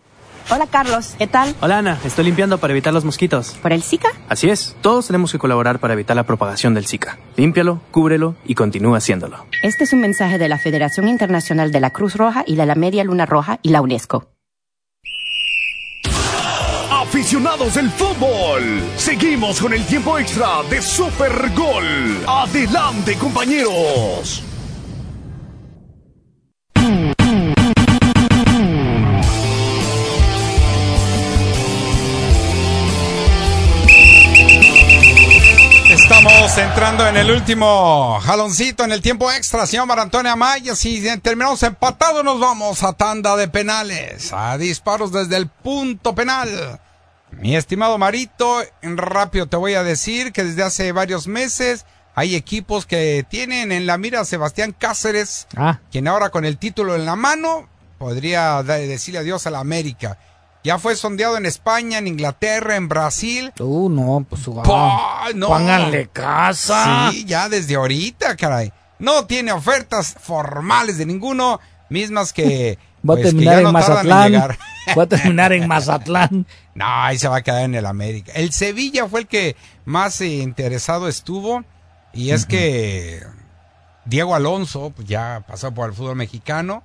Hola 0.50 0.68
Carlos, 0.68 1.16
¿qué 1.18 1.26
tal? 1.26 1.56
Hola 1.60 1.80
Ana, 1.80 1.98
estoy 2.06 2.26
limpiando 2.26 2.60
para 2.60 2.72
evitar 2.72 2.94
los 2.94 3.04
mosquitos. 3.04 3.56
¿Por 3.62 3.74
el 3.74 3.82
Zika? 3.82 4.10
Así 4.30 4.50
es, 4.50 4.76
todos 4.82 5.08
tenemos 5.08 5.32
que 5.32 5.40
colaborar 5.40 5.80
para 5.80 5.94
evitar 5.94 6.16
la 6.16 6.24
propagación 6.24 6.76
del 6.76 6.86
Zika. 6.86 7.18
Límpialo, 7.36 7.82
cúbrelo 7.90 8.36
y 8.46 8.54
continúa 8.54 9.00
haciéndolo. 9.00 9.46
Este 9.64 9.86
es 9.86 9.94
un 9.94 10.02
mensaje 10.02 10.38
de 10.38 10.48
la 10.48 10.60
Federación 10.60 11.08
Internacional 11.08 11.72
de 11.72 11.80
la 11.80 11.90
Cruz 11.90 12.16
Roja 12.16 12.44
y 12.46 12.56
de 12.56 12.66
la 12.68 12.76
Media 12.76 13.04
Luna 13.04 13.26
Roja 13.26 13.60
y 13.64 13.70
la 13.70 13.82
UNESCO. 13.82 14.30
Aficionados 16.92 17.74
del 17.76 17.90
fútbol, 17.90 18.84
seguimos 18.98 19.60
con 19.60 19.74
el 19.74 19.84
tiempo 19.86 20.20
extra 20.20 20.62
de 20.70 20.82
Super 20.82 21.52
Gol. 21.56 22.24
Adelante, 22.28 23.16
compañeros. 23.16 24.44
Estamos 36.56 36.72
entrando 36.72 37.06
en 37.06 37.18
el 37.18 37.32
último 37.32 38.18
jaloncito 38.22 38.86
en 38.86 38.94
el 38.94 39.02
tiempo 39.02 39.30
extra, 39.30 39.66
señor 39.66 39.88
Marantonio 39.88 40.32
Amaya. 40.32 40.74
Si 40.74 41.04
terminamos 41.20 41.62
empatados, 41.64 42.24
nos 42.24 42.40
vamos 42.40 42.82
a 42.82 42.94
tanda 42.94 43.36
de 43.36 43.50
penales, 43.50 44.32
a 44.32 44.58
disparos 44.58 45.12
desde 45.12 45.36
el 45.36 45.48
punto 45.48 46.16
penal. 46.16 46.80
Mi 47.32 47.58
estimado 47.58 47.98
Marito, 47.98 48.62
rápido 48.82 49.48
te 49.48 49.58
voy 49.58 49.74
a 49.74 49.84
decir 49.84 50.32
que 50.32 50.46
desde 50.46 50.64
hace 50.64 50.94
varios 50.94 51.28
meses 51.28 51.86
hay 52.16 52.36
equipos 52.36 52.86
que 52.86 53.26
tienen 53.30 53.74
en 53.74 53.86
la 53.86 53.98
mira 53.98 54.22
a 54.22 54.26
Sebastián 54.26 54.74
Cáceres, 54.80 55.48
Ah. 55.58 55.82
quien 55.92 56.08
ahora 56.08 56.30
con 56.30 56.46
el 56.46 56.58
título 56.58 56.96
en 56.96 57.06
la 57.06 57.18
mano 57.18 57.68
podría 57.98 58.64
decirle 58.64 59.20
adiós 59.20 59.46
a 59.46 59.52
la 59.52 59.60
América. 59.60 60.18
Ya 60.66 60.80
fue 60.80 60.96
sondeado 60.96 61.38
en 61.38 61.46
España, 61.46 62.00
en 62.00 62.08
Inglaterra, 62.08 62.76
en 62.76 62.90
Brasil. 62.90 63.54
Uh, 63.60 63.88
no, 63.88 64.26
pues 64.28 64.48
no. 64.48 65.48
pónganle 65.48 66.08
casa. 66.08 67.12
Sí, 67.12 67.24
ya 67.24 67.48
desde 67.50 67.76
ahorita, 67.76 68.36
caray. 68.36 68.74
No 68.98 69.26
tiene 69.26 69.52
ofertas 69.52 70.16
formales 70.20 70.98
de 70.98 71.06
ninguno, 71.06 71.60
mismas 71.90 72.34
que, 72.34 72.80
Va 73.08 73.14
a 73.14 73.18
pues, 73.18 73.28
terminar 73.28 73.60
en 73.60 73.64
no 73.66 73.74
tardan 73.74 74.34
en 74.34 74.40
Mazatlán. 74.40 74.58
Va 74.98 75.04
a 75.04 75.06
terminar 75.06 75.54
en 75.54 75.68
Mazatlán. 75.68 76.48
No, 76.74 76.86
ahí 76.88 77.20
se 77.20 77.28
va 77.28 77.38
a 77.38 77.42
quedar 77.44 77.62
en 77.64 77.76
el 77.76 77.86
América. 77.86 78.32
El 78.34 78.52
Sevilla 78.52 79.08
fue 79.08 79.20
el 79.20 79.28
que 79.28 79.56
más 79.86 80.20
eh, 80.22 80.38
interesado 80.38 81.08
estuvo. 81.08 81.64
Y 82.12 82.32
es 82.32 82.48
que 82.48 83.22
Diego 84.06 84.34
Alonso 84.34 84.92
pues, 84.96 85.08
ya 85.08 85.44
pasó 85.48 85.72
por 85.74 85.90
el 85.90 85.96
fútbol 85.96 86.16
mexicano. 86.16 86.82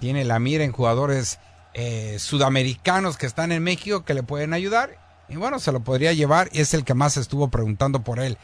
Tiene 0.00 0.24
la 0.24 0.40
mira 0.40 0.64
en 0.64 0.72
jugadores 0.72 1.38
eh, 1.74 2.16
sudamericanos 2.18 3.16
que 3.16 3.26
están 3.26 3.52
en 3.52 3.62
México 3.62 4.04
que 4.04 4.14
le 4.14 4.22
pueden 4.22 4.52
ayudar. 4.52 4.98
Y 5.28 5.36
bueno, 5.36 5.58
se 5.60 5.70
lo 5.72 5.80
podría 5.80 6.12
llevar. 6.12 6.48
Y 6.52 6.60
es 6.60 6.74
el 6.74 6.84
que 6.84 6.94
más 6.94 7.16
estuvo 7.16 7.48
preguntando 7.48 8.02
por 8.02 8.18
él. 8.18 8.36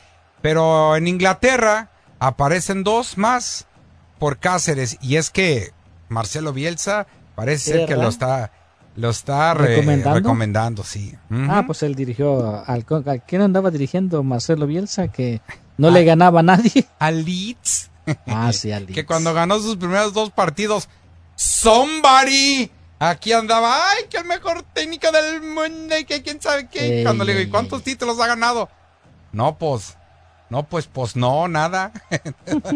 Pero 0.43 0.95
en 0.97 1.09
Inglaterra 1.09 1.91
aparecen 2.21 2.85
dos 2.85 3.19
más 3.19 3.67
por 4.19 4.39
Cáceres. 4.39 4.97
Y 5.01 5.17
es 5.17 5.31
que 5.31 5.73
Marcelo 6.09 6.53
Bielsa 6.53 7.07
parece 7.35 7.73
ser 7.73 7.89
que 7.89 7.97
lo 7.97 8.09
está, 8.09 8.53
lo 8.95 9.11
está 9.11 9.53
re- 9.55 9.69
¿Recomendando? 9.77 10.19
recomendando, 10.21 10.85
sí. 10.85 11.15
Ah, 11.49 11.65
pues 11.67 11.83
él 11.83 11.95
dirigió 11.97 12.65
al 12.67 12.87
¿a 13.07 13.19
quién 13.19 13.43
andaba 13.43 13.71
dirigiendo 13.71 14.23
Marcelo 14.23 14.67
Bielsa 14.67 15.09
que 15.09 15.41
no 15.77 15.91
le 15.91 16.05
ganaba 16.05 16.41
a 16.41 16.43
nadie. 16.45 16.87
Al 17.01 17.25
Leeds. 17.25 17.91
Ah, 18.27 18.53
sí, 18.53 18.69
Leeds. 18.71 18.95
que 18.95 19.05
cuando 19.05 19.35
ganó 19.35 19.59
sus 19.59 19.77
primeros 19.77 20.13
dos 20.13 20.31
partidos, 20.31 20.89
somebody 21.35 22.71
aquí 22.99 23.33
andaba, 23.33 23.91
ay, 23.91 24.05
que 24.11 24.17
el 24.19 24.25
mejor 24.25 24.63
técnico 24.73 25.11
del 25.13 25.43
mundo 25.43 25.99
y 25.99 26.05
que 26.05 26.23
quién 26.23 26.41
sabe 26.41 26.69
qué. 26.69 26.99
Ey, 26.99 27.05
cuando 27.05 27.25
le 27.25 27.35
digo, 27.35 27.45
¿y 27.47 27.51
cuántos 27.51 27.83
títulos 27.83 28.19
ha 28.21 28.27
ganado? 28.27 28.69
No, 29.33 29.57
pues, 29.59 29.97
no, 30.51 30.63
pues, 30.65 30.87
pues 30.87 31.17
no, 31.17 31.49
nada. 31.49 31.93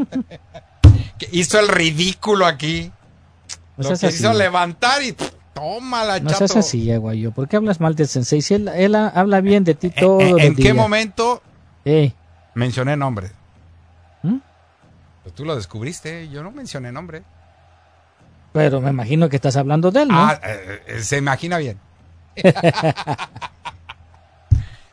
Que 1.19 1.29
hizo 1.33 1.59
el 1.61 1.69
ridículo 1.69 2.47
aquí. 2.47 2.91
No 3.77 3.83
Lo 3.83 3.89
seas 3.89 4.01
que 4.01 4.07
así. 4.09 4.17
hizo 4.17 4.33
levantar 4.33 5.03
y 5.03 5.15
toma 5.55 6.05
la 6.05 6.19
No 6.21 6.31
chato. 6.31 6.49
seas 6.49 6.57
así, 6.57 6.91
Aguayo. 6.91 7.31
¿Por 7.33 7.49
qué 7.49 7.57
hablas 7.57 7.79
mal 7.81 7.95
del 7.95 8.09
sensei? 8.09 8.41
Si 8.43 8.55
él, 8.55 8.69
él 8.69 8.95
ha- 8.95 9.09
habla 9.09 9.41
bien 9.41 9.65
de 9.65 9.75
ti 9.75 9.91
todo 9.91 10.21
¿En, 10.21 10.29
el 10.29 10.41
en 10.41 10.57
qué 10.57 10.73
momento 10.75 11.43
Eh, 11.85 12.13
mencioné 12.55 12.97
nombre? 12.97 13.31
¿Mm? 14.23 14.39
Pues 15.23 15.35
tú 15.35 15.45
lo 15.45 15.55
descubriste, 15.57 16.29
yo 16.31 16.43
no 16.43 16.51
mencioné 16.51 16.91
nombre. 16.91 17.23
Pero 18.53 18.81
me 18.81 18.91
imagino 18.91 19.29
que 19.29 19.37
estás 19.37 19.57
hablando 19.57 19.91
de 19.91 20.03
él, 20.03 20.09
¿no? 20.09 20.19
Ah, 20.19 20.41
eh, 20.45 20.83
eh, 20.87 21.01
se 21.03 21.19
imagina 21.19 21.59
bien. 21.59 21.79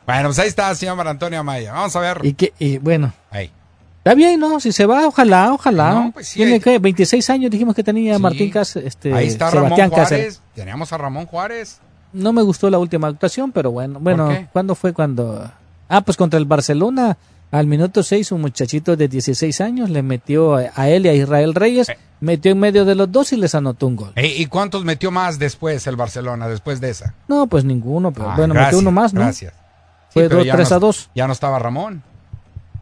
bueno, 0.05 0.29
pues 0.29 0.39
ahí 0.39 0.47
está, 0.47 0.73
señor 0.75 1.05
Antonio 1.07 1.39
Amaya. 1.39 1.73
Vamos 1.73 1.95
a 1.95 1.99
ver. 1.99 2.19
y 2.23 2.33
que, 2.33 2.53
y 2.59 2.77
bueno, 2.77 3.13
Ahí. 3.31 3.51
Está 3.99 4.15
bien, 4.15 4.39
¿no? 4.39 4.59
Si 4.61 4.71
se 4.71 4.85
va, 4.85 5.05
ojalá, 5.05 5.51
ojalá. 5.53 5.91
No, 5.93 6.11
pues 6.13 6.29
sí, 6.29 6.35
Tiene 6.37 6.53
hay- 6.53 6.59
que 6.61 6.79
26 6.79 7.29
años 7.29 7.51
dijimos 7.51 7.75
que 7.75 7.83
tenía 7.83 8.15
Sí. 8.15 8.21
Martín 8.21 8.49
Cáceres, 8.49 8.87
este 8.87 9.13
Ahí 9.13 9.27
está 9.27 9.51
Sebastián 9.51 9.89
Ramón 9.89 9.99
Cáceres. 10.05 10.35
Juárez. 10.37 10.53
Teníamos 10.55 10.93
a 10.93 10.97
Ramón 10.97 11.25
Juárez. 11.25 11.79
No 12.13 12.31
me 12.31 12.41
gustó 12.41 12.69
la 12.69 12.79
última 12.79 13.09
actuación, 13.09 13.51
pero 13.51 13.69
bueno, 13.71 13.99
bueno? 13.99 14.47
¿cuándo 14.53 14.75
fue 14.75 14.93
cuando 14.93 15.51
Ah, 15.89 15.99
pues 16.01 16.15
contra 16.15 16.39
el 16.39 16.45
Barcelona 16.45 17.17
al 17.51 17.65
minuto 17.67 18.03
6 18.03 18.31
un 18.33 18.41
muchachito 18.41 18.95
de 18.95 19.07
16 19.07 19.61
años 19.61 19.89
le 19.89 20.03
metió 20.03 20.55
a 20.55 20.89
él 20.89 21.05
y 21.05 21.09
a 21.09 21.13
Israel 21.13 21.55
Reyes, 21.55 21.89
Eh. 21.89 21.97
metió 22.19 22.51
en 22.51 22.59
medio 22.59 22.83
de 22.85 22.95
los 22.95 23.11
dos 23.11 23.31
y 23.33 23.37
les 23.37 23.55
anotó 23.55 23.87
un 23.87 23.95
gol. 23.95 24.11
Eh, 24.15 24.27
¿Y 24.37 24.45
cuántos 24.47 24.83
metió 24.83 25.11
más 25.11 25.39
después 25.39 25.87
el 25.87 25.95
Barcelona, 25.95 26.47
después 26.47 26.81
de 26.81 26.89
esa? 26.89 27.13
No, 27.27 27.47
pues 27.47 27.63
ninguno, 27.63 28.11
pero 28.11 28.31
Ah, 28.31 28.35
bueno, 28.35 28.53
gracias, 28.53 28.73
metió 28.73 28.79
uno 28.79 28.91
más, 28.91 29.13
¿no? 29.13 29.21
Gracias. 29.21 29.53
Fue 30.09 30.23
Sí, 30.23 30.27
pero 30.29 30.37
dos, 30.37 30.45
ya 30.45 30.53
3 30.55 30.69
no- 30.71 30.75
a 30.75 30.79
2. 30.79 31.09
Ya 31.15 31.27
no 31.27 31.33
estaba 31.33 31.59
Ramón. 31.59 32.03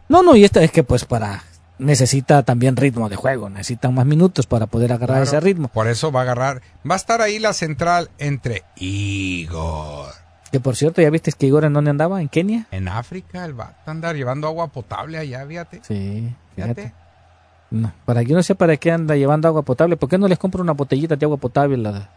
No, 0.08 0.22
no, 0.22 0.36
y 0.36 0.44
esta 0.44 0.62
es 0.62 0.70
que 0.70 0.82
pues 0.84 1.04
para 1.04 1.42
necesita 1.78 2.42
también 2.42 2.74
ritmo 2.76 3.08
de 3.10 3.16
juego, 3.16 3.50
necesitan 3.50 3.92
más 3.94 4.06
minutos 4.06 4.46
para 4.46 4.66
poder 4.66 4.92
agarrar 4.92 5.18
Claro. 5.18 5.24
ese 5.24 5.40
ritmo. 5.40 5.68
Por 5.68 5.88
eso 5.88 6.10
va 6.10 6.20
a 6.20 6.22
agarrar. 6.22 6.62
Va 6.88 6.94
a 6.94 6.96
estar 6.96 7.20
ahí 7.20 7.38
la 7.38 7.52
central 7.52 8.08
entre 8.18 8.62
Igor. 8.76 10.08
Que 10.56 10.60
por 10.60 10.74
cierto, 10.74 11.02
¿ya 11.02 11.10
viste 11.10 11.30
que 11.32 11.44
Igor 11.46 11.66
en 11.66 11.74
dónde 11.74 11.90
andaba? 11.90 12.18
¿En 12.22 12.30
Kenia? 12.30 12.66
En 12.70 12.88
África, 12.88 13.44
el 13.44 13.60
va 13.60 13.74
a 13.84 13.90
andar 13.90 14.16
llevando 14.16 14.46
agua 14.46 14.68
potable 14.68 15.18
allá, 15.18 15.44
fíjate. 15.46 15.82
Sí, 15.86 16.32
Fíjate. 16.54 16.74
fíjate. 16.82 16.94
No, 17.70 17.92
para 18.06 18.22
que 18.22 18.30
yo 18.30 18.36
no 18.36 18.42
sé 18.42 18.54
para 18.54 18.74
qué 18.78 18.90
anda 18.90 19.16
llevando 19.16 19.48
agua 19.48 19.60
potable, 19.60 19.98
¿por 19.98 20.08
qué 20.08 20.16
no 20.16 20.28
les 20.28 20.38
compro 20.38 20.62
una 20.62 20.72
botellita 20.72 21.14
de 21.14 21.26
agua 21.26 21.36
potable? 21.36 21.76
La... 21.76 22.08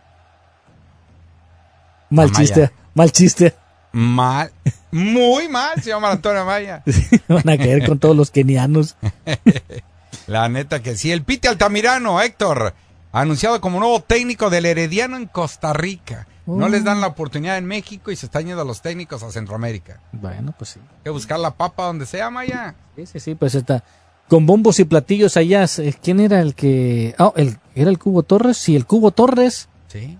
Mal 2.09 2.27
Amaya. 2.29 2.31
chiste, 2.39 2.71
mal 2.93 3.11
chiste. 3.11 3.55
Mal. 3.91 4.51
Muy 4.89 5.49
mal, 5.49 5.81
se 5.83 5.89
llama 5.89 6.09
Antonio 6.09 6.45
Maya. 6.45 6.81
Van 7.27 7.49
a 7.49 7.57
caer 7.57 7.85
con 7.85 7.99
todos 7.99 8.15
los 8.15 8.31
kenianos. 8.31 8.95
La 10.27 10.47
neta 10.47 10.81
que 10.81 10.95
sí. 10.95 11.11
El 11.11 11.23
Pite 11.23 11.49
Altamirano, 11.49 12.21
Héctor, 12.21 12.73
anunciado 13.11 13.59
como 13.59 13.81
nuevo 13.81 13.99
técnico 13.99 14.49
del 14.49 14.65
Herediano 14.65 15.17
en 15.17 15.25
Costa 15.25 15.73
Rica. 15.73 16.25
No 16.57 16.65
Oh. 16.65 16.69
les 16.69 16.83
dan 16.83 17.01
la 17.01 17.07
oportunidad 17.07 17.57
en 17.57 17.65
México 17.65 18.11
y 18.11 18.15
se 18.15 18.25
están 18.25 18.45
yendo 18.45 18.63
los 18.65 18.81
técnicos 18.81 19.21
a 19.23 19.31
Centroamérica. 19.31 19.99
Bueno, 20.11 20.53
pues 20.57 20.71
sí. 20.71 20.79
Hay 20.79 21.03
que 21.05 21.09
buscar 21.11 21.39
la 21.39 21.51
papa 21.51 21.85
donde 21.85 22.05
sea, 22.05 22.29
Maya. 22.29 22.75
Sí, 22.95 23.05
sí, 23.05 23.19
sí, 23.19 23.35
pues 23.35 23.55
está. 23.55 23.83
Con 24.27 24.45
bombos 24.45 24.79
y 24.79 24.85
platillos 24.85 25.37
allá. 25.37 25.65
eh, 25.79 25.93
¿Quién 26.01 26.19
era 26.19 26.39
el 26.39 26.55
que.? 26.55 27.15
Ah, 27.17 27.31
el, 27.35 27.57
¿era 27.75 27.89
el 27.89 27.97
Cubo 27.99 28.23
Torres? 28.23 28.57
Sí, 28.57 28.75
el 28.75 28.85
Cubo 28.85 29.11
Torres. 29.11 29.69
Sí. 29.87 30.17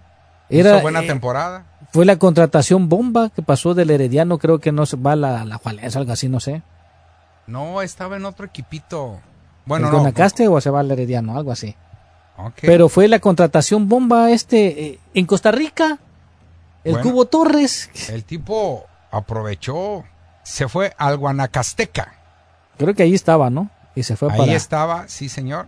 Era, 0.50 0.72
Hizo 0.74 0.82
buena 0.82 1.04
eh, 1.04 1.08
temporada. 1.08 1.66
Fue 1.92 2.06
la 2.06 2.18
contratación 2.18 2.90
bomba 2.90 3.30
que 3.30 3.42
pasó 3.42 3.74
del 3.74 3.90
Herediano, 3.92 4.38
creo 4.38 4.60
que 4.60 4.72
no 4.72 4.86
se 4.86 4.98
va 4.98 5.14
a 5.14 5.16
la, 5.16 5.46
la 5.46 5.58
Juárez, 5.58 5.96
algo 5.96 6.12
así, 6.12 6.28
no 6.30 6.40
sé. 6.40 6.62
No, 7.48 7.82
estaba 7.82 8.16
en 8.18 8.26
otro 8.26 8.46
equipito. 8.46 9.20
Bueno, 9.66 9.88
¿El 9.88 9.94
no. 9.94 10.00
Guanacaste 10.00 10.48
o 10.48 10.60
se 10.62 10.70
va 10.70 10.80
al 10.82 10.92
Herediano? 10.92 11.38
Algo 11.38 11.52
así. 11.52 11.76
Ok. 12.38 12.54
Pero 12.62 12.90
fue 12.90 13.08
la 13.08 13.20
contratación 13.20 13.90
bomba 13.90 14.32
este 14.32 14.86
eh, 14.86 15.00
en 15.14 15.26
Costa 15.26 15.52
Rica. 15.52 16.00
El 16.84 16.94
Bueno. 16.94 17.10
Cubo 17.12 17.26
Torres. 17.26 17.90
El 18.10 18.24
tipo 18.24 18.86
aprovechó, 19.12 20.04
se 20.44 20.68
fue 20.68 20.94
al 20.98 21.18
Guanacasteca. 21.18 22.14
Creo 22.78 22.94
que 22.94 23.04
ahí 23.04 23.14
estaba, 23.14 23.50
¿no? 23.50 23.70
Y 23.96 24.04
se 24.04 24.16
fue 24.16 24.32
Ahí 24.32 24.38
para. 24.38 24.54
estaba, 24.54 25.08
sí, 25.08 25.28
señor. 25.30 25.68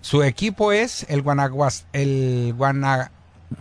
Su 0.00 0.22
equipo 0.22 0.72
es 0.72 1.04
el 1.08 1.22
Guanaguas, 1.22 1.86
el 1.92 2.54
Guana, 2.56 3.10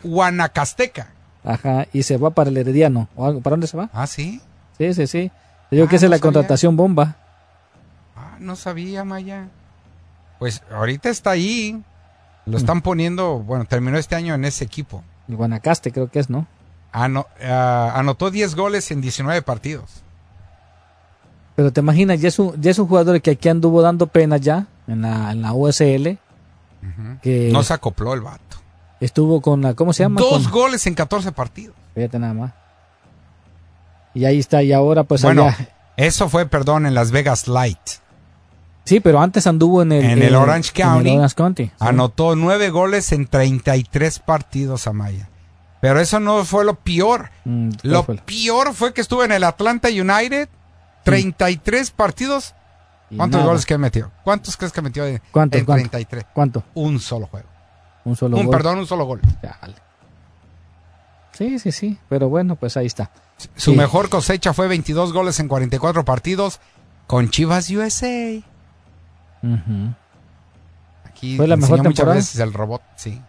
Guanacasteca. 0.03 1.07
Ajá, 1.43 1.87
y 1.91 2.03
se 2.03 2.17
va 2.17 2.29
para 2.29 2.49
el 2.49 2.57
Herediano. 2.57 3.09
¿O 3.15 3.25
algo? 3.25 3.41
¿Para 3.41 3.53
dónde 3.55 3.67
se 3.67 3.75
va? 3.77 3.89
Ah, 3.93 4.07
sí. 4.07 4.41
Sí, 4.77 4.93
sí, 4.93 5.07
sí. 5.07 5.31
Yo 5.71 5.77
creo 5.77 5.85
Ah, 5.85 5.89
que 5.89 5.95
esa 5.97 6.05
es 6.05 6.09
no 6.09 6.11
la 6.11 6.17
sabía. 6.17 6.21
contratación 6.21 6.77
bomba. 6.77 7.15
Ah, 8.15 8.35
no 8.39 8.55
sabía, 8.55 9.03
Maya. 9.03 9.47
Pues 10.39 10.61
ahorita 10.71 11.09
está 11.09 11.31
ahí. 11.31 11.81
Lo 12.45 12.57
están 12.57 12.81
poniendo, 12.81 13.39
bueno, 13.39 13.65
terminó 13.65 13.97
este 13.97 14.15
año 14.15 14.33
en 14.35 14.43
ese 14.45 14.65
equipo. 14.65 15.03
El 15.27 15.35
Guanacaste, 15.35 15.91
creo 15.91 16.09
que 16.09 16.19
es, 16.19 16.29
¿no? 16.29 16.47
Ano- 16.91 17.27
ah, 17.43 17.93
anotó 17.95 18.29
10 18.31 18.55
goles 18.55 18.91
en 18.91 19.01
19 19.01 19.41
partidos. 19.41 20.01
Pero 21.55 21.71
te 21.71 21.81
imaginas, 21.81 22.19
ya 22.19 22.27
es 22.29 22.39
un, 22.39 22.59
ya 22.61 22.71
es 22.71 22.79
un 22.79 22.87
jugador 22.87 23.21
que 23.21 23.31
aquí 23.31 23.47
anduvo 23.49 23.81
dando 23.81 24.07
pena 24.07 24.37
ya 24.37 24.65
en 24.87 25.01
la, 25.01 25.31
en 25.31 25.41
la 25.41 25.53
USL. 25.53 26.17
Que 27.21 27.49
No 27.53 27.63
se 27.63 27.73
acopló 27.73 28.13
el 28.13 28.21
vato. 28.21 28.57
estuvo 28.99 29.39
con 29.41 29.61
la. 29.61 29.73
¿Cómo 29.73 29.93
se 29.93 30.03
llama? 30.03 30.19
Dos 30.19 30.43
Con- 30.43 30.51
goles 30.51 30.85
en 30.87 30.95
14 30.95 31.31
partidos. 31.31 31.75
Fíjate 31.95 32.19
nada 32.19 32.33
más. 32.33 32.51
Y 34.13 34.25
ahí 34.25 34.39
está, 34.39 34.61
y 34.63 34.73
ahora 34.73 35.03
pues 35.05 35.21
bueno, 35.23 35.45
allá- 35.45 35.69
eso 35.95 36.27
fue, 36.29 36.45
perdón, 36.45 36.85
en 36.85 36.93
Las 36.93 37.11
Vegas 37.11 37.47
Light. 37.47 37.79
Sí, 38.85 38.99
pero 38.99 39.21
antes 39.21 39.47
anduvo 39.47 39.81
en 39.81 39.91
el, 39.93 40.03
en 40.03 40.21
el 40.23 40.33
eh, 40.33 40.37
Orange 40.37 40.71
en 40.75 40.81
el 40.81 40.91
County. 40.93 41.09
Orange 41.17 41.35
County, 41.35 41.65
sí. 41.65 41.71
Anotó 41.79 42.35
nueve 42.35 42.69
goles 42.69 43.11
en 43.13 43.27
33 43.27 44.19
partidos, 44.19 44.87
Amaya. 44.87 45.29
Pero 45.79 45.99
eso 45.99 46.19
no 46.19 46.43
fue 46.45 46.65
lo 46.65 46.75
peor. 46.75 47.29
Mm, 47.45 47.69
Lo 47.83 48.03
peor 48.05 48.73
fue 48.73 48.93
que 48.93 49.01
estuvo 49.01 49.23
en 49.23 49.31
el 49.31 49.43
Atlanta 49.43 49.89
United. 49.89 50.47
33 51.03 51.91
partidos. 51.91 52.55
Y 53.09 53.17
¿Cuántos 53.17 53.39
nada. 53.39 53.49
goles 53.51 53.65
que 53.65 53.77
metió? 53.77 54.09
¿Cuántos 54.23 54.55
crees 54.57 54.71
que 54.71 54.81
metió 54.81 55.05
en, 55.05 55.21
¿Cuántos, 55.31 55.59
en 55.59 55.65
cuántos? 55.65 55.89
33? 55.91 56.25
¿Cuánto? 56.33 56.63
Un 56.73 56.99
solo 56.99 57.27
juego. 57.27 57.47
Un 58.05 58.15
solo 58.15 58.37
un, 58.37 58.45
gol. 58.47 58.55
Perdón, 58.55 58.79
un 58.79 58.87
solo 58.87 59.05
gol. 59.05 59.21
Chale. 59.41 59.75
Sí, 61.33 61.59
sí, 61.59 61.71
sí. 61.71 61.97
Pero 62.09 62.29
bueno, 62.29 62.55
pues 62.55 62.77
ahí 62.77 62.85
está. 62.85 63.11
Su 63.55 63.71
Sí. 63.71 63.77
mejor 63.77 64.09
cosecha 64.09 64.53
fue 64.53 64.67
22 64.67 65.11
goles 65.13 65.39
en 65.39 65.47
44 65.47 66.05
partidos 66.05 66.59
con 67.07 67.29
Chivas 67.29 67.69
USA. 67.69 68.41
Ujú. 69.43 69.93
Aquí 71.05 71.37
Fue 71.37 71.47
la 71.47 71.57
mejor 71.57 71.77
muchas 71.79 71.93
temporada. 71.95 72.15
veces 72.15 72.39
el 72.39 72.53
robot, 72.53 72.81
sí. 72.95 73.21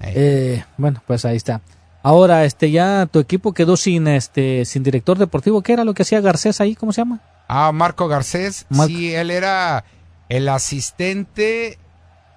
Eh, 0.00 0.64
bueno, 0.76 1.02
pues 1.06 1.24
ahí 1.24 1.36
está. 1.36 1.60
Ahora, 2.02 2.44
este, 2.44 2.70
ya 2.70 3.06
tu 3.06 3.18
equipo 3.20 3.52
quedó 3.52 3.76
sin, 3.76 4.08
este, 4.08 4.64
sin 4.64 4.82
director 4.82 5.16
deportivo. 5.18 5.62
¿Qué 5.62 5.72
era 5.72 5.84
lo 5.84 5.94
que 5.94 6.02
hacía 6.02 6.20
Garcés 6.20 6.60
ahí? 6.60 6.74
¿Cómo 6.74 6.92
se 6.92 7.00
llama? 7.00 7.20
Ah, 7.48 7.70
Marco 7.72 8.08
Garcés, 8.08 8.66
Marco. 8.68 8.88
sí, 8.88 9.14
él 9.14 9.30
era 9.30 9.84
el 10.28 10.48
asistente, 10.48 11.78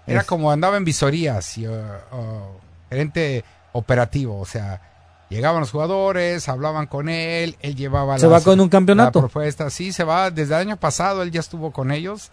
era 0.05 0.21
Es- 0.21 0.27
como 0.27 0.51
andaba 0.51 0.77
en 0.77 0.85
visorías, 0.85 1.57
y, 1.57 1.67
uh, 1.67 1.71
uh, 1.71 2.59
gerente 2.89 3.43
operativo, 3.73 4.39
o 4.39 4.45
sea, 4.45 4.81
llegaban 5.29 5.59
los 5.61 5.71
jugadores, 5.71 6.47
hablaban 6.49 6.85
con 6.87 7.09
él, 7.09 7.57
él 7.61 7.75
llevaba 7.75 8.17
¿Se 8.19 8.27
va 8.27 8.41
con 8.41 8.59
un 8.59 8.69
campeonato? 8.69 9.19
la 9.19 9.27
propuesta, 9.27 9.69
sí, 9.69 9.91
se 9.91 10.03
va 10.03 10.29
desde 10.31 10.53
el 10.55 10.61
año 10.61 10.77
pasado, 10.77 11.23
él 11.23 11.31
ya 11.31 11.39
estuvo 11.39 11.71
con 11.71 11.91
ellos, 11.91 12.31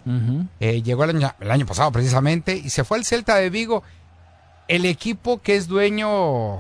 eh, 0.61 0.83
llegó 0.83 1.05
el 1.05 1.17
año, 1.17 1.33
el 1.41 1.51
año 1.51 1.67
pasado 1.67 1.91
precisamente, 1.93 2.57
y 2.57 2.71
se 2.71 2.85
fue 2.85 2.99
al 2.99 3.05
Celta 3.05 3.37
de 3.37 3.51
Vigo, 3.51 3.83
el 4.69 4.85
equipo 4.85 5.41
que 5.41 5.57
es 5.57 5.69
dueño, 5.69 6.59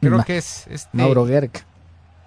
creo 0.00 0.18
Ma- 0.18 0.24
que 0.24 0.38
es 0.38 0.66
este, 0.68 0.88
Mauro 0.96 1.26
Gerg. 1.26 1.50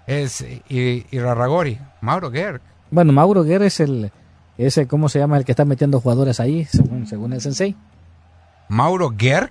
es 0.06 0.40
I- 0.68 1.06
Irarragori, 1.10 1.78
Mauro 2.00 2.30
Gerg. 2.30 2.60
Bueno, 2.90 3.12
Mauro 3.12 3.44
Guerra 3.44 3.66
es 3.66 3.80
el, 3.80 4.10
ese, 4.56 4.86
¿cómo 4.86 5.08
se 5.10 5.18
llama? 5.18 5.36
El 5.36 5.44
que 5.44 5.52
está 5.52 5.64
metiendo 5.66 6.00
jugadores 6.00 6.40
ahí, 6.40 6.64
según, 6.64 7.06
según 7.06 7.32
el 7.34 7.40
sensei. 7.40 7.76
Mauro 8.68 9.12
Gerg. 9.16 9.50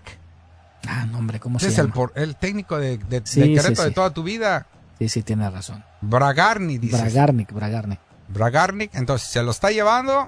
Ah, 0.88 1.06
no, 1.06 1.18
hombre, 1.20 1.40
¿cómo 1.40 1.58
Ese 1.58 1.68
se 1.68 1.74
es 1.74 1.78
el, 1.80 1.86
llama? 1.86 1.94
por- 1.96 2.14
el 2.16 2.36
técnico 2.36 2.78
de, 2.78 2.98
de, 2.98 3.22
Sí, 3.26 3.40
de 3.42 3.46
sí, 3.48 3.54
Querétaro 3.54 3.76
sí. 3.76 3.84
de 3.84 3.92
toda 3.92 4.10
tu 4.12 4.24
vida. 4.24 4.68
Sí, 5.00 5.10
sí, 5.10 5.22
tiene 5.24 5.50
razón. 5.50 5.84
Bragarni, 6.02 6.78
dice. 6.78 6.98
Bragarnik, 6.98 7.52
Bragarnik. 7.52 8.00
Bragarnik. 8.30 8.96
Entonces, 8.96 9.28
se 9.30 9.44
lo 9.44 9.52
está 9.52 9.72
llevando. 9.72 10.28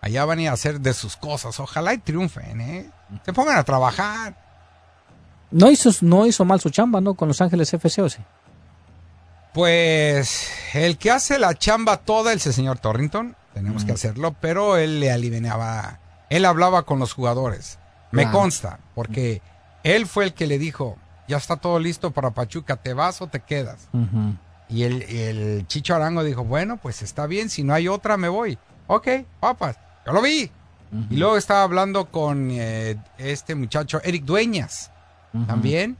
Allá 0.00 0.24
van 0.24 0.38
a 0.38 0.42
ir 0.42 0.48
a 0.48 0.52
hacer 0.52 0.80
de 0.80 0.94
sus 0.94 1.16
cosas. 1.16 1.60
Ojalá 1.60 1.94
y 1.94 1.98
triunfen, 1.98 2.60
¿eh? 2.60 2.90
Se 3.24 3.32
pongan 3.32 3.56
a 3.58 3.62
trabajar. 3.64 4.34
No 5.50 5.70
hizo, 5.70 5.90
no 6.00 6.26
hizo 6.26 6.44
mal 6.44 6.60
su 6.60 6.70
chamba, 6.70 7.00
¿no? 7.00 7.14
Con 7.14 7.28
Los 7.28 7.40
Ángeles 7.40 7.72
FC, 7.72 8.02
¿o 8.02 8.08
sí? 8.08 8.18
Pues, 9.52 10.50
el 10.72 10.96
que 10.96 11.10
hace 11.10 11.38
la 11.38 11.54
chamba 11.54 11.98
toda 11.98 12.32
es 12.32 12.46
el 12.46 12.52
señor 12.54 12.78
Torrington. 12.78 13.36
Tenemos 13.52 13.84
que 13.84 13.92
hacerlo, 13.92 14.34
pero 14.40 14.78
él 14.78 14.98
le 15.00 15.12
aliviaba. 15.12 15.98
Él 16.30 16.46
hablaba 16.46 16.84
con 16.84 16.98
los 16.98 17.12
jugadores. 17.12 17.78
Me 18.12 18.22
Claro. 18.22 18.38
consta, 18.38 18.78
porque 18.94 19.42
él 19.82 20.06
fue 20.06 20.24
el 20.24 20.34
que 20.34 20.46
le 20.46 20.58
dijo: 20.58 20.96
Ya 21.28 21.36
está 21.38 21.56
todo 21.56 21.78
listo 21.78 22.10
para 22.12 22.30
Pachuca, 22.30 22.76
¿te 22.76 22.94
vas 22.94 23.20
o 23.22 23.26
te 23.26 23.40
quedas? 23.40 23.88
Y 24.68 24.84
el, 24.84 25.02
el 25.02 25.66
Chicho 25.66 25.94
Arango 25.94 26.22
dijo, 26.24 26.44
bueno, 26.44 26.76
pues 26.78 27.02
está 27.02 27.26
bien, 27.26 27.50
si 27.50 27.62
no 27.62 27.74
hay 27.74 27.88
otra 27.88 28.16
me 28.16 28.28
voy. 28.28 28.58
Ok, 28.86 29.08
papas, 29.40 29.76
yo 30.06 30.12
lo 30.12 30.22
vi. 30.22 30.50
Y 31.10 31.16
luego 31.16 31.36
estaba 31.38 31.62
hablando 31.62 32.10
con 32.10 32.48
eh, 32.50 32.96
este 33.18 33.54
muchacho, 33.54 34.00
Eric 34.04 34.24
Dueñas, 34.24 34.90
también. 35.46 35.96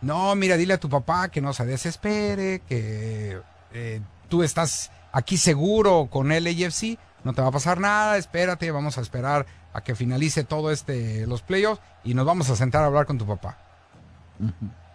No, 0.00 0.34
mira, 0.34 0.56
dile 0.56 0.74
a 0.74 0.80
tu 0.80 0.88
papá 0.88 1.28
que 1.28 1.40
no 1.42 1.52
se 1.52 1.64
desespere, 1.66 2.60
que 2.68 3.38
eh, 3.72 4.00
tú 4.28 4.42
estás 4.42 4.90
aquí 5.12 5.36
seguro 5.36 6.08
con 6.10 6.32
el 6.32 6.46
AFC, 6.46 6.98
no 7.24 7.32
te 7.32 7.42
va 7.42 7.48
a 7.48 7.52
pasar 7.52 7.80
nada, 7.80 8.16
espérate, 8.16 8.70
vamos 8.70 8.98
a 8.98 9.00
esperar 9.00 9.46
a 9.72 9.82
que 9.82 9.94
finalice 9.94 10.44
todo 10.44 10.70
este, 10.70 11.26
los 11.26 11.42
playoffs 11.42 11.82
y 12.04 12.14
nos 12.14 12.26
vamos 12.26 12.48
a 12.50 12.56
sentar 12.56 12.82
a 12.82 12.86
hablar 12.86 13.06
con 13.06 13.18
tu 13.18 13.26
papá. 13.26 13.58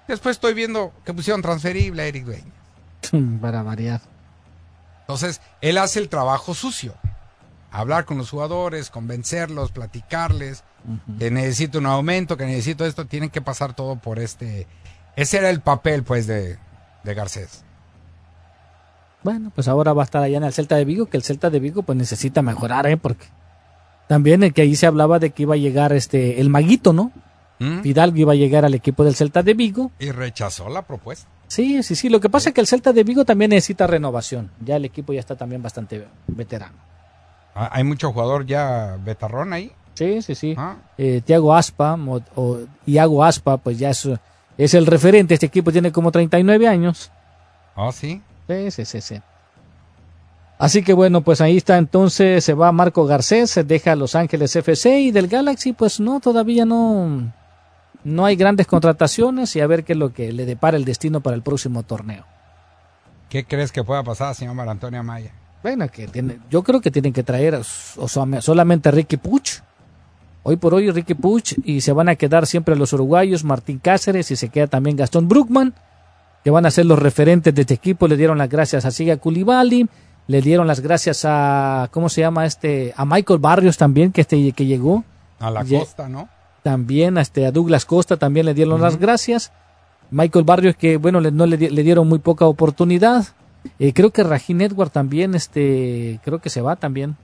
Después 0.08 0.38
estoy 0.38 0.54
viendo 0.54 0.94
que 1.06 1.14
pusieron 1.14 1.42
transferible 1.42 2.04
a 2.04 2.06
Eric 2.06 2.26
Dueñas. 2.26 3.40
Para 3.42 3.64
variar. 3.64 4.02
Entonces, 5.02 5.42
él 5.62 5.78
hace 5.78 6.00
el 6.00 6.10
trabajo 6.10 6.54
sucio. 6.54 6.94
hablar 7.72 8.06
con 8.06 8.18
los 8.18 8.30
jugadores, 8.30 8.90
convencerlos, 8.90 9.72
platicarles, 9.72 10.64
que 11.18 11.30
necesito 11.30 11.80
un 11.80 11.86
aumento, 11.86 12.38
que 12.38 12.46
necesito 12.46 12.86
esto, 12.86 13.06
tienen 13.06 13.30
que 13.30 13.42
pasar 13.42 13.74
todo 13.74 13.96
por 13.98 14.20
este... 14.20 14.68
Ese 15.16 15.38
era 15.38 15.50
el 15.50 15.62
papel, 15.62 16.04
pues, 16.04 16.28
de, 16.28 16.58
de 17.04 17.14
Garcés. 17.14 17.64
Bueno, 19.24 19.52
pues 19.54 19.68
ahora 19.68 19.94
va 19.94 20.04
a 20.04 20.06
estar 20.06 20.24
allá 20.24 20.38
en 20.38 20.44
el 20.44 20.54
Celta 20.54 20.76
de 20.76 20.86
Vigo, 20.86 21.08
que 21.08 21.18
el 21.18 21.24
Celta 21.24 21.50
de 21.50 21.60
Vigo 21.60 21.84
pues 21.84 21.98
necesita 21.98 22.42
mejorar, 22.42 22.88
¿eh? 22.88 22.98
Porque 22.98 23.26
también 24.08 24.44
el 24.44 24.54
que 24.54 24.62
ahí 24.62 24.76
se 24.76 24.88
hablaba 24.88 25.20
de 25.20 25.32
que 25.32 25.44
iba 25.44 25.56
a 25.56 25.58
llegar 25.58 25.92
este 25.94 26.40
el 26.40 26.50
maguito, 26.50 26.94
¿no? 26.94 27.12
¿Mm? 27.60 27.82
Fidalgo 27.82 28.18
iba 28.18 28.32
a 28.32 28.36
llegar 28.36 28.64
al 28.64 28.74
equipo 28.74 29.04
del 29.04 29.16
Celta 29.16 29.44
de 29.44 29.54
Vigo. 29.54 29.92
Y 30.00 30.12
rechazó 30.12 30.70
la 30.70 30.84
propuesta. 30.84 31.28
Sí, 31.48 31.84
sí, 31.84 31.96
sí. 31.96 32.08
Lo 32.10 32.22
que 32.22 32.30
pasa 32.30 32.50
es 32.50 32.56
que 32.56 32.62
el 32.62 32.68
Celta 32.68 32.94
de 32.94 33.04
Vigo 33.04 33.26
también 33.26 33.50
necesita 33.50 33.86
renovación. 33.88 34.52
Ya 34.64 34.78
el 34.78 34.86
equipo 34.86 35.12
ya 35.12 35.20
está 35.20 35.36
también 35.36 35.62
bastante 35.62 36.08
veterano. 36.28 36.76
Ah, 37.56 37.70
Hay 37.74 37.84
mucho 37.84 38.14
jugador 38.14 38.46
ya 38.46 38.98
betarrón 39.04 39.52
ahí. 39.52 39.72
Sí, 39.96 40.22
sí, 40.22 40.36
sí. 40.36 40.56
Eh, 40.98 41.22
Tiago 41.26 41.54
Aspa 41.54 41.96
o, 41.96 42.22
o 42.36 42.60
Iago 42.86 43.22
Aspa, 43.26 43.58
pues 43.58 43.78
ya 43.78 43.90
es, 43.90 44.08
es 44.58 44.74
el 44.74 44.86
referente. 44.86 45.34
Este 45.34 45.48
equipo 45.48 45.72
tiene 45.74 45.92
como 45.92 46.10
39 46.12 46.68
años. 46.70 47.12
Oh, 47.76 47.92
sí. 47.92 48.22
Sí, 48.50 48.72
sí, 48.72 48.86
sí, 48.86 49.02
sí. 49.02 49.22
Así 50.58 50.84
que 50.84 50.94
bueno, 50.94 51.22
pues 51.22 51.40
ahí 51.40 51.56
está 51.56 51.78
entonces, 51.78 52.44
se 52.44 52.56
va 52.56 52.72
Marco 52.72 53.06
Garcés, 53.06 53.52
se 53.52 53.64
deja 53.64 53.92
a 53.92 53.96
Los 53.96 54.16
Ángeles 54.16 54.56
FC 54.56 55.00
y 55.02 55.12
del 55.12 55.28
Galaxy, 55.28 55.72
pues 55.72 56.00
no, 56.00 56.20
todavía 56.20 56.66
no, 56.66 57.32
no 58.04 58.26
hay 58.26 58.36
grandes 58.36 58.66
contrataciones 58.66 59.56
y 59.56 59.62
a 59.62 59.68
ver 59.68 59.84
qué 59.84 59.94
es 59.94 60.00
lo 60.00 60.12
que 60.12 60.34
le 60.34 60.46
depara 60.46 60.78
el 60.78 60.84
destino 60.84 61.22
para 61.22 61.36
el 61.36 61.44
próximo 61.44 61.84
torneo. 61.84 62.26
¿Qué 63.30 63.46
crees 63.46 63.72
que 63.72 63.84
pueda 63.84 64.04
pasar, 64.04 64.34
señor 64.34 64.56
Mar 64.56 64.68
Antonio 64.68 65.00
Amaya? 65.00 65.32
Bueno, 65.62 65.88
que 65.88 66.08
tiene, 66.08 66.40
yo 66.50 66.64
creo 66.64 66.82
que 66.82 66.90
tienen 66.90 67.14
que 67.14 67.24
traer 67.24 67.56
o 67.56 68.08
solamente 68.08 68.90
a 68.90 68.92
Ricky 68.92 69.18
Puch. 69.18 69.60
Hoy 70.42 70.56
por 70.56 70.74
hoy 70.74 70.90
Ricky 70.90 71.14
Puch 71.14 71.54
y 71.64 71.82
se 71.82 71.94
van 71.94 72.10
a 72.10 72.16
quedar 72.16 72.48
siempre 72.48 72.76
los 72.76 72.94
uruguayos, 72.94 73.44
Martín 73.44 73.78
Cáceres 73.78 74.32
y 74.32 74.36
se 74.36 74.50
queda 74.50 74.66
también 74.66 74.98
Gastón 74.98 75.28
Bruckman, 75.28 75.76
que 76.44 76.52
van 76.52 76.66
a 76.66 76.72
ser 76.72 76.86
los 76.86 77.00
referentes 77.00 77.54
de 77.54 77.62
este 77.62 77.74
equipo. 77.74 78.08
Le 78.08 78.18
dieron 78.18 78.38
las 78.38 78.50
gracias 78.50 78.86
a 78.86 78.92
Siga 78.92 79.18
Koulibaly, 79.18 79.88
le 80.28 80.42
dieron 80.42 80.68
las 80.68 80.80
gracias 80.80 81.26
a, 81.26 81.90
¿cómo 81.92 82.10
se 82.10 82.22
llama 82.22 82.46
este? 82.46 82.94
A 82.96 83.06
Michael 83.06 83.40
Barrios 83.40 83.78
también, 83.78 84.12
que 84.12 84.22
este 84.22 84.52
que 84.52 84.66
llegó. 84.66 85.04
A 85.40 85.50
la 85.50 85.64
costa, 85.64 86.10
¿no? 86.10 86.30
También 86.64 87.18
a, 87.18 87.22
este, 87.22 87.46
a 87.46 87.52
Douglas 87.52 87.86
Costa 87.86 88.18
también 88.18 88.46
le 88.46 88.54
dieron 88.54 88.82
las 88.82 88.98
gracias. 88.98 89.52
Michael 90.12 90.46
Barrios 90.46 90.76
que, 90.76 90.98
bueno, 90.98 91.20
le, 91.20 91.32
no 91.32 91.46
le, 91.46 91.58
le 91.58 91.84
dieron 91.84 92.08
muy 92.08 92.20
poca 92.20 92.46
oportunidad. 92.46 93.26
Eh, 93.78 93.94
creo 93.94 94.12
que 94.12 94.24
Rajin 94.24 94.62
Edward 94.62 94.90
también, 94.90 95.36
este, 95.36 96.20
creo 96.24 96.40
que 96.40 96.50
se 96.50 96.62
va 96.62 96.76
también. 96.76 97.16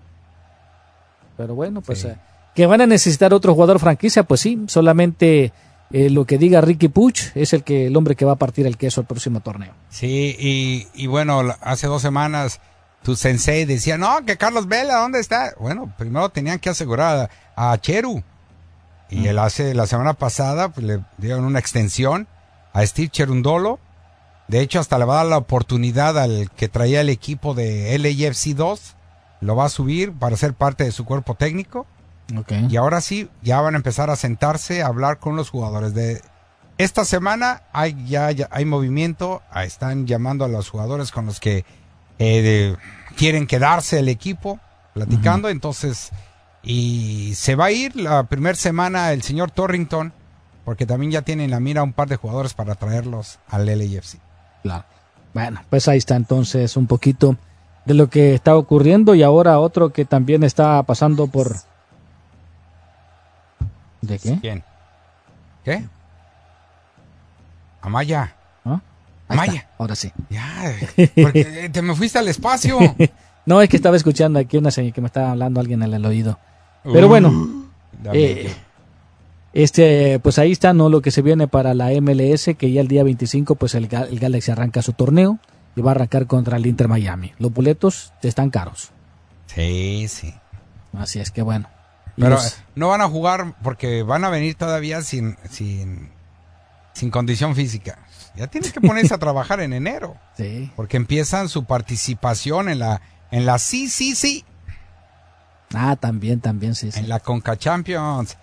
Pero 1.38 1.56
bueno, 1.56 1.82
pues 1.82 2.06
eh, 2.06 2.18
que 2.54 2.66
van 2.66 2.82
a 2.82 2.88
necesitar 2.88 3.34
otro 3.34 3.54
jugador 3.54 3.80
franquicia, 3.80 4.24
pues 4.24 4.42
sí, 4.42 4.64
solamente 4.68 5.52
eh, 5.92 6.10
lo 6.10 6.26
que 6.26 6.38
diga 6.38 6.62
Ricky 6.62 6.88
Puch 6.88 7.32
es 7.36 7.54
el 7.54 7.64
que 7.64 7.88
el 7.88 7.96
hombre 7.96 8.16
que 8.16 8.26
va 8.26 8.34
a 8.34 8.38
partir 8.38 8.66
el 8.66 8.78
queso 8.78 9.02
el 9.02 9.08
próximo 9.08 9.40
torneo. 9.40 9.74
Sí, 9.90 10.36
y, 10.40 10.88
y 10.94 11.08
bueno, 11.08 11.42
hace 11.62 11.88
dos 11.88 12.02
semanas 12.02 12.60
tu 13.04 13.16
sensei 13.16 13.66
decía, 13.66 13.98
no, 14.00 14.26
que 14.26 14.36
Carlos 14.36 14.68
Vela, 14.68 14.96
¿dónde 14.96 15.20
está? 15.20 15.54
Bueno, 15.60 15.94
primero 15.96 16.30
tenían 16.30 16.58
que 16.58 16.70
asegurar 16.72 17.30
a, 17.56 17.72
a 17.72 17.78
Cheru. 17.80 18.24
Y 19.12 19.28
él 19.28 19.38
hace, 19.38 19.76
la 19.76 19.86
semana 19.86 20.16
pasada, 20.16 20.70
pues 20.70 20.86
le 20.86 21.00
dieron 21.20 21.46
una 21.46 21.60
extensión 21.60 22.28
a 22.74 22.84
Steve 22.86 23.10
Cherundolo. 23.10 23.80
De 24.48 24.60
hecho, 24.62 24.80
hasta 24.80 24.98
le 24.98 25.06
va 25.06 25.14
a 25.14 25.18
dar 25.18 25.26
la 25.28 25.38
oportunidad 25.38 26.18
al 26.18 26.50
que 26.52 26.68
traía 26.68 27.02
el 27.02 27.10
equipo 27.10 27.54
de 27.54 27.98
LAFC 27.98 28.56
2. 28.56 28.96
Lo 29.42 29.56
va 29.56 29.66
a 29.66 29.70
subir 29.70 30.12
para 30.12 30.36
ser 30.36 30.56
parte 30.56 30.84
de 30.84 30.92
su 30.92 31.06
cuerpo 31.06 31.36
técnico. 31.36 31.86
Y 32.70 32.76
ahora 32.78 33.02
sí, 33.02 33.30
ya 33.42 33.62
van 33.62 33.76
a 33.76 33.78
empezar 33.78 34.10
a 34.10 34.16
sentarse 34.16 34.82
a 34.82 34.88
hablar 34.88 35.20
con 35.20 35.36
los 35.36 35.50
jugadores. 35.50 35.94
De 35.94 36.22
esta 36.78 37.06
semana 37.06 37.62
hay 37.72 38.06
ya, 38.08 38.32
ya 38.32 38.48
hay 38.52 38.66
movimiento, 38.66 39.42
ah, 39.52 39.64
están 39.64 40.08
llamando 40.08 40.44
a 40.44 40.48
los 40.48 40.70
jugadores 40.70 41.12
con 41.12 41.26
los 41.28 41.40
que 41.40 41.66
eh, 42.20 42.42
de- 42.42 42.78
quieren 43.16 43.46
quedarse 43.48 44.00
el 44.00 44.10
equipo, 44.10 44.60
platicando. 44.94 45.50
Entonces, 45.50 46.12
y 46.64 47.34
se 47.36 47.56
va 47.56 47.66
a 47.66 47.72
ir 47.72 47.96
la 47.96 48.24
primera 48.24 48.56
semana 48.56 49.12
el 49.14 49.22
señor 49.22 49.52
Torrington, 49.52 50.12
porque 50.64 50.86
también 50.88 51.12
ya 51.12 51.22
tienen 51.22 51.46
en 51.46 51.52
la 51.52 51.60
mira 51.60 51.84
un 51.84 51.94
par 51.94 52.08
de 52.10 52.16
jugadores 52.16 52.54
para 52.56 52.74
traerlos 52.76 53.38
al 53.50 53.66
LAFC. 53.68 54.18
Claro. 54.64 54.84
Bueno, 55.34 55.62
pues 55.70 55.88
ahí 55.88 55.98
está 56.00 56.16
entonces 56.16 56.76
un 56.76 56.88
poquito 56.88 57.38
de 57.86 57.94
lo 57.94 58.10
que 58.10 58.34
está 58.34 58.56
ocurriendo 58.56 59.14
y 59.14 59.22
ahora 59.22 59.60
otro 59.60 59.94
que 59.94 60.06
también 60.06 60.44
está 60.44 60.82
pasando 60.84 61.28
por... 61.28 61.56
¿De 64.08 64.20
qué? 64.20 64.38
¿Quién? 64.42 64.64
¿Qué? 65.64 65.84
Amaya. 67.82 68.36
¿Ah? 68.64 68.82
Amaya. 69.28 69.54
está, 69.54 69.68
ahora 69.78 69.96
sí. 69.96 70.12
Ya, 70.30 70.74
porque 70.96 71.70
te 71.74 71.82
me 71.82 71.96
fuiste 71.96 72.20
al 72.20 72.28
espacio. 72.28 72.80
no, 73.46 73.62
es 73.62 73.70
que 73.70 73.76
estaba 73.76 73.96
escuchando 73.96 74.40
aquí 74.40 74.58
una 74.58 74.72
señal 74.72 74.94
que 74.94 75.02
me 75.02 75.08
estaba 75.08 75.32
hablando 75.32 75.60
alguien 75.60 75.84
en 75.84 75.94
el 75.94 76.06
oído. 76.06 76.40
Pero 76.84 77.08
Uh, 77.08 77.10
bueno, 77.10 77.66
eh, 78.14 78.54
este, 79.54 80.20
pues 80.20 80.38
ahí 80.38 80.52
está, 80.52 80.74
¿no? 80.74 80.90
Lo 80.90 81.02
que 81.02 81.10
se 81.12 81.22
viene 81.22 81.48
para 81.48 81.74
la 81.74 81.90
MLS, 82.00 82.50
que 82.58 82.72
ya 82.72 82.82
el 82.82 82.88
día 82.88 83.04
25, 83.04 83.56
pues 83.56 83.74
el, 83.74 83.90
el 83.92 84.20
Galaxy 84.20 84.52
arranca 84.52 84.82
su 84.82 84.94
torneo 84.94 85.40
y 85.76 85.82
va 85.82 85.92
a 85.92 85.96
arrancar 85.96 86.28
contra 86.28 86.58
el 86.58 86.66
Inter 86.66 86.88
Miami. 86.88 87.34
Los 87.40 87.54
boletos 87.54 88.14
están 88.22 88.50
caros. 88.50 88.92
Sí, 89.48 90.08
sí. 90.08 90.34
Así 90.94 91.20
es 91.20 91.32
que 91.32 91.42
bueno. 91.42 91.68
Pero 92.18 92.36
los- 92.36 92.48
eh, 92.48 92.62
no 92.76 92.90
van 92.90 93.02
a 93.02 93.08
jugar 93.10 93.56
porque 93.64 94.04
van 94.04 94.24
a 94.26 94.30
venir 94.30 94.56
todavía 94.56 95.02
sin, 95.02 95.38
sin, 95.50 96.12
sin 96.94 97.10
condición 97.12 97.56
física. 97.56 98.00
Ya 98.36 98.48
tienen 98.48 98.72
que 98.72 98.82
ponerse 98.82 99.14
a 99.14 99.18
trabajar 99.20 99.60
en 99.62 99.74
enero. 99.74 100.18
Sí. 100.38 100.72
Porque 100.76 100.98
empiezan 100.98 101.48
su 101.50 101.66
participación 101.66 102.70
en 102.70 102.80
la, 102.80 103.02
en 103.32 103.46
la 103.46 103.56
CCC, 103.58 104.44
Ah, 105.74 105.96
también, 105.96 106.40
también, 106.42 106.76
sí, 106.76 106.92
sí. 106.92 107.00
en 107.00 107.10
la 107.10 107.20
Conca 107.20 107.58
Champions. 107.58 108.38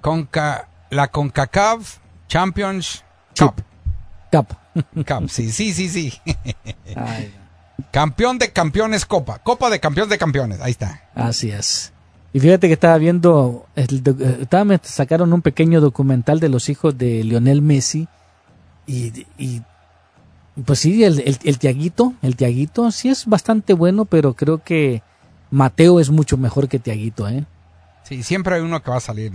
Conca, 0.00 0.68
la 0.90 1.08
CONCACAF 1.08 1.98
Champions 2.28 3.04
Cup. 3.38 3.62
Cup. 4.30 4.56
Cup, 5.06 5.28
sí, 5.28 5.50
sí, 5.50 5.74
sí, 5.74 5.88
sí. 5.88 6.12
Ay, 6.96 7.34
Campeón 7.90 8.38
de 8.38 8.52
campeones 8.52 9.04
Copa. 9.04 9.38
Copa 9.40 9.68
de 9.70 9.80
campeones 9.80 10.08
de 10.10 10.18
campeones. 10.18 10.60
Ahí 10.60 10.70
está. 10.70 11.02
Así 11.14 11.50
es. 11.50 11.92
Y 12.32 12.40
fíjate 12.40 12.66
que 12.66 12.74
estaba 12.74 12.98
viendo, 12.98 13.66
eh, 13.76 13.86
estaba, 14.40 14.64
me 14.64 14.78
sacaron 14.82 15.32
un 15.32 15.40
pequeño 15.42 15.80
documental 15.80 16.38
de 16.40 16.48
los 16.50 16.68
hijos 16.68 16.96
de 16.98 17.24
Lionel 17.24 17.62
Messi 17.62 18.08
y, 18.86 19.24
y, 19.38 19.62
pues 20.64 20.80
sí, 20.80 21.02
el, 21.04 21.20
el, 21.20 21.38
el 21.44 21.58
Tiaguito, 21.58 22.12
el 22.22 22.36
Tiaguito 22.36 22.90
sí 22.90 23.08
es 23.08 23.26
bastante 23.26 23.72
bueno, 23.72 24.04
pero 24.04 24.34
creo 24.34 24.62
que 24.62 25.02
Mateo 25.50 25.98
es 25.98 26.10
mucho 26.10 26.36
mejor 26.36 26.68
que 26.68 26.78
Tiaguito, 26.78 27.26
¿eh? 27.28 27.44
Sí, 28.04 28.22
siempre 28.22 28.56
hay 28.56 28.60
uno 28.60 28.82
que 28.82 28.90
va 28.90 28.98
a 28.98 29.00
salir. 29.00 29.32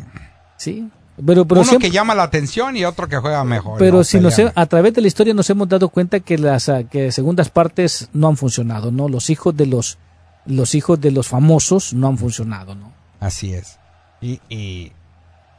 Sí, 0.58 0.88
pero, 1.26 1.46
pero 1.46 1.62
uno 1.62 1.70
siempre- 1.70 1.90
que 1.90 1.94
llama 1.96 2.14
la 2.16 2.24
atención 2.24 2.78
y 2.78 2.86
otro 2.86 3.08
que 3.08 3.18
juega 3.18 3.44
mejor. 3.44 3.80
Pero 3.80 3.98
¿no? 3.98 4.04
si 4.04 4.20
nos, 4.20 4.36
a 4.40 4.66
través 4.68 4.94
de 4.94 5.02
la 5.02 5.08
historia 5.08 5.34
nos 5.34 5.50
hemos 5.50 5.68
dado 5.68 5.90
cuenta 5.90 6.20
que 6.20 6.38
las 6.38 6.72
que 6.92 7.12
segundas 7.12 7.50
partes 7.50 8.10
no 8.14 8.28
han 8.28 8.38
funcionado, 8.38 8.92
¿no? 8.92 9.10
Los 9.10 9.30
hijos 9.30 9.56
de 9.58 9.66
los 9.66 9.98
los 10.46 10.76
hijos 10.76 11.00
de 11.00 11.12
los 11.12 11.28
famosos 11.28 11.94
no 11.94 12.08
han 12.08 12.18
funcionado, 12.18 12.76
¿no? 12.76 12.92
Así 13.20 13.54
es. 13.54 13.80
Y, 14.22 14.40
y 14.50 14.92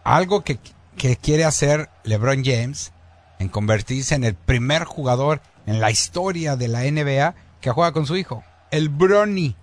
algo 0.04 0.42
que, 0.42 0.58
que 0.96 1.16
quiere 1.16 1.44
hacer 1.44 1.88
LeBron 2.04 2.44
James 2.44 2.92
en 3.38 3.48
convertirse 3.48 4.14
en 4.14 4.24
el 4.24 4.34
primer 4.34 4.84
jugador 4.84 5.40
en 5.66 5.80
la 5.80 5.90
historia 5.90 6.56
de 6.56 6.68
la 6.68 6.80
NBA 6.82 7.34
que 7.60 7.70
juega 7.70 7.92
con 7.92 8.06
su 8.06 8.16
hijo, 8.16 8.42
el 8.70 8.88
Bronny. 8.88 9.54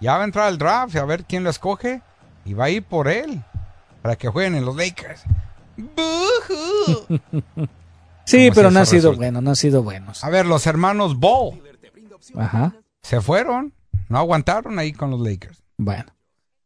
Ya 0.00 0.16
va 0.16 0.22
a 0.22 0.24
entrar 0.24 0.46
al 0.48 0.58
draft 0.58 0.96
a 0.96 1.04
ver 1.04 1.24
quién 1.24 1.44
lo 1.44 1.50
escoge 1.50 2.02
y 2.44 2.54
va 2.54 2.64
a 2.64 2.70
ir 2.70 2.82
por 2.82 3.08
él 3.08 3.42
para 4.00 4.16
que 4.16 4.28
jueguen 4.28 4.54
en 4.56 4.64
los 4.64 4.74
Lakers. 4.76 5.22
Sí, 8.24 8.48
Como 8.48 8.54
pero 8.54 8.68
si 8.68 8.74
no 8.74 8.78
han 8.78 8.82
eso 8.84 8.90
sido 8.90 9.02
resulta. 9.10 9.16
buenos, 9.18 9.42
no 9.42 9.50
han 9.50 9.56
sido 9.56 9.82
buenos. 9.82 10.22
A 10.24 10.30
ver, 10.30 10.46
los 10.46 10.66
hermanos 10.66 11.18
Ball 11.18 11.60
Ajá. 12.36 12.72
se 13.02 13.20
fueron, 13.20 13.72
no 14.08 14.18
aguantaron 14.18 14.78
ahí 14.78 14.92
con 14.92 15.10
los 15.10 15.20
Lakers. 15.20 15.62
Bueno. 15.78 16.06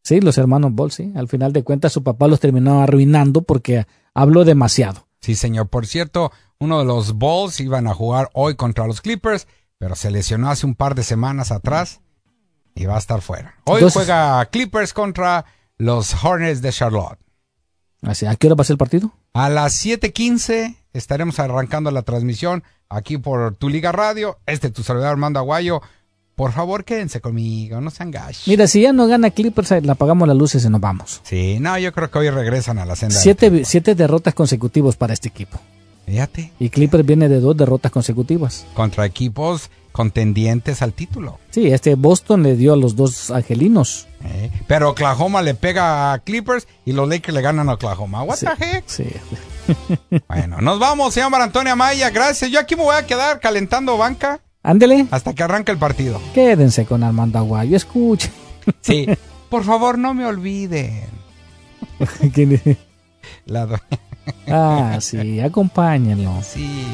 Sí, 0.02 0.20
los 0.20 0.38
hermanos 0.38 0.72
Ball, 0.74 0.92
sí. 0.92 1.12
Al 1.16 1.28
final 1.28 1.52
de 1.52 1.64
cuentas 1.64 1.92
su 1.92 2.02
papá 2.02 2.28
los 2.28 2.38
terminó 2.40 2.80
arruinando 2.80 3.42
porque 3.42 3.86
habló 4.14 4.44
demasiado. 4.44 5.08
Sí, 5.20 5.34
señor. 5.34 5.68
Por 5.68 5.86
cierto, 5.86 6.30
uno 6.60 6.78
de 6.78 6.84
los 6.84 7.14
Bulls 7.14 7.58
iban 7.60 7.86
a 7.88 7.94
jugar 7.94 8.30
hoy 8.32 8.54
contra 8.54 8.86
los 8.86 9.00
Clippers, 9.00 9.48
pero 9.78 9.96
se 9.96 10.10
lesionó 10.10 10.48
hace 10.50 10.64
un 10.66 10.74
par 10.76 10.94
de 10.94 11.02
semanas 11.02 11.50
atrás 11.50 12.00
y 12.74 12.86
va 12.86 12.94
a 12.94 12.98
estar 12.98 13.20
fuera. 13.20 13.56
Hoy 13.64 13.76
Entonces- 13.76 13.94
juega 14.04 14.44
Clippers 14.46 14.92
contra 14.92 15.44
los 15.76 16.14
Hornets 16.24 16.62
de 16.62 16.70
Charlotte. 16.72 17.18
Así, 18.02 18.26
¿A 18.26 18.36
qué 18.36 18.46
hora 18.46 18.54
va 18.56 18.62
a 18.62 18.64
ser 18.64 18.74
el 18.74 18.78
partido? 18.78 19.12
A 19.32 19.48
las 19.48 19.72
7:15 19.74 20.76
estaremos 20.92 21.38
arrancando 21.40 21.90
la 21.90 22.02
transmisión 22.02 22.62
aquí 22.88 23.18
por 23.18 23.56
Tu 23.56 23.68
Liga 23.68 23.90
Radio. 23.90 24.38
Este 24.46 24.70
tu 24.70 24.82
servidor 24.82 25.08
Armando 25.08 25.40
Aguayo. 25.40 25.80
Por 26.36 26.52
favor 26.52 26.84
quédense 26.84 27.20
conmigo, 27.20 27.80
no 27.80 27.90
sean 27.90 28.10
gash. 28.10 28.46
Mira, 28.46 28.66
si 28.66 28.82
ya 28.82 28.92
no 28.92 29.06
gana 29.08 29.30
Clippers, 29.30 29.70
le 29.82 29.90
apagamos 29.90 30.28
las 30.28 30.36
luces 30.36 30.64
y 30.64 30.68
nos 30.68 30.80
vamos. 30.80 31.20
Sí, 31.24 31.58
no, 31.60 31.76
yo 31.78 31.92
creo 31.92 32.10
que 32.10 32.18
hoy 32.18 32.30
regresan 32.30 32.78
a 32.78 32.84
la 32.84 32.94
senda. 32.94 33.16
Siete, 33.16 33.64
siete 33.64 33.94
derrotas 33.94 34.34
consecutivas 34.34 34.96
para 34.96 35.14
este 35.14 35.28
equipo. 35.28 35.58
Fíjate. 36.04 36.52
Y 36.60 36.68
Clippers 36.68 37.04
viene 37.04 37.28
de 37.28 37.40
dos 37.40 37.56
derrotas 37.56 37.90
consecutivas. 37.90 38.64
Contra 38.74 39.04
equipos 39.06 39.70
contendientes 39.90 40.82
al 40.82 40.92
título. 40.92 41.38
Sí, 41.50 41.68
este 41.68 41.94
Boston 41.94 42.42
le 42.42 42.54
dio 42.54 42.74
a 42.74 42.76
los 42.76 42.94
dos 42.96 43.30
angelinos. 43.30 44.06
Eh, 44.24 44.50
pero 44.68 44.90
Oklahoma 44.90 45.40
le 45.40 45.54
pega 45.54 46.12
a 46.12 46.18
Clippers 46.18 46.68
y 46.84 46.92
los 46.92 47.08
Lakers 47.08 47.34
le 47.34 47.40
ganan 47.40 47.68
a 47.70 47.72
Oklahoma. 47.74 48.22
What 48.22 48.36
Sí, 48.36 48.46
the 48.46 48.64
heck? 48.64 48.84
Sí. 48.86 49.04
Bueno, 50.28 50.60
nos 50.60 50.78
vamos, 50.78 51.12
señor 51.14 51.34
Antonio 51.34 51.72
Amaya. 51.72 52.10
Gracias. 52.10 52.50
Yo 52.50 52.60
aquí 52.60 52.76
me 52.76 52.82
voy 52.82 52.94
a 52.94 53.06
quedar 53.06 53.40
calentando 53.40 53.96
banca 53.96 54.40
Ándele. 54.66 55.06
hasta 55.10 55.32
que 55.34 55.42
arranque 55.42 55.70
el 55.72 55.78
partido. 55.78 56.20
Quédense 56.34 56.84
con 56.86 57.02
Armando 57.02 57.38
Aguayo, 57.38 57.76
escuchen. 57.76 58.32
Sí. 58.80 59.06
Por 59.50 59.62
favor, 59.64 59.96
no 59.96 60.12
me 60.12 60.26
olviden. 60.26 61.04
La 63.46 63.66
do- 63.66 63.78
ah, 64.48 64.98
sí, 65.00 65.40
acompáñenlo. 65.40 66.42
Sí. 66.42 66.84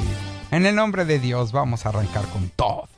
En 0.51 0.66
el 0.66 0.75
nombre 0.75 1.05
de 1.07 1.18
Dios 1.18 1.51
vamos 1.53 1.87
a 1.87 1.89
arrancar 1.89 2.25
con 2.27 2.51
todo. 2.51 2.89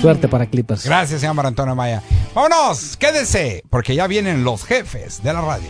Suerte 0.00 0.28
para 0.28 0.46
Clippers. 0.46 0.84
Gracias, 0.84 1.20
señor 1.20 1.46
Antonio 1.46 1.72
Amaya. 1.72 2.02
Vámonos, 2.34 2.96
quédese, 2.96 3.62
porque 3.70 3.94
ya 3.94 4.06
vienen 4.06 4.44
los 4.44 4.64
jefes 4.64 5.22
de 5.22 5.32
la 5.32 5.40
radio. 5.40 5.68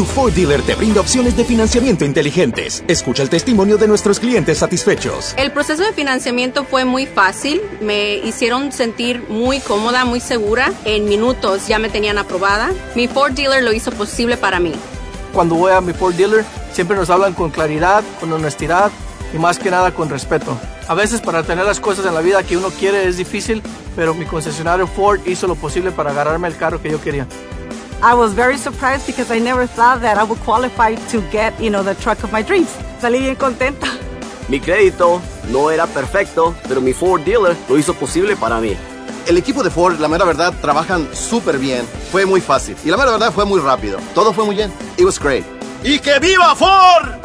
Tu 0.00 0.06
Ford 0.06 0.32
dealer 0.32 0.62
te 0.62 0.74
brinda 0.74 1.02
opciones 1.02 1.36
de 1.36 1.44
financiamiento 1.44 2.06
inteligentes. 2.06 2.82
Escucha 2.88 3.22
el 3.22 3.28
testimonio 3.28 3.76
de 3.76 3.86
nuestros 3.86 4.18
clientes 4.18 4.56
satisfechos. 4.56 5.34
El 5.36 5.52
proceso 5.52 5.82
de 5.82 5.92
financiamiento 5.92 6.64
fue 6.64 6.86
muy 6.86 7.04
fácil, 7.04 7.60
me 7.82 8.14
hicieron 8.14 8.72
sentir 8.72 9.22
muy 9.28 9.60
cómoda, 9.60 10.06
muy 10.06 10.20
segura. 10.20 10.72
En 10.86 11.04
minutos 11.04 11.68
ya 11.68 11.78
me 11.78 11.90
tenían 11.90 12.16
aprobada. 12.16 12.70
Mi 12.94 13.08
Ford 13.08 13.34
dealer 13.34 13.62
lo 13.62 13.74
hizo 13.74 13.92
posible 13.92 14.38
para 14.38 14.58
mí. 14.58 14.72
Cuando 15.34 15.56
voy 15.56 15.72
a 15.72 15.82
mi 15.82 15.92
Ford 15.92 16.14
dealer, 16.14 16.46
siempre 16.72 16.96
nos 16.96 17.10
hablan 17.10 17.34
con 17.34 17.50
claridad, 17.50 18.02
con 18.20 18.32
honestidad 18.32 18.90
y 19.34 19.38
más 19.38 19.58
que 19.58 19.70
nada 19.70 19.92
con 19.92 20.08
respeto. 20.08 20.58
A 20.88 20.94
veces 20.94 21.20
para 21.20 21.42
tener 21.42 21.66
las 21.66 21.78
cosas 21.78 22.06
en 22.06 22.14
la 22.14 22.22
vida 22.22 22.42
que 22.42 22.56
uno 22.56 22.70
quiere 22.70 23.06
es 23.06 23.18
difícil, 23.18 23.62
pero 23.94 24.14
mi 24.14 24.24
concesionario 24.24 24.86
Ford 24.86 25.20
hizo 25.26 25.46
lo 25.46 25.56
posible 25.56 25.92
para 25.92 26.12
agarrarme 26.12 26.48
el 26.48 26.56
carro 26.56 26.80
que 26.80 26.90
yo 26.90 27.02
quería. 27.02 27.26
I 28.02 28.14
was 28.14 28.32
very 28.32 28.56
surprised 28.56 29.06
because 29.06 29.30
I 29.30 29.38
never 29.38 29.66
thought 29.66 30.00
that 30.00 30.16
I 30.16 30.24
would 30.24 30.40
qualify 30.40 30.94
to 31.10 31.20
get, 31.30 31.52
you 31.60 31.70
know, 31.70 31.82
the 31.82 31.94
truck 31.94 32.22
of 32.24 32.32
my 32.32 32.42
dreams. 32.42 32.70
Salí 33.00 33.20
bien 33.20 33.36
contenta. 33.36 33.86
Mi 34.48 34.58
crédito 34.58 35.20
no 35.50 35.70
era 35.70 35.86
perfecto, 35.86 36.54
pero 36.66 36.80
mi 36.80 36.92
Ford 36.92 37.20
dealer 37.22 37.56
lo 37.68 37.78
hizo 37.78 37.94
posible 37.94 38.36
para 38.36 38.58
mí. 38.58 38.74
El 39.26 39.36
equipo 39.36 39.62
de 39.62 39.70
Ford, 39.70 40.00
la 40.00 40.08
mera 40.08 40.24
verdad, 40.24 40.54
trabajan 40.60 41.08
súper 41.12 41.58
bien. 41.58 41.84
Fue 42.10 42.24
muy 42.24 42.40
fácil. 42.40 42.74
Y 42.84 42.88
la 42.88 42.96
mera 42.96 43.12
verdad 43.12 43.32
fue 43.32 43.44
muy 43.44 43.60
rápido. 43.60 43.98
Todo 44.14 44.32
fue 44.32 44.44
muy 44.44 44.56
bien. 44.56 44.72
It 44.96 45.04
was 45.04 45.20
great. 45.20 45.44
¡Y 45.84 45.98
que 45.98 46.18
viva 46.18 46.54
Ford! 46.56 47.20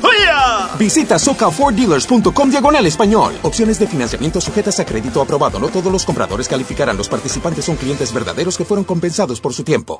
Visita 0.78 1.18
socaFordDealers.com 1.18 2.50
diagonal 2.50 2.86
español. 2.86 3.34
Opciones 3.44 3.80
de 3.80 3.88
financiamiento 3.88 4.42
sujetas 4.42 4.80
a 4.80 4.86
crédito 4.86 5.22
aprobado. 5.22 5.60
No 5.60 5.70
todos 5.70 5.92
los 5.92 6.06
compradores 6.06 6.48
calificarán. 6.48 6.98
Los 6.98 7.10
participantes 7.10 7.66
son 7.66 7.76
clientes 7.76 8.14
verdaderos 8.14 8.58
que 8.58 8.66
fueron 8.66 8.84
compensados 8.84 9.40
por 9.40 9.54
su 9.54 9.64
tiempo. 9.64 10.00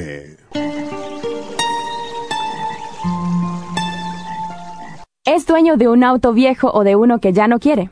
¿Es 5.25 5.47
dueño 5.47 5.77
de 5.77 5.89
un 5.89 6.05
auto 6.05 6.33
viejo 6.33 6.71
o 6.73 6.85
de 6.85 6.97
uno 6.97 7.21
que 7.21 7.33
ya 7.33 7.47
no 7.47 7.59
quiere? 7.59 7.91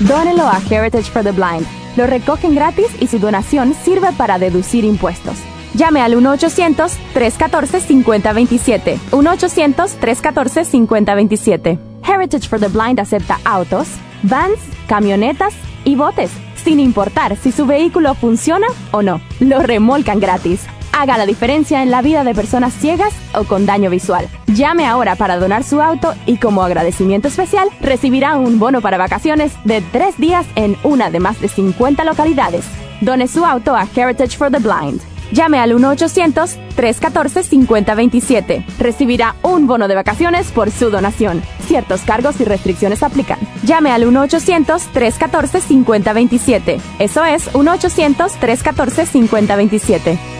Dónelo 0.00 0.48
a 0.48 0.60
Heritage 0.70 1.10
for 1.10 1.22
the 1.22 1.32
Blind. 1.32 1.66
Lo 1.94 2.06
recogen 2.06 2.54
gratis 2.54 2.86
y 3.00 3.06
su 3.06 3.18
donación 3.18 3.74
sirve 3.74 4.12
para 4.12 4.38
deducir 4.38 4.86
impuestos. 4.86 5.36
Llame 5.74 6.00
al 6.00 6.14
1-800-314-5027. 6.14 8.98
1-800-314-5027. 9.10 11.78
Heritage 12.02 12.48
for 12.48 12.58
the 12.58 12.68
Blind 12.68 12.98
acepta 12.98 13.40
autos, 13.44 13.88
vans, 14.22 14.58
camionetas 14.88 15.52
y 15.84 15.96
botes, 15.96 16.30
sin 16.64 16.80
importar 16.80 17.36
si 17.36 17.52
su 17.52 17.66
vehículo 17.66 18.14
funciona 18.14 18.68
o 18.92 19.02
no. 19.02 19.20
Lo 19.38 19.60
remolcan 19.60 20.18
gratis. 20.18 20.62
Haga 20.92 21.18
la 21.18 21.26
diferencia 21.26 21.82
en 21.82 21.90
la 21.90 22.00
vida 22.00 22.24
de 22.24 22.34
personas 22.34 22.72
ciegas 22.72 23.12
o 23.34 23.44
con 23.44 23.66
daño 23.66 23.90
visual. 23.90 24.26
Llame 24.54 24.86
ahora 24.86 25.14
para 25.14 25.38
donar 25.38 25.62
su 25.62 25.80
auto 25.80 26.12
y 26.26 26.38
como 26.38 26.64
agradecimiento 26.64 27.28
especial 27.28 27.68
recibirá 27.80 28.36
un 28.36 28.58
bono 28.58 28.80
para 28.80 28.98
vacaciones 28.98 29.52
de 29.64 29.80
tres 29.80 30.18
días 30.18 30.44
en 30.56 30.76
una 30.82 31.08
de 31.08 31.20
más 31.20 31.40
de 31.40 31.46
50 31.46 32.02
localidades. 32.04 32.64
Done 33.00 33.28
su 33.28 33.46
auto 33.46 33.76
a 33.76 33.86
Heritage 33.94 34.36
for 34.36 34.50
the 34.50 34.58
Blind. 34.58 35.00
Llame 35.30 35.60
al 35.60 35.72
1-800-314-5027. 35.74 38.66
Recibirá 38.78 39.36
un 39.42 39.68
bono 39.68 39.86
de 39.86 39.94
vacaciones 39.94 40.50
por 40.50 40.72
su 40.72 40.90
donación. 40.90 41.40
Ciertos 41.68 42.00
cargos 42.00 42.40
y 42.40 42.44
restricciones 42.44 43.04
aplican. 43.04 43.38
Llame 43.62 43.92
al 43.92 44.02
1-800-314-5027. 44.04 46.80
Eso 46.98 47.24
es 47.24 47.52
1-800-314-5027. 47.52 50.39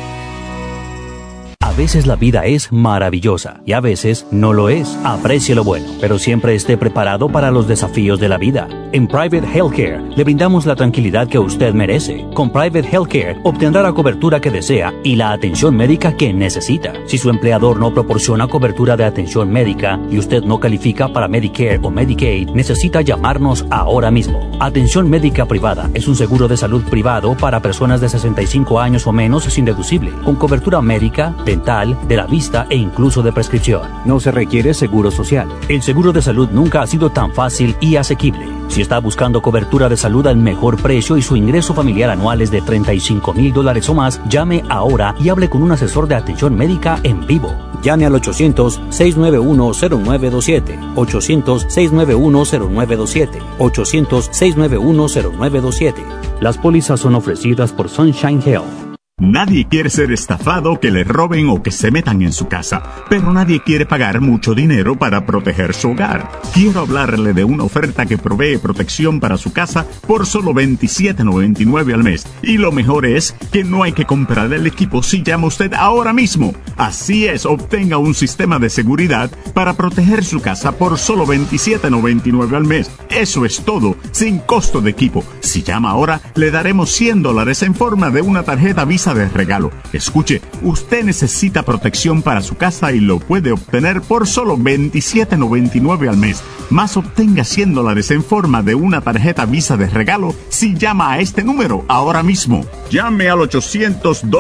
A 1.71 1.73
veces 1.73 2.05
la 2.05 2.17
vida 2.17 2.47
es 2.47 2.73
maravillosa 2.73 3.61
y 3.65 3.75
a 3.75 3.81
veces 3.81 4.27
no 4.33 4.53
lo 4.53 4.69
es. 4.71 4.99
Aprecie 5.05 5.55
lo 5.55 5.63
bueno, 5.63 5.87
pero 6.01 6.19
siempre 6.19 6.57
esté 6.57 6.77
preparado 6.77 7.29
para 7.29 7.53
los 7.53 7.69
desafíos 7.69 8.19
de 8.19 8.29
la 8.29 8.39
vida. 8.39 8.67
En 8.91 9.07
Private 9.07 9.47
Healthcare 9.47 10.03
le 10.17 10.25
brindamos 10.25 10.67
la 10.67 10.75
tranquilidad 10.75 11.29
que 11.29 11.39
usted 11.39 11.73
merece. 11.73 12.27
Con 12.35 12.51
Private 12.51 12.89
Healthcare 12.91 13.39
obtendrá 13.45 13.83
la 13.83 13.93
cobertura 13.93 14.41
que 14.41 14.51
desea 14.51 14.93
y 15.05 15.15
la 15.15 15.31
atención 15.31 15.77
médica 15.77 16.17
que 16.17 16.33
necesita. 16.33 16.93
Si 17.07 17.19
su 17.19 17.31
empleador 17.31 17.79
no 17.79 17.95
proporciona 17.95 18.49
cobertura 18.49 18.97
de 18.97 19.05
atención 19.05 19.49
médica 19.49 20.01
y 20.11 20.19
usted 20.19 20.43
no 20.43 20.59
califica 20.59 21.07
para 21.07 21.29
Medicare 21.29 21.79
o 21.85 21.91
Medicaid, 21.91 22.51
necesita 22.51 23.01
llamarnos 23.01 23.65
ahora 23.71 24.11
mismo. 24.11 24.41
Atención 24.59 25.09
médica 25.09 25.47
privada 25.47 25.89
es 25.95 26.09
un 26.09 26.17
seguro 26.17 26.49
de 26.49 26.57
salud 26.57 26.83
privado 26.91 27.37
para 27.37 27.63
personas 27.63 28.01
de 28.01 28.09
65 28.09 28.81
años 28.81 29.07
o 29.07 29.13
menos 29.13 29.45
sin 29.45 29.65
deducible, 29.65 30.11
con 30.25 30.35
cobertura 30.35 30.83
médica, 30.83 31.33
dental, 31.45 31.61
de 31.71 32.17
la 32.17 32.27
vista 32.27 32.67
e 32.69 32.77
incluso 32.77 33.23
de 33.23 33.33
prescripción. 33.33 33.83
No 34.05 34.19
se 34.19 34.33
requiere 34.33 34.75
seguro 34.75 35.11
social. 35.11 35.49
El 35.69 35.83
seguro 35.83 36.13
de 36.13 36.21
salud 36.21 36.49
nunca 36.51 36.83
ha 36.83 36.87
sido 36.87 37.11
tan 37.11 37.33
fácil 37.33 37.77
y 37.81 37.97
asequible. 37.97 38.47
Si 38.69 38.83
está 38.83 38.99
buscando 38.99 39.41
cobertura 39.41 39.89
de 39.89 39.97
salud 39.97 40.27
al 40.27 40.37
mejor 40.37 40.83
precio 40.83 41.17
y 41.17 41.23
su 41.23 41.37
ingreso 41.37 41.73
familiar 41.73 42.11
anual 42.11 42.43
es 42.43 42.51
de 42.51 42.61
35 42.61 43.33
mil 43.35 43.53
dólares 43.53 43.89
o 43.89 43.95
más, 43.95 44.21
llame 44.29 44.65
ahora 44.69 45.15
y 45.19 45.29
hable 45.29 45.49
con 45.49 45.63
un 45.63 45.71
asesor 45.73 46.09
de 46.09 46.17
atención 46.17 46.57
médica 46.57 46.99
en 47.03 47.27
vivo. 47.27 47.55
Llame 47.83 48.07
al 48.07 48.15
800-691-0927. 48.15 50.95
800-691-0927. 50.95 53.41
800-691-0927. 53.59 55.95
Las 56.41 56.59
pólizas 56.59 57.01
son 57.01 57.15
ofrecidas 57.15 57.73
por 57.73 57.89
Sunshine 57.89 58.43
Health. 58.45 58.90
Nadie 59.21 59.67
quiere 59.69 59.91
ser 59.91 60.13
estafado, 60.13 60.81
que 60.81 60.91
le 60.91 61.05
roben 61.05 61.51
o 61.51 61.63
que 61.63 61.71
se 61.71 61.91
metan 61.91 62.23
en 62.23 62.33
su 62.33 62.49
casa, 62.49 62.83
pero 63.11 63.31
nadie 63.35 63.63
quiere 63.63 63.85
pagar 63.85 64.23
mucho 64.23 64.55
dinero 64.55 64.97
para 64.97 65.27
proteger 65.27 65.75
su 65.75 65.91
hogar. 65.91 66.31
Quiero 66.55 66.81
hablarle 66.81 67.35
de 67.35 67.45
una 67.45 67.65
oferta 67.65 68.07
que 68.07 68.17
provee 68.17 68.57
protección 68.57 69.21
para 69.21 69.37
su 69.37 69.53
casa 69.53 69.85
por 70.07 70.25
solo 70.25 70.55
$27.99 70.55 71.93
al 71.93 72.03
mes. 72.03 72.27
Y 72.41 72.57
lo 72.57 72.73
mejor 72.73 73.05
es 73.05 73.35
que 73.53 73.63
no 73.63 73.83
hay 73.83 73.93
que 73.93 74.07
comprar 74.07 74.51
el 74.55 74.67
equipo 74.67 75.03
si 75.03 75.23
llama 75.23 75.49
usted 75.49 75.75
ahora 75.75 76.15
mismo. 76.15 76.55
Así 76.79 77.27
es, 77.27 77.45
obtenga 77.45 77.99
un 77.99 78.15
sistema 78.15 78.59
de 78.59 78.71
seguridad 78.71 79.31
para 79.53 79.75
proteger 79.75 80.25
su 80.25 80.41
casa 80.41 80.73
por 80.73 80.97
solo 80.97 81.27
$27.99 81.27 82.57
al 82.57 82.65
mes. 82.65 82.91
Eso 83.11 83.45
es 83.45 83.61
todo, 83.67 83.99
sin 84.13 84.39
costo 84.39 84.81
de 84.81 84.91
equipo. 84.91 85.23
Si 85.41 85.63
llama 85.63 85.91
ahora, 85.91 86.23
le 86.37 86.51
daremos 86.51 86.91
100 86.93 87.23
dólares 87.23 87.63
en 87.63 87.75
forma 87.75 88.09
de 88.09 88.23
una 88.23 88.45
tarjeta 88.45 88.87
Visa 88.87 89.10
de 89.15 89.29
regalo. 89.29 89.71
Escuche, 89.93 90.41
usted 90.63 91.05
necesita 91.05 91.63
protección 91.63 92.23
para 92.23 92.43
su 92.43 92.57
casa 92.57 92.93
y 92.93 93.01
lo 93.01 93.19
puede 93.19 93.53
obtener 93.53 94.01
por 94.03 94.27
solo 94.27 94.57
$27.99 94.57 96.09
al 96.09 96.17
mes. 96.17 96.43
Más 96.71 96.97
obtenga 96.97 97.45
100 97.45 97.75
dólares 97.75 98.11
en 98.11 98.23
forma 98.23 98.63
de 98.63 98.75
una 98.75 99.01
tarjeta 99.01 99.45
Visa 99.45 99.77
de 99.77 99.89
regalo 99.89 100.35
si 100.49 100.75
llama 100.75 101.13
a 101.13 101.21
este 101.21 101.43
número 101.43 101.85
ahora 101.89 102.23
mismo. 102.23 102.65
Llame 102.91 103.29
al 103.29 103.41
800 103.41 104.31